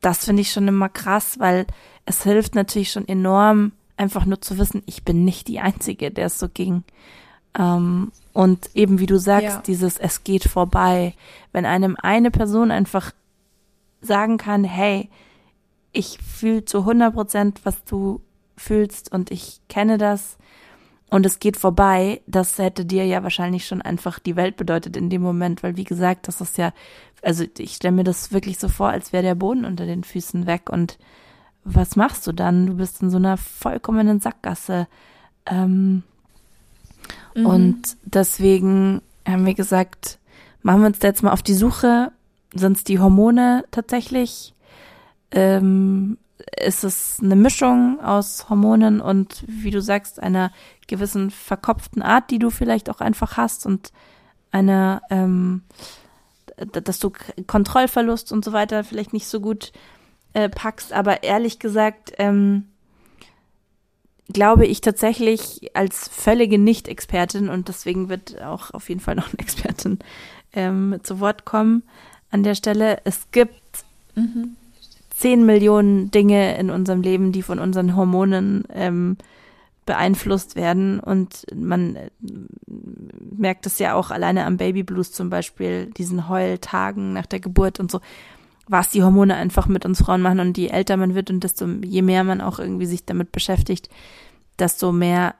das 0.00 0.24
finde 0.24 0.42
ich 0.42 0.52
schon 0.52 0.68
immer 0.68 0.88
krass, 0.88 1.38
weil 1.38 1.66
es 2.06 2.22
hilft 2.22 2.54
natürlich 2.54 2.90
schon 2.90 3.06
enorm, 3.06 3.72
einfach 3.96 4.24
nur 4.24 4.40
zu 4.40 4.58
wissen, 4.58 4.82
ich 4.86 5.04
bin 5.04 5.24
nicht 5.24 5.48
die 5.48 5.60
Einzige, 5.60 6.10
der 6.10 6.26
es 6.26 6.38
so 6.38 6.48
ging. 6.48 6.82
Ähm, 7.58 8.10
und 8.32 8.70
eben 8.74 8.98
wie 8.98 9.06
du 9.06 9.18
sagst, 9.18 9.44
ja. 9.44 9.62
dieses 9.66 9.98
Es 9.98 10.24
geht 10.24 10.44
vorbei. 10.44 11.14
Wenn 11.52 11.66
einem 11.66 11.96
eine 12.00 12.30
Person 12.30 12.70
einfach 12.70 13.12
sagen 14.00 14.38
kann, 14.38 14.64
hey, 14.64 15.10
ich 15.92 16.18
fühle 16.18 16.64
zu 16.64 16.80
100 16.80 17.14
Prozent, 17.14 17.60
was 17.64 17.84
du 17.84 18.20
fühlst 18.56 19.12
und 19.12 19.30
ich 19.30 19.60
kenne 19.68 19.98
das 19.98 20.38
und 21.12 21.26
es 21.26 21.40
geht 21.40 21.58
vorbei, 21.58 22.22
das 22.26 22.56
hätte 22.56 22.86
dir 22.86 23.04
ja 23.04 23.22
wahrscheinlich 23.22 23.66
schon 23.66 23.82
einfach 23.82 24.18
die 24.18 24.34
Welt 24.34 24.56
bedeutet 24.56 24.96
in 24.96 25.10
dem 25.10 25.20
Moment, 25.20 25.62
weil 25.62 25.76
wie 25.76 25.84
gesagt, 25.84 26.26
das 26.26 26.40
ist 26.40 26.56
ja, 26.56 26.72
also 27.20 27.44
ich 27.58 27.74
stelle 27.74 27.94
mir 27.94 28.04
das 28.04 28.32
wirklich 28.32 28.58
so 28.58 28.70
vor, 28.70 28.88
als 28.88 29.12
wäre 29.12 29.22
der 29.22 29.34
Boden 29.34 29.66
unter 29.66 29.84
den 29.84 30.04
Füßen 30.04 30.46
weg 30.46 30.70
und 30.70 30.98
was 31.64 31.96
machst 31.96 32.26
du 32.26 32.32
dann? 32.32 32.66
Du 32.66 32.76
bist 32.78 33.02
in 33.02 33.10
so 33.10 33.18
einer 33.18 33.36
vollkommenen 33.36 34.20
Sackgasse. 34.20 34.88
Ähm, 35.44 36.02
mhm. 37.34 37.46
Und 37.46 37.96
deswegen 38.04 39.02
haben 39.28 39.44
wir 39.44 39.54
gesagt, 39.54 40.18
machen 40.62 40.80
wir 40.80 40.86
uns 40.86 40.98
da 40.98 41.08
jetzt 41.08 41.22
mal 41.22 41.32
auf 41.32 41.42
die 41.42 41.54
Suche. 41.54 42.10
Sind 42.54 42.78
es 42.78 42.84
die 42.84 42.98
Hormone 42.98 43.64
tatsächlich? 43.70 44.54
Ähm, 45.30 46.16
ist 46.58 46.84
es 46.84 47.20
eine 47.22 47.36
Mischung 47.36 48.00
aus 48.00 48.48
Hormonen 48.48 49.00
und, 49.00 49.44
wie 49.46 49.70
du 49.70 49.80
sagst, 49.80 50.22
einer 50.22 50.52
gewissen 50.92 51.30
verkopften 51.30 52.02
Art, 52.02 52.30
die 52.30 52.38
du 52.38 52.50
vielleicht 52.50 52.90
auch 52.90 53.00
einfach 53.00 53.36
hast 53.36 53.66
und 53.66 53.92
einer, 54.50 55.02
ähm, 55.10 55.62
dass 56.84 56.98
du 56.98 57.10
Kontrollverlust 57.46 58.30
und 58.30 58.44
so 58.44 58.52
weiter 58.52 58.84
vielleicht 58.84 59.12
nicht 59.12 59.26
so 59.26 59.40
gut 59.40 59.72
äh, 60.34 60.48
packst. 60.48 60.92
Aber 60.92 61.22
ehrlich 61.22 61.58
gesagt, 61.58 62.12
ähm, 62.18 62.68
glaube 64.28 64.66
ich 64.66 64.80
tatsächlich 64.80 65.70
als 65.74 66.08
völlige 66.08 66.58
Nicht-Expertin 66.58 67.48
und 67.48 67.68
deswegen 67.68 68.08
wird 68.08 68.40
auch 68.42 68.70
auf 68.72 68.88
jeden 68.88 69.00
Fall 69.00 69.14
noch 69.14 69.28
eine 69.28 69.38
Expertin 69.38 69.98
ähm, 70.52 71.00
zu 71.02 71.20
Wort 71.20 71.44
kommen 71.44 71.82
an 72.30 72.42
der 72.42 72.54
Stelle. 72.54 73.00
Es 73.04 73.30
gibt 73.30 73.84
mhm 74.14 74.56
zehn 75.22 75.46
Millionen 75.46 76.10
Dinge 76.10 76.58
in 76.58 76.68
unserem 76.68 77.00
Leben, 77.00 77.30
die 77.30 77.42
von 77.42 77.60
unseren 77.60 77.94
Hormonen 77.94 78.64
ähm, 78.74 79.16
beeinflusst 79.86 80.56
werden. 80.56 81.00
Und 81.00 81.44
man 81.54 81.96
äh, 81.96 82.10
merkt 83.36 83.66
es 83.66 83.78
ja 83.78 83.94
auch 83.94 84.10
alleine 84.10 84.44
am 84.44 84.56
Babyblues 84.56 85.12
zum 85.12 85.30
Beispiel, 85.30 85.86
diesen 85.96 86.28
Heultagen 86.28 87.12
nach 87.12 87.26
der 87.26 87.40
Geburt 87.40 87.80
und 87.80 87.90
so, 87.90 88.00
was 88.68 88.90
die 88.90 89.02
Hormone 89.02 89.34
einfach 89.34 89.66
mit 89.66 89.84
uns 89.84 90.00
Frauen 90.00 90.22
machen. 90.22 90.40
Und 90.40 90.56
je 90.58 90.68
älter 90.68 90.96
man 90.96 91.14
wird 91.14 91.30
und 91.30 91.42
desto 91.44 91.66
je 91.66 92.02
mehr 92.02 92.24
man 92.24 92.40
auch 92.40 92.58
irgendwie 92.58 92.86
sich 92.86 93.04
damit 93.04 93.32
beschäftigt, 93.32 93.88
desto 94.58 94.92
mehr 94.92 95.34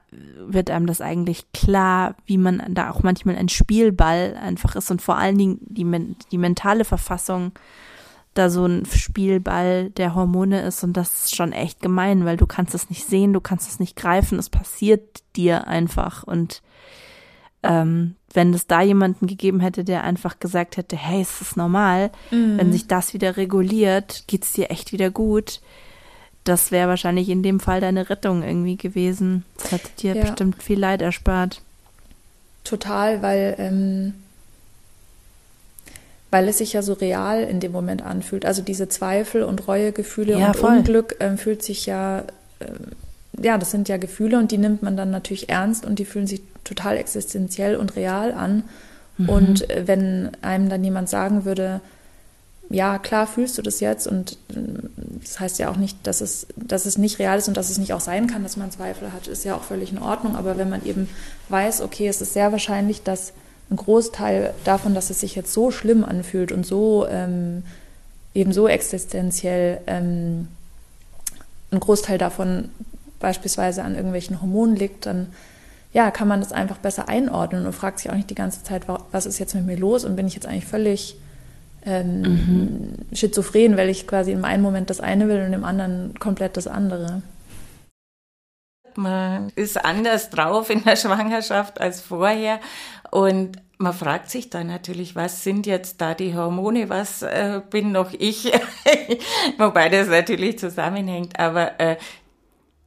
wird 0.45 0.69
einem 0.69 0.87
das 0.87 0.99
eigentlich 0.99 1.51
klar, 1.53 2.15
wie 2.25 2.37
man 2.37 2.61
da 2.69 2.89
auch 2.91 3.03
manchmal 3.03 3.37
ein 3.37 3.49
Spielball 3.49 4.37
einfach 4.41 4.75
ist 4.75 4.91
und 4.91 5.01
vor 5.01 5.17
allen 5.17 5.37
Dingen 5.37 5.59
die, 5.61 6.15
die 6.31 6.37
mentale 6.37 6.83
Verfassung 6.83 7.53
da 8.33 8.49
so 8.49 8.65
ein 8.65 8.85
Spielball 8.85 9.89
der 9.91 10.15
Hormone 10.15 10.61
ist 10.61 10.83
und 10.83 10.93
das 10.93 11.25
ist 11.25 11.35
schon 11.35 11.51
echt 11.51 11.81
gemein, 11.81 12.25
weil 12.25 12.37
du 12.37 12.47
kannst 12.47 12.73
es 12.73 12.89
nicht 12.89 13.05
sehen, 13.05 13.33
du 13.33 13.41
kannst 13.41 13.69
es 13.69 13.79
nicht 13.79 13.95
greifen, 13.95 14.39
es 14.39 14.49
passiert 14.49 15.21
dir 15.35 15.67
einfach 15.67 16.23
und 16.23 16.61
ähm, 17.61 18.15
wenn 18.33 18.53
es 18.53 18.67
da 18.67 18.81
jemanden 18.81 19.27
gegeben 19.27 19.59
hätte, 19.59 19.83
der 19.83 20.03
einfach 20.03 20.39
gesagt 20.39 20.77
hätte, 20.77 20.97
hey, 20.97 21.21
es 21.21 21.39
ist 21.41 21.55
normal, 21.55 22.11
mhm. 22.31 22.57
wenn 22.57 22.71
sich 22.71 22.87
das 22.87 23.13
wieder 23.13 23.37
reguliert, 23.37 24.23
geht's 24.27 24.53
dir 24.53 24.71
echt 24.71 24.91
wieder 24.91 25.11
gut. 25.11 25.61
Das 26.43 26.71
wäre 26.71 26.89
wahrscheinlich 26.89 27.29
in 27.29 27.41
dem 27.41 27.61
Fall 27.61 27.79
deine 27.79 28.09
Rettung 28.09 28.43
irgendwie 28.43 28.75
gewesen. 28.75 29.45
Das 29.57 29.71
hätte 29.71 29.89
dir 29.99 30.15
ja. 30.15 30.23
bestimmt 30.23 30.61
viel 30.61 30.79
Leid 30.79 31.01
erspart. 31.01 31.61
Total, 32.65 33.21
weil 33.21 33.55
ähm, 33.59 34.13
weil 36.33 36.47
es 36.47 36.57
sich 36.57 36.73
ja 36.73 36.81
so 36.81 36.93
real 36.93 37.43
in 37.43 37.59
dem 37.59 37.71
Moment 37.71 38.01
anfühlt. 38.01 38.43
Also 38.43 38.63
diese 38.63 38.89
Zweifel 38.89 39.43
und 39.43 39.67
Reuegefühle 39.67 40.39
ja, 40.39 40.47
und 40.47 40.55
voll. 40.55 40.77
Unglück 40.77 41.21
äh, 41.21 41.37
fühlt 41.37 41.61
sich 41.61 41.85
ja, 41.85 42.23
äh, 42.59 42.65
ja, 43.39 43.59
das 43.59 43.69
sind 43.69 43.87
ja 43.87 43.97
Gefühle 43.97 44.39
und 44.39 44.51
die 44.51 44.57
nimmt 44.57 44.81
man 44.81 44.97
dann 44.97 45.11
natürlich 45.11 45.49
ernst 45.49 45.85
und 45.85 45.99
die 45.99 46.05
fühlen 46.05 46.25
sich 46.25 46.41
total 46.63 46.97
existenziell 46.97 47.75
und 47.75 47.95
real 47.95 48.31
an. 48.31 48.63
Mhm. 49.19 49.29
Und 49.29 49.69
äh, 49.69 49.83
wenn 49.85 50.31
einem 50.41 50.69
dann 50.69 50.83
jemand 50.83 51.07
sagen 51.07 51.45
würde, 51.45 51.81
ja, 52.71 52.97
klar 52.97 53.27
fühlst 53.27 53.59
du 53.59 53.61
das 53.61 53.79
jetzt 53.79 54.07
und 54.07 54.31
äh, 54.49 54.55
das 55.21 55.39
heißt 55.39 55.59
ja 55.59 55.69
auch 55.69 55.77
nicht, 55.77 55.99
dass 56.07 56.19
es, 56.19 56.47
dass 56.55 56.87
es 56.87 56.97
nicht 56.97 57.19
real 57.19 57.37
ist 57.37 57.47
und 57.47 57.57
dass 57.57 57.69
es 57.69 57.77
nicht 57.77 57.93
auch 57.93 57.99
sein 57.99 58.25
kann, 58.25 58.41
dass 58.41 58.57
man 58.57 58.71
Zweifel 58.71 59.13
hat, 59.13 59.27
ist 59.27 59.45
ja 59.45 59.55
auch 59.55 59.63
völlig 59.63 59.91
in 59.91 59.99
Ordnung. 59.99 60.35
Aber 60.35 60.57
wenn 60.57 60.71
man 60.71 60.83
eben 60.83 61.07
weiß, 61.49 61.81
okay, 61.81 62.07
es 62.07 62.21
ist 62.21 62.33
sehr 62.33 62.51
wahrscheinlich, 62.51 63.03
dass 63.03 63.33
ein 63.69 63.75
Großteil 63.75 64.53
davon, 64.63 64.93
dass 64.93 65.09
es 65.09 65.19
sich 65.19 65.35
jetzt 65.35 65.53
so 65.53 65.71
schlimm 65.71 66.03
anfühlt 66.03 66.51
und 66.51 66.65
so 66.65 67.07
ähm, 67.09 67.63
eben 68.33 68.53
so 68.53 68.67
existenziell, 68.67 69.81
ähm, 69.87 70.47
ein 71.71 71.79
Großteil 71.79 72.17
davon 72.17 72.69
beispielsweise 73.19 73.83
an 73.83 73.95
irgendwelchen 73.95 74.41
Hormonen 74.41 74.75
liegt, 74.75 75.05
dann 75.05 75.27
ja, 75.93 76.09
kann 76.11 76.27
man 76.27 76.39
das 76.39 76.51
einfach 76.51 76.77
besser 76.77 77.07
einordnen 77.07 77.65
und 77.65 77.73
fragt 77.73 77.99
sich 77.99 78.11
auch 78.11 78.15
nicht 78.15 78.29
die 78.29 78.35
ganze 78.35 78.63
Zeit, 78.63 78.83
was 79.11 79.25
ist 79.25 79.39
jetzt 79.39 79.53
mit 79.53 79.65
mir 79.65 79.77
los 79.77 80.05
und 80.05 80.15
bin 80.15 80.27
ich 80.27 80.33
jetzt 80.33 80.47
eigentlich 80.47 80.65
völlig 80.65 81.15
ähm, 81.85 82.21
mhm. 82.21 83.15
schizophren, 83.15 83.77
weil 83.77 83.89
ich 83.89 84.07
quasi 84.07 84.31
im 84.31 84.43
einen 84.43 84.63
Moment 84.63 84.89
das 84.89 84.99
eine 84.99 85.27
will 85.27 85.43
und 85.45 85.53
im 85.53 85.63
anderen 85.63 86.17
komplett 86.19 86.57
das 86.57 86.67
andere. 86.67 87.21
Man 88.97 89.51
ist 89.55 89.83
anders 89.83 90.29
drauf 90.29 90.69
in 90.69 90.83
der 90.83 90.95
Schwangerschaft 90.95 91.79
als 91.81 92.01
vorher 92.01 92.59
und 93.11 93.57
man 93.77 93.93
fragt 93.93 94.29
sich 94.29 94.49
dann 94.49 94.67
natürlich, 94.67 95.15
was 95.15 95.43
sind 95.43 95.65
jetzt 95.65 95.99
da 95.99 96.13
die 96.13 96.35
Hormone, 96.35 96.89
was 96.89 97.21
äh, 97.21 97.61
bin 97.69 97.91
noch 97.91 98.13
ich, 98.13 98.51
wobei 99.57 99.89
das 99.89 100.07
natürlich 100.07 100.57
zusammenhängt, 100.57 101.37
aber 101.39 101.79
äh, 101.79 101.97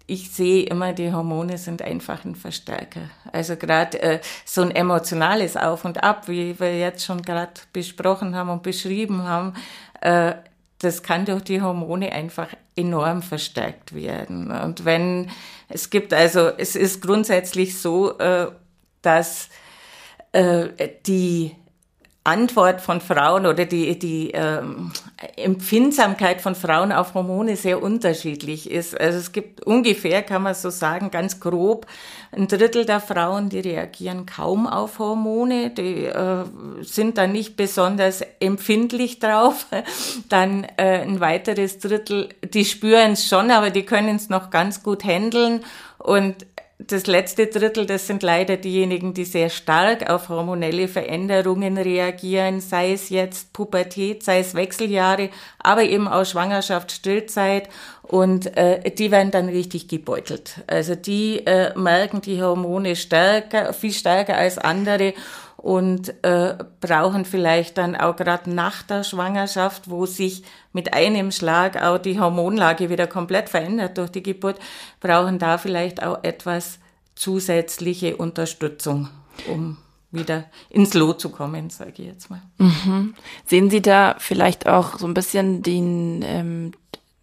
ich 0.07 0.31
sehe 0.31 0.65
immer, 0.65 0.93
die 0.93 1.13
Hormone 1.13 1.59
sind 1.59 1.83
einfach 1.83 2.25
ein 2.25 2.37
Verstärker. 2.37 3.11
Also 3.33 3.57
gerade 3.57 4.01
äh, 4.01 4.21
so 4.45 4.63
ein 4.63 4.71
emotionales 4.71 5.57
Auf 5.57 5.85
und 5.85 6.03
Ab, 6.03 6.29
wie 6.29 6.59
wir 6.59 6.79
jetzt 6.79 7.05
schon 7.05 7.23
gerade 7.23 7.53
besprochen 7.73 8.37
haben 8.37 8.51
und 8.51 8.63
beschrieben 8.63 9.25
haben, 9.25 9.55
äh, 10.01 10.35
das 10.79 11.03
kann 11.03 11.25
durch 11.25 11.43
die 11.43 11.61
Hormone 11.61 12.13
einfach 12.13 12.49
enorm 12.77 13.23
verstärkt 13.23 13.95
werden. 13.95 14.51
Und 14.51 14.85
wenn 14.85 15.31
es 15.69 15.91
gibt, 15.91 16.12
also 16.12 16.49
es 16.49 16.77
ist 16.77 17.03
grundsätzlich 17.03 17.79
so, 17.79 18.19
äh, 18.19 18.51
dass 19.03 19.49
äh, 20.33 20.69
die 21.07 21.57
Antwort 22.27 22.81
von 22.81 23.01
Frauen 23.01 23.47
oder 23.47 23.64
die, 23.66 23.99
die 23.99 24.33
ähm, 24.33 24.93
Empfindsamkeit 25.37 26.41
von 26.41 26.55
Frauen 26.55 26.93
auf 26.93 27.14
Hormone 27.14 27.57
sehr 27.57 27.83
unterschiedlich 27.83 28.70
ist. 28.70 29.01
Also 29.01 29.18
es 29.18 29.33
gibt 29.33 29.64
ungefähr, 29.64 30.22
kann 30.22 30.43
man 30.43 30.55
so 30.55 30.70
sagen, 30.70 31.11
ganz 31.11 31.39
grob, 31.39 31.87
ein 32.33 32.49
Drittel 32.49 32.85
der 32.85 33.01
Frauen, 33.01 33.49
die 33.49 33.61
reagieren 33.61 34.27
kaum 34.27 34.66
auf 34.66 34.99
Hormone, 34.99 35.70
die 35.70 36.07
äh, 36.07 36.45
sind 36.83 37.16
da 37.16 37.27
nicht 37.27 37.57
besonders 37.57 38.22
empfindlich 38.41 39.20
drauf. 39.20 39.66
Dann 40.29 40.64
äh, 40.77 41.03
ein 41.03 41.20
weiteres 41.20 41.79
Drittel, 41.79 42.29
die 42.43 42.64
spüren 42.64 43.12
es 43.12 43.29
schon, 43.29 43.51
aber 43.53 43.70
die 43.70 43.85
können 43.85 44.16
es 44.16 44.29
noch 44.29 44.51
ganz 44.51 44.83
gut 44.83 45.05
handeln. 45.05 45.64
Und 45.99 46.45
das 46.79 47.07
letzte 47.07 47.47
Drittel, 47.47 47.87
das 47.87 48.07
sind 48.07 48.22
leider 48.22 48.59
diejenigen, 48.59 49.14
die 49.14 49.24
sehr 49.24 49.49
stark 49.49 50.11
auf 50.11 50.29
hormonelle 50.29 50.89
Veränderungen 50.89 51.79
reagieren, 51.79 52.61
sei 52.61 52.93
es 52.93 53.09
jetzt 53.09 53.55
Pubertät, 53.55 54.22
sei 54.22 54.41
es 54.41 54.55
Wechseljahre, 54.55 55.31
aber 55.59 55.85
eben 55.85 56.07
auch 56.07 56.27
Schwangerschaft, 56.27 56.93
Stillzeit 56.93 57.70
und 58.03 58.57
äh, 58.59 58.91
die 58.91 59.11
werden 59.11 59.31
dann 59.31 59.49
richtig 59.49 59.89
gebeutelt. 59.89 60.62
Also 60.66 60.95
die 60.95 61.47
äh, 61.47 61.77
merken 61.79 62.20
die 62.20 62.43
Hormone 62.43 62.95
stärker, 62.95 63.72
viel 63.72 63.93
stärker 63.93 64.37
als 64.37 64.59
andere 64.59 65.14
und 65.57 66.15
äh, 66.23 66.57
brauchen 66.81 67.25
vielleicht 67.25 67.79
dann 67.79 67.97
auch 67.97 68.17
gerade 68.17 68.51
nach 68.51 68.83
der 68.83 69.05
Schwangerschaft, 69.05 69.89
wo 69.91 70.07
sich 70.07 70.43
mit 70.73 70.93
einem 70.93 71.33
Schlag 71.33 71.83
auch 71.83 71.99
die 71.99 72.21
Hormonlage 72.21 72.91
wieder 72.91 73.07
komplett 73.07 73.49
verändert 73.49 73.99
durch 73.99 74.11
die 74.11 74.23
Geburt, 74.23 74.59
brauchen 75.01 75.39
da 75.39 75.59
vielleicht 75.59 76.03
auch 76.03 76.23
etwas 76.23 76.79
zusätzliche 77.15 78.17
Unterstützung, 78.17 79.09
um 79.49 79.79
wieder 80.13 80.45
ins 80.71 80.95
Lot 80.95 81.21
zu 81.21 81.31
kommen, 81.31 81.71
sage 81.71 81.93
ich 81.97 82.07
jetzt 82.07 82.31
mal. 82.31 82.43
Mhm. 82.59 83.15
Sehen 83.47 83.71
Sie 83.71 83.83
da 83.83 84.17
vielleicht 84.19 84.69
auch 84.69 84.99
so 84.99 85.07
ein 85.07 85.15
bisschen 85.15 85.63
den 85.63 86.23
ähm, 86.23 86.73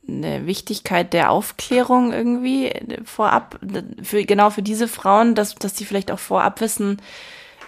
eine 0.08 0.46
Wichtigkeit 0.46 1.14
der 1.14 1.32
Aufklärung 1.32 2.12
irgendwie 2.12 2.74
vorab, 3.06 3.60
für, 4.02 4.26
genau 4.26 4.50
für 4.50 4.62
diese 4.62 4.88
Frauen, 4.88 5.34
dass, 5.34 5.56
dass 5.56 5.74
die 5.74 5.86
vielleicht 5.86 6.12
auch 6.12 6.20
vorab 6.20 6.60
wissen, 6.60 7.02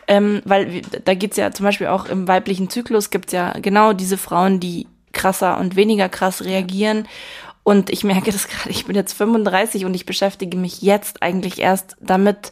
ähm, 0.07 0.41
weil 0.45 0.81
da 0.81 1.13
geht's 1.13 1.37
ja 1.37 1.51
zum 1.51 1.65
Beispiel 1.65 1.87
auch 1.87 2.05
im 2.05 2.27
weiblichen 2.27 2.69
Zyklus 2.69 3.09
gibt's 3.09 3.33
ja 3.33 3.53
genau 3.59 3.93
diese 3.93 4.17
Frauen, 4.17 4.59
die 4.59 4.87
krasser 5.13 5.57
und 5.59 5.75
weniger 5.75 6.09
krass 6.09 6.43
reagieren. 6.43 7.07
Und 7.63 7.89
ich 7.89 8.03
merke 8.03 8.31
das 8.31 8.47
gerade, 8.47 8.69
ich 8.69 8.85
bin 8.85 8.95
jetzt 8.95 9.13
35 9.13 9.85
und 9.85 9.95
ich 9.95 10.05
beschäftige 10.05 10.57
mich 10.57 10.81
jetzt 10.81 11.23
eigentlich 11.23 11.59
erst 11.59 11.95
damit 11.99 12.51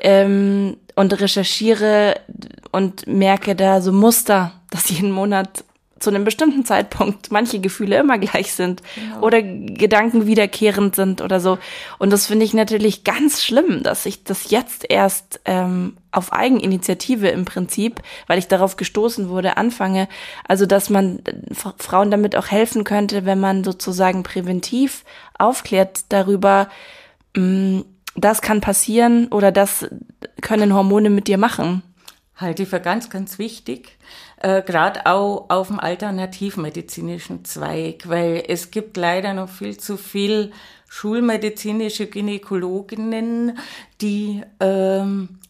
ähm, 0.00 0.78
und 0.96 1.20
recherchiere 1.20 2.20
und 2.72 3.06
merke 3.06 3.54
da 3.54 3.82
so 3.82 3.92
Muster, 3.92 4.52
dass 4.70 4.88
jeden 4.88 5.10
Monat 5.10 5.64
zu 6.00 6.10
einem 6.10 6.24
bestimmten 6.24 6.64
Zeitpunkt 6.64 7.30
manche 7.30 7.60
Gefühle 7.60 7.98
immer 7.98 8.18
gleich 8.18 8.52
sind 8.52 8.82
genau. 8.94 9.20
oder 9.20 9.42
Gedanken 9.42 10.26
wiederkehrend 10.26 10.96
sind 10.96 11.20
oder 11.20 11.38
so. 11.38 11.58
Und 11.98 12.10
das 12.12 12.26
finde 12.26 12.44
ich 12.44 12.54
natürlich 12.54 13.04
ganz 13.04 13.44
schlimm, 13.44 13.82
dass 13.82 14.06
ich 14.06 14.24
das 14.24 14.50
jetzt 14.50 14.86
erst 14.88 15.40
ähm, 15.44 15.96
auf 16.10 16.32
Eigeninitiative 16.32 17.28
im 17.28 17.44
Prinzip, 17.44 18.02
weil 18.26 18.38
ich 18.38 18.48
darauf 18.48 18.76
gestoßen 18.76 19.28
wurde, 19.28 19.56
anfange. 19.56 20.08
Also, 20.48 20.66
dass 20.66 20.90
man 20.90 21.20
äh, 21.20 21.34
Frauen 21.78 22.10
damit 22.10 22.34
auch 22.34 22.48
helfen 22.48 22.84
könnte, 22.84 23.24
wenn 23.24 23.38
man 23.38 23.62
sozusagen 23.62 24.22
präventiv 24.22 25.04
aufklärt 25.38 26.04
darüber, 26.08 26.68
mh, 27.36 27.44
mm, 27.44 27.84
das 28.16 28.42
kann 28.42 28.60
passieren 28.60 29.28
oder 29.28 29.52
das 29.52 29.86
können 30.40 30.74
Hormone 30.74 31.10
mit 31.10 31.28
dir 31.28 31.38
machen. 31.38 31.82
Halte 32.40 32.62
ich 32.62 32.68
für 32.68 32.80
ganz, 32.80 33.10
ganz 33.10 33.38
wichtig 33.38 33.98
äh, 34.40 34.62
gerade 34.62 35.06
auch 35.06 35.46
auf 35.50 35.68
dem 35.68 35.78
alternativmedizinischen 35.78 37.44
Zweig, 37.44 38.08
weil 38.08 38.42
es 38.48 38.70
gibt 38.70 38.96
leider 38.96 39.34
noch 39.34 39.48
viel 39.48 39.76
zu 39.76 39.96
viel 39.96 40.52
schulmedizinische 40.88 42.06
Gynäkologinnen, 42.06 43.58
die 44.00 44.42
ähm, 44.58 45.40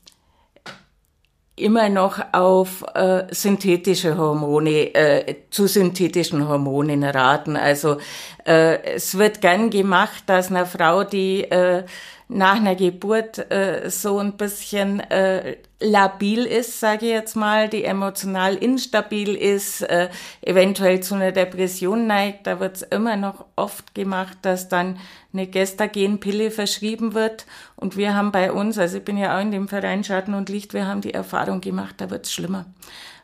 immer 1.56 1.88
noch 1.88 2.20
auf 2.32 2.84
äh, 2.94 3.24
synthetische 3.30 4.16
Hormone, 4.16 4.94
äh, 4.94 5.36
zu 5.50 5.66
synthetischen 5.66 6.48
Hormonen 6.48 7.04
raten. 7.04 7.56
Also 7.56 7.98
äh, 8.44 8.82
es 8.94 9.16
wird 9.16 9.40
gern 9.40 9.70
gemacht, 9.70 10.24
dass 10.26 10.50
eine 10.50 10.66
Frau, 10.66 11.04
die 11.04 11.44
äh, 11.44 11.84
nach 12.30 12.56
einer 12.56 12.76
Geburt 12.76 13.50
äh, 13.50 13.90
so 13.90 14.18
ein 14.18 14.36
bisschen 14.36 15.00
äh, 15.00 15.56
labil 15.80 16.44
ist, 16.44 16.78
sage 16.78 17.06
ich 17.06 17.12
jetzt 17.12 17.34
mal, 17.34 17.68
die 17.68 17.82
emotional 17.82 18.54
instabil 18.54 19.34
ist, 19.34 19.82
äh, 19.82 20.08
eventuell 20.40 21.00
zu 21.00 21.16
einer 21.16 21.32
Depression 21.32 22.06
neigt, 22.06 22.46
da 22.46 22.60
wird 22.60 22.76
es 22.76 22.82
immer 22.82 23.16
noch 23.16 23.46
oft 23.56 23.96
gemacht, 23.96 24.38
dass 24.42 24.68
dann 24.68 24.98
eine 25.32 25.48
Gestagenpille 25.48 26.52
verschrieben 26.52 27.14
wird. 27.14 27.46
Und 27.74 27.96
wir 27.96 28.14
haben 28.14 28.30
bei 28.30 28.52
uns, 28.52 28.78
also 28.78 28.98
ich 28.98 29.04
bin 29.04 29.18
ja 29.18 29.36
auch 29.36 29.42
in 29.42 29.50
dem 29.50 29.66
Verein 29.66 30.04
Schatten 30.04 30.34
und 30.34 30.48
Licht, 30.48 30.72
wir 30.72 30.86
haben 30.86 31.00
die 31.00 31.14
Erfahrung 31.14 31.60
gemacht, 31.60 31.96
da 31.98 32.10
wird 32.10 32.26
es 32.26 32.32
schlimmer. 32.32 32.66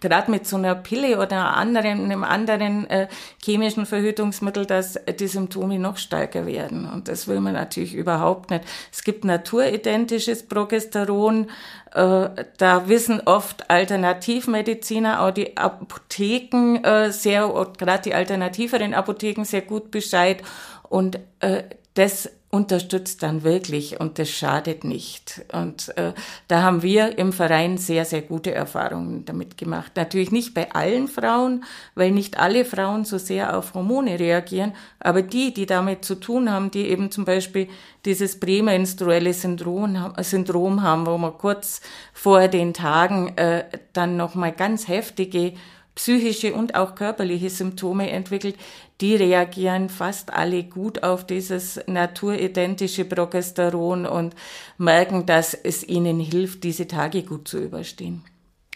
gerade 0.00 0.30
mit 0.30 0.46
so 0.46 0.56
einer 0.56 0.74
Pille 0.74 1.18
oder 1.18 1.56
anderen, 1.56 2.04
einem 2.04 2.24
anderen 2.24 2.88
äh, 2.90 3.08
chemischen 3.44 3.86
Verhütungsmittel, 3.86 4.66
dass 4.66 4.98
die 5.18 5.26
Symptome 5.26 5.78
noch 5.78 5.96
stärker 5.96 6.46
werden. 6.46 6.88
Und 6.90 7.08
das 7.08 7.28
will 7.28 7.40
man 7.40 7.54
natürlich 7.54 7.94
überhaupt 7.94 8.50
nicht. 8.50 8.64
Es 8.92 9.04
gibt 9.04 9.24
naturidentisches 9.24 10.46
Progesteron. 10.48 11.50
Äh, 11.92 12.28
da 12.58 12.88
wissen 12.88 13.20
oft 13.24 13.70
Alternativmediziner, 13.70 15.22
auch 15.22 15.30
die 15.30 15.56
Apotheken 15.56 16.82
äh, 16.82 17.12
sehr, 17.12 17.48
gerade 17.78 18.02
die 18.02 18.14
alternativeren 18.14 18.94
Apotheken 18.94 19.44
sehr 19.44 19.62
gut 19.62 19.90
Bescheid. 19.90 20.42
Und 20.88 21.20
äh, 21.40 21.64
das 21.94 22.30
unterstützt 22.52 23.22
dann 23.22 23.44
wirklich 23.44 23.98
und 23.98 24.18
das 24.18 24.28
schadet 24.28 24.84
nicht. 24.84 25.40
Und 25.54 25.96
äh, 25.96 26.12
da 26.48 26.60
haben 26.60 26.82
wir 26.82 27.16
im 27.16 27.32
Verein 27.32 27.78
sehr, 27.78 28.04
sehr 28.04 28.20
gute 28.20 28.52
Erfahrungen 28.52 29.24
damit 29.24 29.56
gemacht. 29.56 29.92
Natürlich 29.96 30.30
nicht 30.30 30.52
bei 30.52 30.70
allen 30.70 31.08
Frauen, 31.08 31.64
weil 31.94 32.10
nicht 32.10 32.38
alle 32.38 32.66
Frauen 32.66 33.06
so 33.06 33.16
sehr 33.16 33.56
auf 33.56 33.72
Hormone 33.72 34.20
reagieren, 34.20 34.74
aber 35.00 35.22
die, 35.22 35.54
die 35.54 35.64
damit 35.64 36.04
zu 36.04 36.14
tun 36.14 36.52
haben, 36.52 36.70
die 36.70 36.88
eben 36.88 37.10
zum 37.10 37.24
Beispiel 37.24 37.68
dieses 38.04 38.38
prämenstruelle 38.38 39.32
Syndrom, 39.32 40.12
Syndrom 40.18 40.82
haben, 40.82 41.06
wo 41.06 41.16
man 41.16 41.38
kurz 41.38 41.80
vor 42.12 42.48
den 42.48 42.74
Tagen 42.74 43.34
äh, 43.38 43.64
dann 43.94 44.18
nochmal 44.18 44.52
ganz 44.52 44.88
heftige 44.88 45.54
psychische 45.94 46.54
und 46.54 46.74
auch 46.74 46.94
körperliche 46.94 47.50
Symptome 47.50 48.10
entwickelt, 48.10 48.56
die 49.00 49.14
reagieren 49.14 49.88
fast 49.88 50.32
alle 50.32 50.64
gut 50.64 51.02
auf 51.02 51.26
dieses 51.26 51.80
naturidentische 51.86 53.04
Progesteron 53.04 54.06
und 54.06 54.34
merken, 54.78 55.26
dass 55.26 55.54
es 55.54 55.86
ihnen 55.86 56.20
hilft, 56.20 56.64
diese 56.64 56.86
Tage 56.86 57.22
gut 57.22 57.48
zu 57.48 57.58
überstehen. 57.58 58.24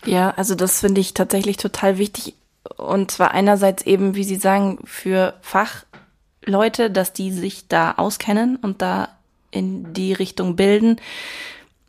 Ja, 0.04 0.30
also 0.30 0.54
das 0.54 0.80
finde 0.80 1.00
ich 1.00 1.14
tatsächlich 1.14 1.56
total 1.56 1.98
wichtig. 1.98 2.34
Und 2.76 3.10
zwar 3.10 3.30
einerseits 3.30 3.84
eben, 3.86 4.14
wie 4.14 4.24
Sie 4.24 4.36
sagen, 4.36 4.78
für 4.84 5.34
Fachleute, 5.40 6.90
dass 6.90 7.12
die 7.12 7.30
sich 7.30 7.68
da 7.68 7.92
auskennen 7.92 8.56
und 8.56 8.82
da 8.82 9.08
in 9.50 9.94
die 9.94 10.12
Richtung 10.12 10.56
bilden. 10.56 11.00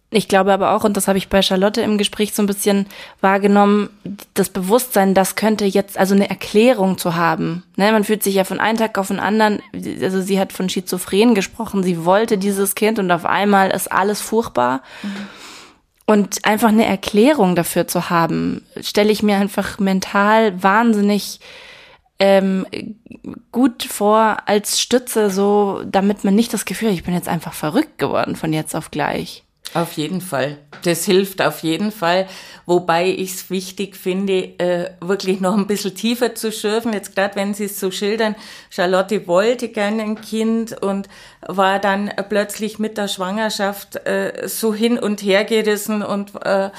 Ich 0.10 0.30
glaube 0.30 0.54
aber 0.54 0.72
auch, 0.72 0.86
und 0.86 0.96
das 0.96 1.10
habe 1.10 1.18
ich 1.18 1.28
bei 1.28 1.42
Charlotte 1.42 1.82
im 1.82 1.98
Gespräch 1.98 2.34
so 2.34 2.42
ein 2.42 2.46
bisschen 2.46 2.86
wahrgenommen, 3.20 3.90
das 4.36 4.48
Bewusstsein, 4.50 5.14
das 5.14 5.36
könnte 5.36 5.66
jetzt, 5.66 5.98
also 5.98 6.16
eine 6.16 6.30
Erklärung 6.30 6.98
zu 6.98 7.16
haben. 7.16 7.64
Ne, 7.76 7.92
man 7.92 8.06
fühlt 8.06 8.24
sich 8.24 8.36
ja 8.36 8.46
von 8.46 8.62
einem 8.62 8.78
Tag 8.78 8.98
auf 8.98 9.10
den 9.10 9.20
anderen, 9.20 9.62
also 10.02 10.22
sie 10.22 10.40
hat 10.40 10.54
von 10.54 10.70
Schizophren 10.70 11.36
gesprochen, 11.36 11.84
sie 11.84 12.06
wollte 12.06 12.38
dieses 12.38 12.74
Kind 12.74 13.00
und 13.00 13.12
auf 13.12 13.26
einmal 13.26 13.70
ist 13.72 13.92
alles 13.92 14.22
furchtbar. 14.22 14.82
Mhm. 15.04 15.28
Und 16.10 16.46
einfach 16.46 16.70
eine 16.70 16.86
Erklärung 16.86 17.58
dafür 17.58 17.86
zu 17.90 18.10
haben, 18.10 18.66
stelle 18.80 19.12
ich 19.12 19.24
mir 19.24 19.36
einfach 19.36 19.78
mental 19.78 20.64
wahnsinnig 20.64 21.42
ähm, 22.18 22.66
gut 23.52 23.84
vor 23.84 24.38
als 24.46 24.80
Stütze, 24.80 25.30
so 25.30 25.84
damit 25.86 26.24
man 26.24 26.34
nicht 26.34 26.54
das 26.54 26.64
Gefühl 26.64 26.92
ich 26.92 27.04
bin 27.04 27.14
jetzt 27.14 27.28
einfach 27.28 27.54
verrückt 27.54 27.98
geworden 27.98 28.38
von 28.38 28.54
jetzt 28.54 28.74
auf 28.74 28.90
gleich. 28.90 29.44
Auf 29.74 29.94
jeden 29.94 30.22
Fall. 30.22 30.58
Das 30.84 31.06
hilft 31.06 31.42
auf 31.42 31.60
jeden 31.60 31.92
Fall. 31.92 32.28
Wobei 32.66 33.10
ich 33.10 33.34
es 33.34 33.50
wichtig 33.50 33.96
finde, 33.96 34.60
äh, 34.60 34.92
wirklich 35.02 35.40
noch 35.40 35.56
ein 35.56 35.68
bisschen 35.68 35.94
tiefer 35.94 36.36
zu 36.36 36.52
schürfen. 36.52 36.94
Jetzt 36.94 37.16
gerade, 37.16 37.36
wenn 37.36 37.54
Sie 37.54 37.66
es 37.66 37.80
so 37.80 37.92
schildern, 37.92 38.36
Charlotte 38.70 39.28
wollte 39.28 39.70
gerne 39.70 40.04
ein 40.04 40.22
Kind 40.22 40.82
und 40.82 41.10
war 41.42 41.80
dann 41.80 42.12
plötzlich 42.30 42.80
mit 42.80 42.98
der 42.98 43.08
Schwangerschaft 43.08 43.98
äh, 44.08 44.48
so 44.48 44.74
hin 44.74 44.98
und 44.98 45.22
her 45.22 45.44
gerissen 45.44 46.02
und 46.02 46.34
äh, 46.44 46.70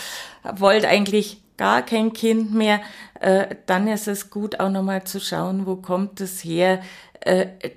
wollte 0.57 0.89
eigentlich 0.89 1.43
gar 1.57 1.83
kein 1.83 2.13
Kind 2.13 2.55
mehr. 2.55 2.81
Äh, 3.21 3.57
dann 3.67 3.89
ist 3.89 4.09
es 4.09 4.31
gut, 4.31 4.61
auch 4.61 4.71
nochmal 4.71 5.05
zu 5.05 5.21
schauen, 5.21 5.67
wo 5.67 5.77
kommt 5.77 6.21
es 6.21 6.43
her 6.45 6.81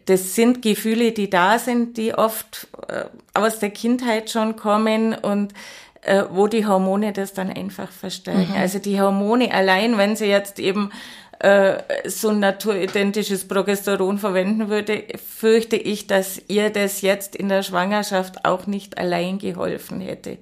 das 0.06 0.36
sind 0.36 0.62
Gefühle, 0.62 1.12
die 1.12 1.30
da 1.30 1.60
sind, 1.60 1.98
die 1.98 2.14
oft 2.14 2.68
äh, 2.88 3.06
aus 3.34 3.60
der 3.60 3.72
Kindheit 3.72 4.30
schon 4.30 4.56
kommen 4.56 5.14
und 5.14 5.54
äh, 6.02 6.24
wo 6.32 6.48
die 6.48 6.66
Hormone 6.66 7.14
das 7.14 7.34
dann 7.34 7.50
einfach 7.50 7.92
verstärken. 7.92 8.52
Mhm. 8.52 8.58
Also 8.58 8.80
die 8.80 9.00
Hormone 9.00 9.54
allein, 9.54 9.98
wenn 9.98 10.16
sie 10.16 10.28
jetzt 10.28 10.60
eben 10.60 10.92
so 12.06 12.30
ein 12.30 12.40
naturidentisches 12.40 13.48
Progesteron 13.48 14.20
verwenden 14.20 14.70
würde, 14.70 15.06
fürchte 15.16 15.76
ich, 15.76 16.06
dass 16.06 16.40
ihr 16.48 16.70
das 16.70 17.02
jetzt 17.02 17.36
in 17.36 17.50
der 17.50 17.64
Schwangerschaft 17.64 18.46
auch 18.46 18.68
nicht 18.68 19.00
allein 19.00 19.40
geholfen 19.40 20.02
hätte. 20.02 20.38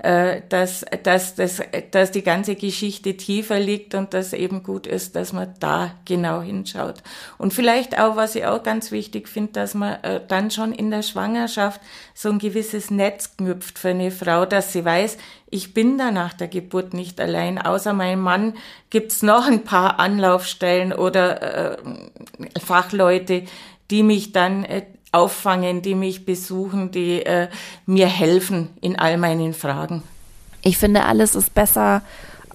Äh, 0.00 0.42
dass, 0.48 0.84
dass, 1.02 1.34
dass, 1.34 1.60
dass 1.90 2.12
die 2.12 2.22
ganze 2.22 2.54
Geschichte 2.54 3.16
tiefer 3.16 3.58
liegt 3.58 3.96
und 3.96 4.14
dass 4.14 4.32
eben 4.32 4.62
gut 4.62 4.86
ist, 4.86 5.16
dass 5.16 5.32
man 5.32 5.52
da 5.58 5.90
genau 6.04 6.40
hinschaut. 6.40 7.02
Und 7.36 7.52
vielleicht 7.52 7.98
auch, 7.98 8.14
was 8.14 8.36
ich 8.36 8.46
auch 8.46 8.62
ganz 8.62 8.92
wichtig 8.92 9.28
finde, 9.28 9.54
dass 9.54 9.74
man 9.74 9.94
äh, 10.04 10.20
dann 10.28 10.52
schon 10.52 10.72
in 10.72 10.92
der 10.92 11.02
Schwangerschaft 11.02 11.80
so 12.14 12.28
ein 12.28 12.38
gewisses 12.38 12.92
Netz 12.92 13.36
knüpft 13.36 13.76
für 13.76 13.88
eine 13.88 14.12
Frau, 14.12 14.46
dass 14.46 14.72
sie 14.72 14.84
weiß, 14.84 15.18
ich 15.50 15.74
bin 15.74 15.98
da 15.98 16.12
nach 16.12 16.32
der 16.32 16.46
Geburt 16.46 16.94
nicht 16.94 17.20
allein. 17.20 17.58
Außer 17.58 17.92
meinem 17.92 18.20
Mann 18.20 18.54
gibt's 18.90 19.22
noch 19.22 19.48
ein 19.48 19.64
paar 19.64 19.98
Anlaufstellen 19.98 20.92
oder 20.92 21.72
äh, 21.72 21.76
Fachleute, 22.64 23.42
die 23.90 24.04
mich 24.04 24.30
dann 24.30 24.64
äh, 24.64 24.84
auffangen, 25.12 25.82
die 25.82 25.94
mich 25.94 26.24
besuchen, 26.24 26.90
die 26.90 27.24
äh, 27.24 27.48
mir 27.86 28.06
helfen 28.06 28.68
in 28.80 28.98
all 28.98 29.16
meinen 29.16 29.54
Fragen. 29.54 30.02
Ich 30.62 30.78
finde, 30.78 31.04
alles 31.04 31.34
ist 31.34 31.54
besser 31.54 32.02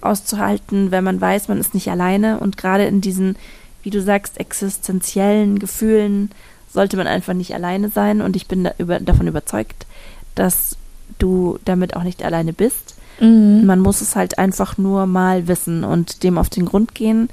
auszuhalten, 0.00 0.90
wenn 0.90 1.04
man 1.04 1.20
weiß, 1.20 1.48
man 1.48 1.58
ist 1.58 1.74
nicht 1.74 1.90
alleine 1.90 2.38
und 2.38 2.56
gerade 2.56 2.84
in 2.84 3.00
diesen, 3.00 3.36
wie 3.82 3.90
du 3.90 4.02
sagst, 4.02 4.38
existenziellen 4.38 5.58
Gefühlen 5.58 6.30
sollte 6.70 6.96
man 6.96 7.06
einfach 7.06 7.32
nicht 7.32 7.54
alleine 7.54 7.88
sein 7.88 8.20
und 8.20 8.36
ich 8.36 8.46
bin 8.46 8.64
da 8.64 8.72
über, 8.78 9.00
davon 9.00 9.26
überzeugt, 9.26 9.86
dass 10.34 10.76
du 11.18 11.58
damit 11.64 11.96
auch 11.96 12.02
nicht 12.02 12.22
alleine 12.22 12.52
bist. 12.52 12.96
Mhm. 13.20 13.64
Man 13.64 13.80
muss 13.80 14.00
es 14.00 14.16
halt 14.16 14.38
einfach 14.38 14.76
nur 14.76 15.06
mal 15.06 15.48
wissen 15.48 15.84
und 15.84 16.22
dem 16.22 16.36
auf 16.36 16.50
den 16.50 16.66
Grund 16.66 16.94
gehen. 16.94 17.28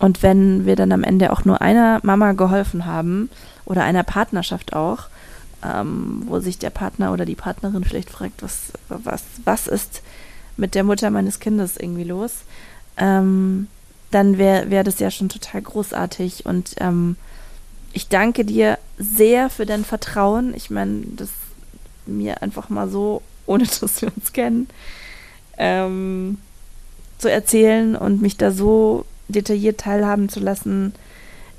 Und 0.00 0.24
wenn 0.24 0.66
wir 0.66 0.74
dann 0.74 0.90
am 0.90 1.04
Ende 1.04 1.30
auch 1.30 1.44
nur 1.44 1.60
einer 1.60 2.00
Mama 2.02 2.32
geholfen 2.32 2.86
haben, 2.86 3.30
oder 3.70 3.84
einer 3.84 4.02
Partnerschaft 4.02 4.74
auch, 4.74 5.04
ähm, 5.62 6.24
wo 6.26 6.40
sich 6.40 6.58
der 6.58 6.70
Partner 6.70 7.12
oder 7.12 7.24
die 7.24 7.36
Partnerin 7.36 7.84
vielleicht 7.84 8.10
fragt, 8.10 8.42
was, 8.42 8.72
was, 8.88 9.22
was 9.44 9.68
ist 9.68 10.02
mit 10.56 10.74
der 10.74 10.82
Mutter 10.82 11.08
meines 11.10 11.38
Kindes 11.38 11.76
irgendwie 11.76 12.02
los, 12.02 12.38
ähm, 12.96 13.68
dann 14.10 14.38
wäre 14.38 14.70
wär 14.70 14.82
das 14.82 14.98
ja 14.98 15.12
schon 15.12 15.28
total 15.28 15.62
großartig. 15.62 16.46
Und 16.46 16.74
ähm, 16.78 17.14
ich 17.92 18.08
danke 18.08 18.44
dir 18.44 18.76
sehr 18.98 19.50
für 19.50 19.66
dein 19.66 19.84
Vertrauen. 19.84 20.52
Ich 20.54 20.68
meine, 20.68 21.04
das 21.14 21.30
mir 22.06 22.42
einfach 22.42 22.70
mal 22.70 22.88
so, 22.88 23.22
ohne 23.46 23.64
dass 23.80 24.02
wir 24.02 24.10
uns 24.16 24.32
kennen, 24.32 24.68
ähm, 25.58 26.38
zu 27.18 27.30
erzählen 27.30 27.94
und 27.94 28.20
mich 28.20 28.36
da 28.36 28.50
so 28.50 29.04
detailliert 29.30 29.80
teilhaben 29.80 30.28
zu 30.28 30.40
lassen 30.40 30.92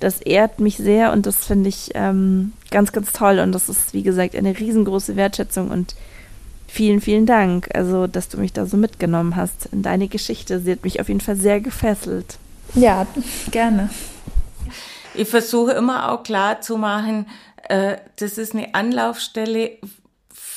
das 0.02 0.20
ehrt 0.20 0.60
mich 0.60 0.78
sehr 0.78 1.14
und 1.14 1.26
das 1.26 1.46
finde 1.46 1.70
ich 1.70 1.92
ähm, 1.94 2.54
ganz, 2.72 2.92
ganz 2.92 3.14
toll. 3.14 3.40
Und 3.40 3.52
das 3.52 3.70
ist, 3.70 3.94
wie 3.94 4.04
gesagt, 4.04 4.36
eine 4.36 4.58
riesengroße 4.58 5.16
Wertschätzung 5.16 5.70
und 5.70 5.96
vielen, 6.68 7.02
vielen 7.02 7.26
Dank, 7.26 7.70
also 7.74 8.08
dass 8.08 8.28
du 8.28 8.38
mich 8.38 8.52
da 8.52 8.66
so 8.66 8.78
mitgenommen 8.78 9.36
hast 9.36 9.68
in 9.72 9.84
deine 9.84 10.08
Geschichte. 10.08 10.60
Sie 10.60 10.72
hat 10.72 10.84
mich 10.84 11.00
auf 11.00 11.08
jeden 11.08 11.22
Fall 11.22 11.36
sehr 11.36 11.62
gefesselt. 11.62 12.38
Ja, 12.74 13.06
gerne. 13.52 13.90
Ich 15.14 15.28
versuche 15.28 15.72
immer 15.72 16.12
auch 16.12 16.24
klar 16.24 16.62
zu 16.62 16.78
machen, 16.78 17.28
äh, 17.70 17.98
das 18.16 18.38
ist 18.38 18.56
eine 18.56 18.74
Anlaufstelle, 18.74 19.72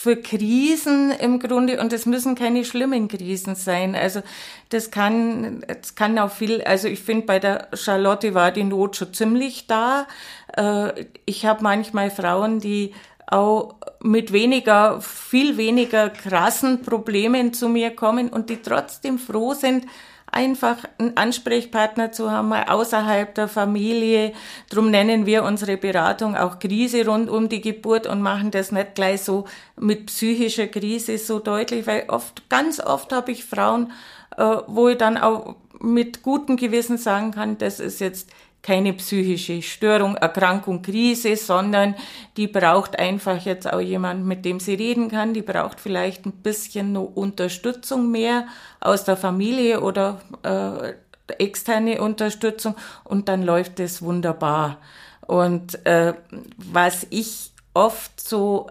für 0.05 0.17
Krisen 0.17 1.13
im 1.13 1.39
Grunde 1.39 1.81
und 1.81 1.91
es 1.95 2.05
müssen 2.05 2.35
keine 2.35 2.67
schlimmen 2.67 3.09
Krisen 3.09 3.55
sein. 3.55 3.95
Also 3.95 4.21
das 4.69 4.91
kann, 4.91 5.65
das 5.67 5.95
kann 5.95 6.19
auch 6.19 6.31
viel, 6.31 6.61
also 6.61 6.89
ich 6.89 7.01
finde 7.01 7.25
bei 7.25 7.39
der 7.39 7.69
Charlotte 7.73 8.35
war 8.35 8.53
die 8.53 8.65
Not 8.65 8.97
schon 8.97 9.15
ziemlich 9.15 9.67
da. 9.67 10.07
Äh, 10.55 11.07
ich 11.25 11.47
habe 11.47 11.63
manchmal 11.63 12.11
Frauen, 12.11 12.61
die 12.61 12.93
auch 13.27 13.77
mit 14.03 14.31
weniger, 14.35 15.01
viel 15.01 15.57
weniger 15.57 16.11
krassen 16.11 16.83
Problemen 16.83 17.55
zu 17.55 17.71
mir 17.71 17.91
kommen 17.91 18.29
und 18.29 18.51
die 18.51 18.61
trotzdem 18.61 19.19
froh 19.19 19.55
sind, 19.55 19.87
einfach 20.35 20.79
einen 20.99 21.17
Ansprechpartner 21.17 22.13
zu 22.13 22.31
haben, 22.31 22.49
mal 22.49 22.65
außerhalb 22.65 23.35
der 23.35 23.49
Familie. 23.49 24.33
Drum 24.69 24.91
nennen 24.91 25.27
wir 25.27 25.45
unsere 25.45 25.77
Beratung 25.77 26.37
auch 26.37 26.59
Krise 26.59 27.07
rund 27.07 27.31
um 27.31 27.49
die 27.49 27.61
Geburt 27.61 28.07
und 28.07 28.21
machen 28.21 28.51
das 28.51 28.73
nicht 28.73 28.95
gleich 28.97 29.23
so 29.23 29.45
mit 29.79 30.07
psychischer 30.07 30.67
Krise 30.67 31.17
so 31.19 31.39
deutlich, 31.39 31.87
weil 31.87 32.05
oft, 32.09 32.49
ganz 32.51 32.81
oft 32.81 33.13
habe 33.13 33.33
ich 33.33 33.45
Frauen, 33.45 33.93
äh, 34.37 34.57
wo 34.67 34.89
ich 34.89 34.99
dann 34.99 35.17
auch 35.17 35.57
mit 35.81 36.23
gutem 36.23 36.57
Gewissen 36.57 36.99
sagen 36.99 37.31
kann, 37.33 37.59
das 37.59 37.79
ist 37.79 38.01
jetzt 38.01 38.31
keine 38.65 38.95
psychische 38.95 39.61
Störung, 39.61 40.17
Erkrankung, 40.17 40.81
Krise, 40.81 41.37
sondern 41.37 41.95
die 42.39 42.49
braucht 42.49 42.99
einfach 42.99 43.45
jetzt 43.45 43.71
auch 43.71 43.79
jemand, 43.79 44.25
mit 44.25 44.47
dem 44.47 44.59
sie 44.59 44.73
reden 44.73 45.11
kann. 45.11 45.35
Die 45.35 45.43
braucht 45.43 45.81
vielleicht 45.81 46.25
ein 46.25 46.33
bisschen 46.33 46.97
Unterstützung 46.97 48.11
mehr 48.11 48.47
aus 48.81 49.05
der 49.05 49.19
Familie 49.19 49.83
oder 49.83 50.19
äh, 50.43 50.95
externe 51.37 52.01
Unterstützung 52.01 52.75
und 53.05 53.29
dann 53.29 53.43
läuft 53.43 53.81
es 53.81 54.01
wunderbar. 54.01 54.79
Und 55.27 55.85
äh, 55.85 56.15
was 56.57 57.07
ich 57.11 57.51
oft 57.75 58.19
so 58.19 58.69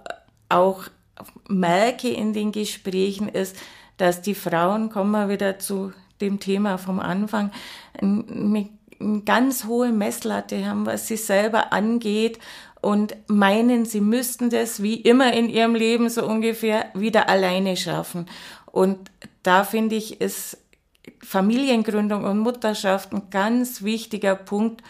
auch 0.49 0.85
merke 1.47 2.09
in 2.09 2.33
den 2.33 2.51
Gesprächen 2.51 3.29
ist, 3.29 3.55
dass 3.97 4.23
die 4.23 4.33
Frauen, 4.33 4.89
kommen 4.89 5.11
wir 5.11 5.29
wieder 5.29 5.59
zu 5.59 5.93
dem 6.19 6.39
Thema 6.39 6.79
vom 6.79 6.99
Anfang, 6.99 7.51
eine 8.01 8.69
ganz 9.25 9.65
hohe 9.65 9.91
Messlatte 9.91 10.65
haben, 10.65 10.85
was 10.85 11.07
sie 11.07 11.17
selber 11.17 11.73
angeht 11.73 12.39
und 12.81 13.15
meinen, 13.27 13.85
sie 13.85 14.01
müssten 14.01 14.49
das 14.49 14.83
wie 14.83 14.95
immer 14.95 15.33
in 15.33 15.49
ihrem 15.49 15.75
Leben 15.75 16.09
so 16.09 16.25
ungefähr 16.25 16.87
wieder 16.93 17.29
alleine 17.29 17.77
schaffen. 17.77 18.25
Und 18.65 19.11
da 19.43 19.63
finde 19.63 19.95
ich, 19.95 20.19
ist 20.19 20.57
Familiengründung 21.21 22.23
und 22.23 22.39
Mutterschaft 22.39 23.13
ein 23.13 23.29
ganz 23.29 23.83
wichtiger 23.83 24.35
Punkt, 24.35 24.81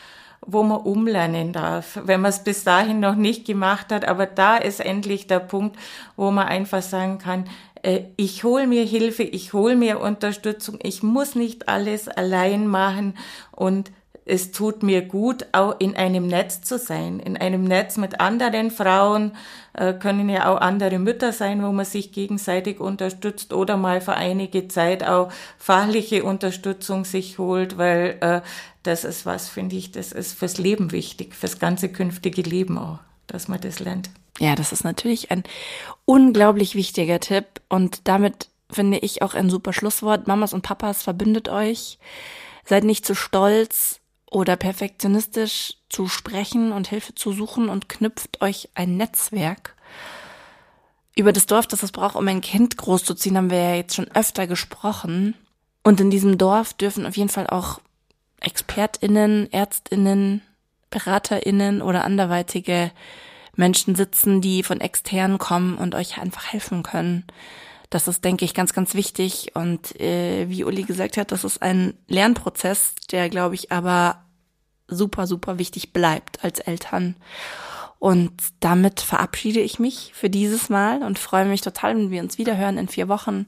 wo 0.46 0.64
man 0.64 0.82
umlernen 0.82 1.54
darf, 1.54 2.00
wenn 2.04 2.22
man 2.22 2.30
es 2.30 2.44
bis 2.44 2.64
dahin 2.64 3.00
noch 3.00 3.16
nicht 3.16 3.46
gemacht 3.46 3.92
hat. 3.92 4.06
Aber 4.06 4.26
da 4.26 4.58
ist 4.58 4.80
endlich 4.80 5.28
der 5.28 5.40
Punkt, 5.40 5.78
wo 6.16 6.32
man 6.32 6.48
einfach 6.48 6.82
sagen 6.82 7.18
kann, 7.18 7.46
äh, 7.84 8.06
ich 8.18 8.44
hole 8.44 8.68
mir 8.68 8.84
Hilfe, 8.84 9.24
ich 9.24 9.54
hole 9.54 9.76
mir 9.76 10.00
Unterstützung, 10.00 10.80
ich 10.82 11.04
muss 11.04 11.36
nicht 11.36 11.70
alles 11.70 12.08
allein 12.08 12.68
machen 12.68 13.16
und 13.52 13.92
es 14.26 14.52
tut 14.52 14.84
mir 14.84 15.02
gut, 15.02 15.46
auch 15.52 15.80
in 15.80 15.96
einem 15.96 16.28
Netz 16.28 16.62
zu 16.62 16.78
sein, 16.78 17.20
in 17.20 17.38
einem 17.38 17.64
Netz 17.64 17.98
mit 17.98 18.20
anderen 18.20 18.72
Frauen, 18.72 19.34
äh, 19.74 19.94
können 19.94 20.30
ja 20.30 20.52
auch 20.52 20.62
andere 20.62 21.00
Mütter 21.00 21.34
sein, 21.34 21.64
wo 21.64 21.72
man 21.72 21.86
sich 21.86 22.12
gegenseitig 22.12 22.80
unterstützt 22.80 23.54
oder 23.54 23.76
mal 23.76 24.02
für 24.02 24.14
einige 24.14 24.68
Zeit 24.68 25.04
auch 25.04 25.32
fachliche 25.58 26.24
Unterstützung 26.24 27.06
sich 27.06 27.38
holt, 27.38 27.78
weil 27.78 28.18
äh, 28.22 28.42
das 28.84 29.04
ist 29.04 29.26
was, 29.26 29.50
finde 29.50 29.76
ich, 29.76 29.92
das 29.92 30.12
ist 30.12 30.38
fürs 30.38 30.58
Leben 30.58 30.92
wichtig, 30.92 31.36
fürs 31.36 31.60
ganze 31.60 31.90
künftige 31.90 32.42
Leben 32.42 32.78
auch, 32.78 33.00
dass 33.28 33.48
man 33.48 33.60
das 33.62 33.80
lernt. 33.80 34.10
Ja, 34.40 34.56
das 34.56 34.72
ist 34.72 34.84
natürlich 34.84 35.32
ein 35.32 35.44
unglaublich 36.06 36.76
wichtiger 36.76 37.20
Tipp 37.20 37.46
und 37.70 38.08
damit 38.08 38.50
finde 38.72 38.98
ich 38.98 39.22
auch 39.22 39.36
ein 39.36 39.50
super 39.50 39.74
Schlusswort. 39.74 40.28
Mamas 40.28 40.54
und 40.54 40.64
Papas 40.64 41.04
verbündet 41.04 41.50
euch. 41.50 42.00
Seid 42.66 42.84
nicht 42.84 43.06
zu 43.06 43.14
stolz, 43.14 44.00
oder 44.34 44.56
perfektionistisch 44.56 45.76
zu 45.90 46.08
sprechen 46.08 46.72
und 46.72 46.88
Hilfe 46.88 47.14
zu 47.16 47.32
suchen 47.32 47.70
und 47.70 47.88
knüpft 47.88 48.42
euch 48.42 48.70
ein 48.74 48.98
Netzwerk. 48.98 49.76
Über 51.16 51.32
das 51.32 51.46
Dorf, 51.46 51.68
das 51.68 51.84
es 51.84 51.92
braucht, 51.92 52.16
um 52.16 52.28
ein 52.28 52.42
Kind 52.42 52.76
großzuziehen, 52.78 53.38
haben 53.38 53.52
wir 53.52 53.62
ja 53.62 53.76
jetzt 53.76 53.96
schon 53.96 54.10
öfter 54.12 54.48
gesprochen. 54.48 55.36
Und 55.84 56.02
in 56.02 56.10
diesem 56.10 56.40
Dorf 56.40 56.74
dürfen 56.74 57.06
auf 57.06 57.16
jeden 57.16 57.30
Fall 57.30 57.48
auch 57.48 57.80
ExpertInnen, 58.42 59.52
ÄrztInnen, 59.52 60.42
BeraterInnen 60.90 61.82
oder 61.84 62.04
anderweitige 62.04 62.92
Menschen 63.56 63.94
sitzen, 63.96 64.42
die 64.42 64.64
von 64.64 64.82
extern 64.82 65.38
kommen 65.38 65.78
und 65.78 65.94
euch 65.94 66.18
einfach 66.18 66.52
helfen 66.52 66.82
können. 66.82 67.26
Das 67.92 68.08
ist, 68.08 68.26
denke 68.26 68.44
ich, 68.44 68.56
ganz, 68.56 68.74
ganz 68.74 68.96
wichtig. 68.96 69.52
Und 69.54 70.00
äh, 70.02 70.50
wie 70.50 70.64
Uli 70.64 70.82
gesagt 70.82 71.18
hat, 71.18 71.32
das 71.32 71.44
ist 71.44 71.62
ein 71.62 71.94
Lernprozess, 72.08 72.96
der, 73.12 73.30
glaube 73.30 73.54
ich, 73.54 73.72
aber 73.72 74.23
super, 74.96 75.28
super 75.28 75.60
wichtig 75.60 75.94
bleibt 75.94 76.44
als 76.44 76.60
Eltern. 76.60 77.16
Und 78.00 78.34
damit 78.60 79.00
verabschiede 79.00 79.62
ich 79.62 79.80
mich 79.80 80.12
für 80.14 80.30
dieses 80.30 80.70
Mal 80.70 81.04
und 81.04 81.20
freue 81.20 81.46
mich 81.46 81.62
total, 81.62 81.96
wenn 81.96 82.12
wir 82.12 82.22
uns 82.22 82.38
wiederhören 82.38 82.78
in 82.78 82.90
vier 82.90 83.08
Wochen. 83.08 83.48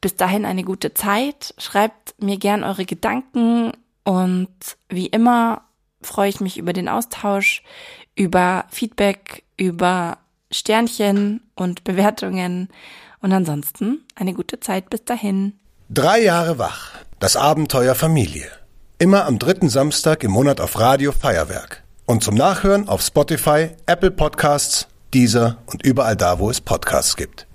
Bis 0.00 0.14
dahin 0.14 0.44
eine 0.44 0.62
gute 0.62 0.94
Zeit. 0.94 1.54
Schreibt 1.58 2.14
mir 2.22 2.38
gern 2.38 2.62
eure 2.62 2.84
Gedanken 2.84 3.72
und 4.04 4.48
wie 4.88 5.06
immer 5.06 5.62
freue 6.02 6.28
ich 6.28 6.40
mich 6.40 6.56
über 6.56 6.72
den 6.72 6.88
Austausch, 6.88 7.62
über 8.14 8.66
Feedback, 8.70 9.42
über 9.56 10.18
Sternchen 10.52 11.40
und 11.56 11.82
Bewertungen. 11.82 12.68
Und 13.20 13.32
ansonsten 13.32 14.04
eine 14.14 14.34
gute 14.34 14.60
Zeit 14.60 14.90
bis 14.90 15.04
dahin. 15.04 15.54
Drei 15.90 16.22
Jahre 16.22 16.58
wach. 16.58 16.92
Das 17.18 17.36
Abenteuer 17.36 17.94
Familie. 17.94 18.50
Immer 18.96 19.26
am 19.26 19.40
dritten 19.40 19.68
Samstag 19.68 20.22
im 20.22 20.30
Monat 20.30 20.60
auf 20.60 20.78
Radio 20.78 21.10
Feuerwerk. 21.10 21.82
Und 22.06 22.22
zum 22.22 22.36
Nachhören 22.36 22.88
auf 22.88 23.02
Spotify, 23.02 23.70
Apple 23.86 24.12
Podcasts, 24.12 24.86
Deezer 25.12 25.56
und 25.66 25.84
überall 25.84 26.14
da, 26.14 26.38
wo 26.38 26.48
es 26.48 26.60
Podcasts 26.60 27.16
gibt. 27.16 27.48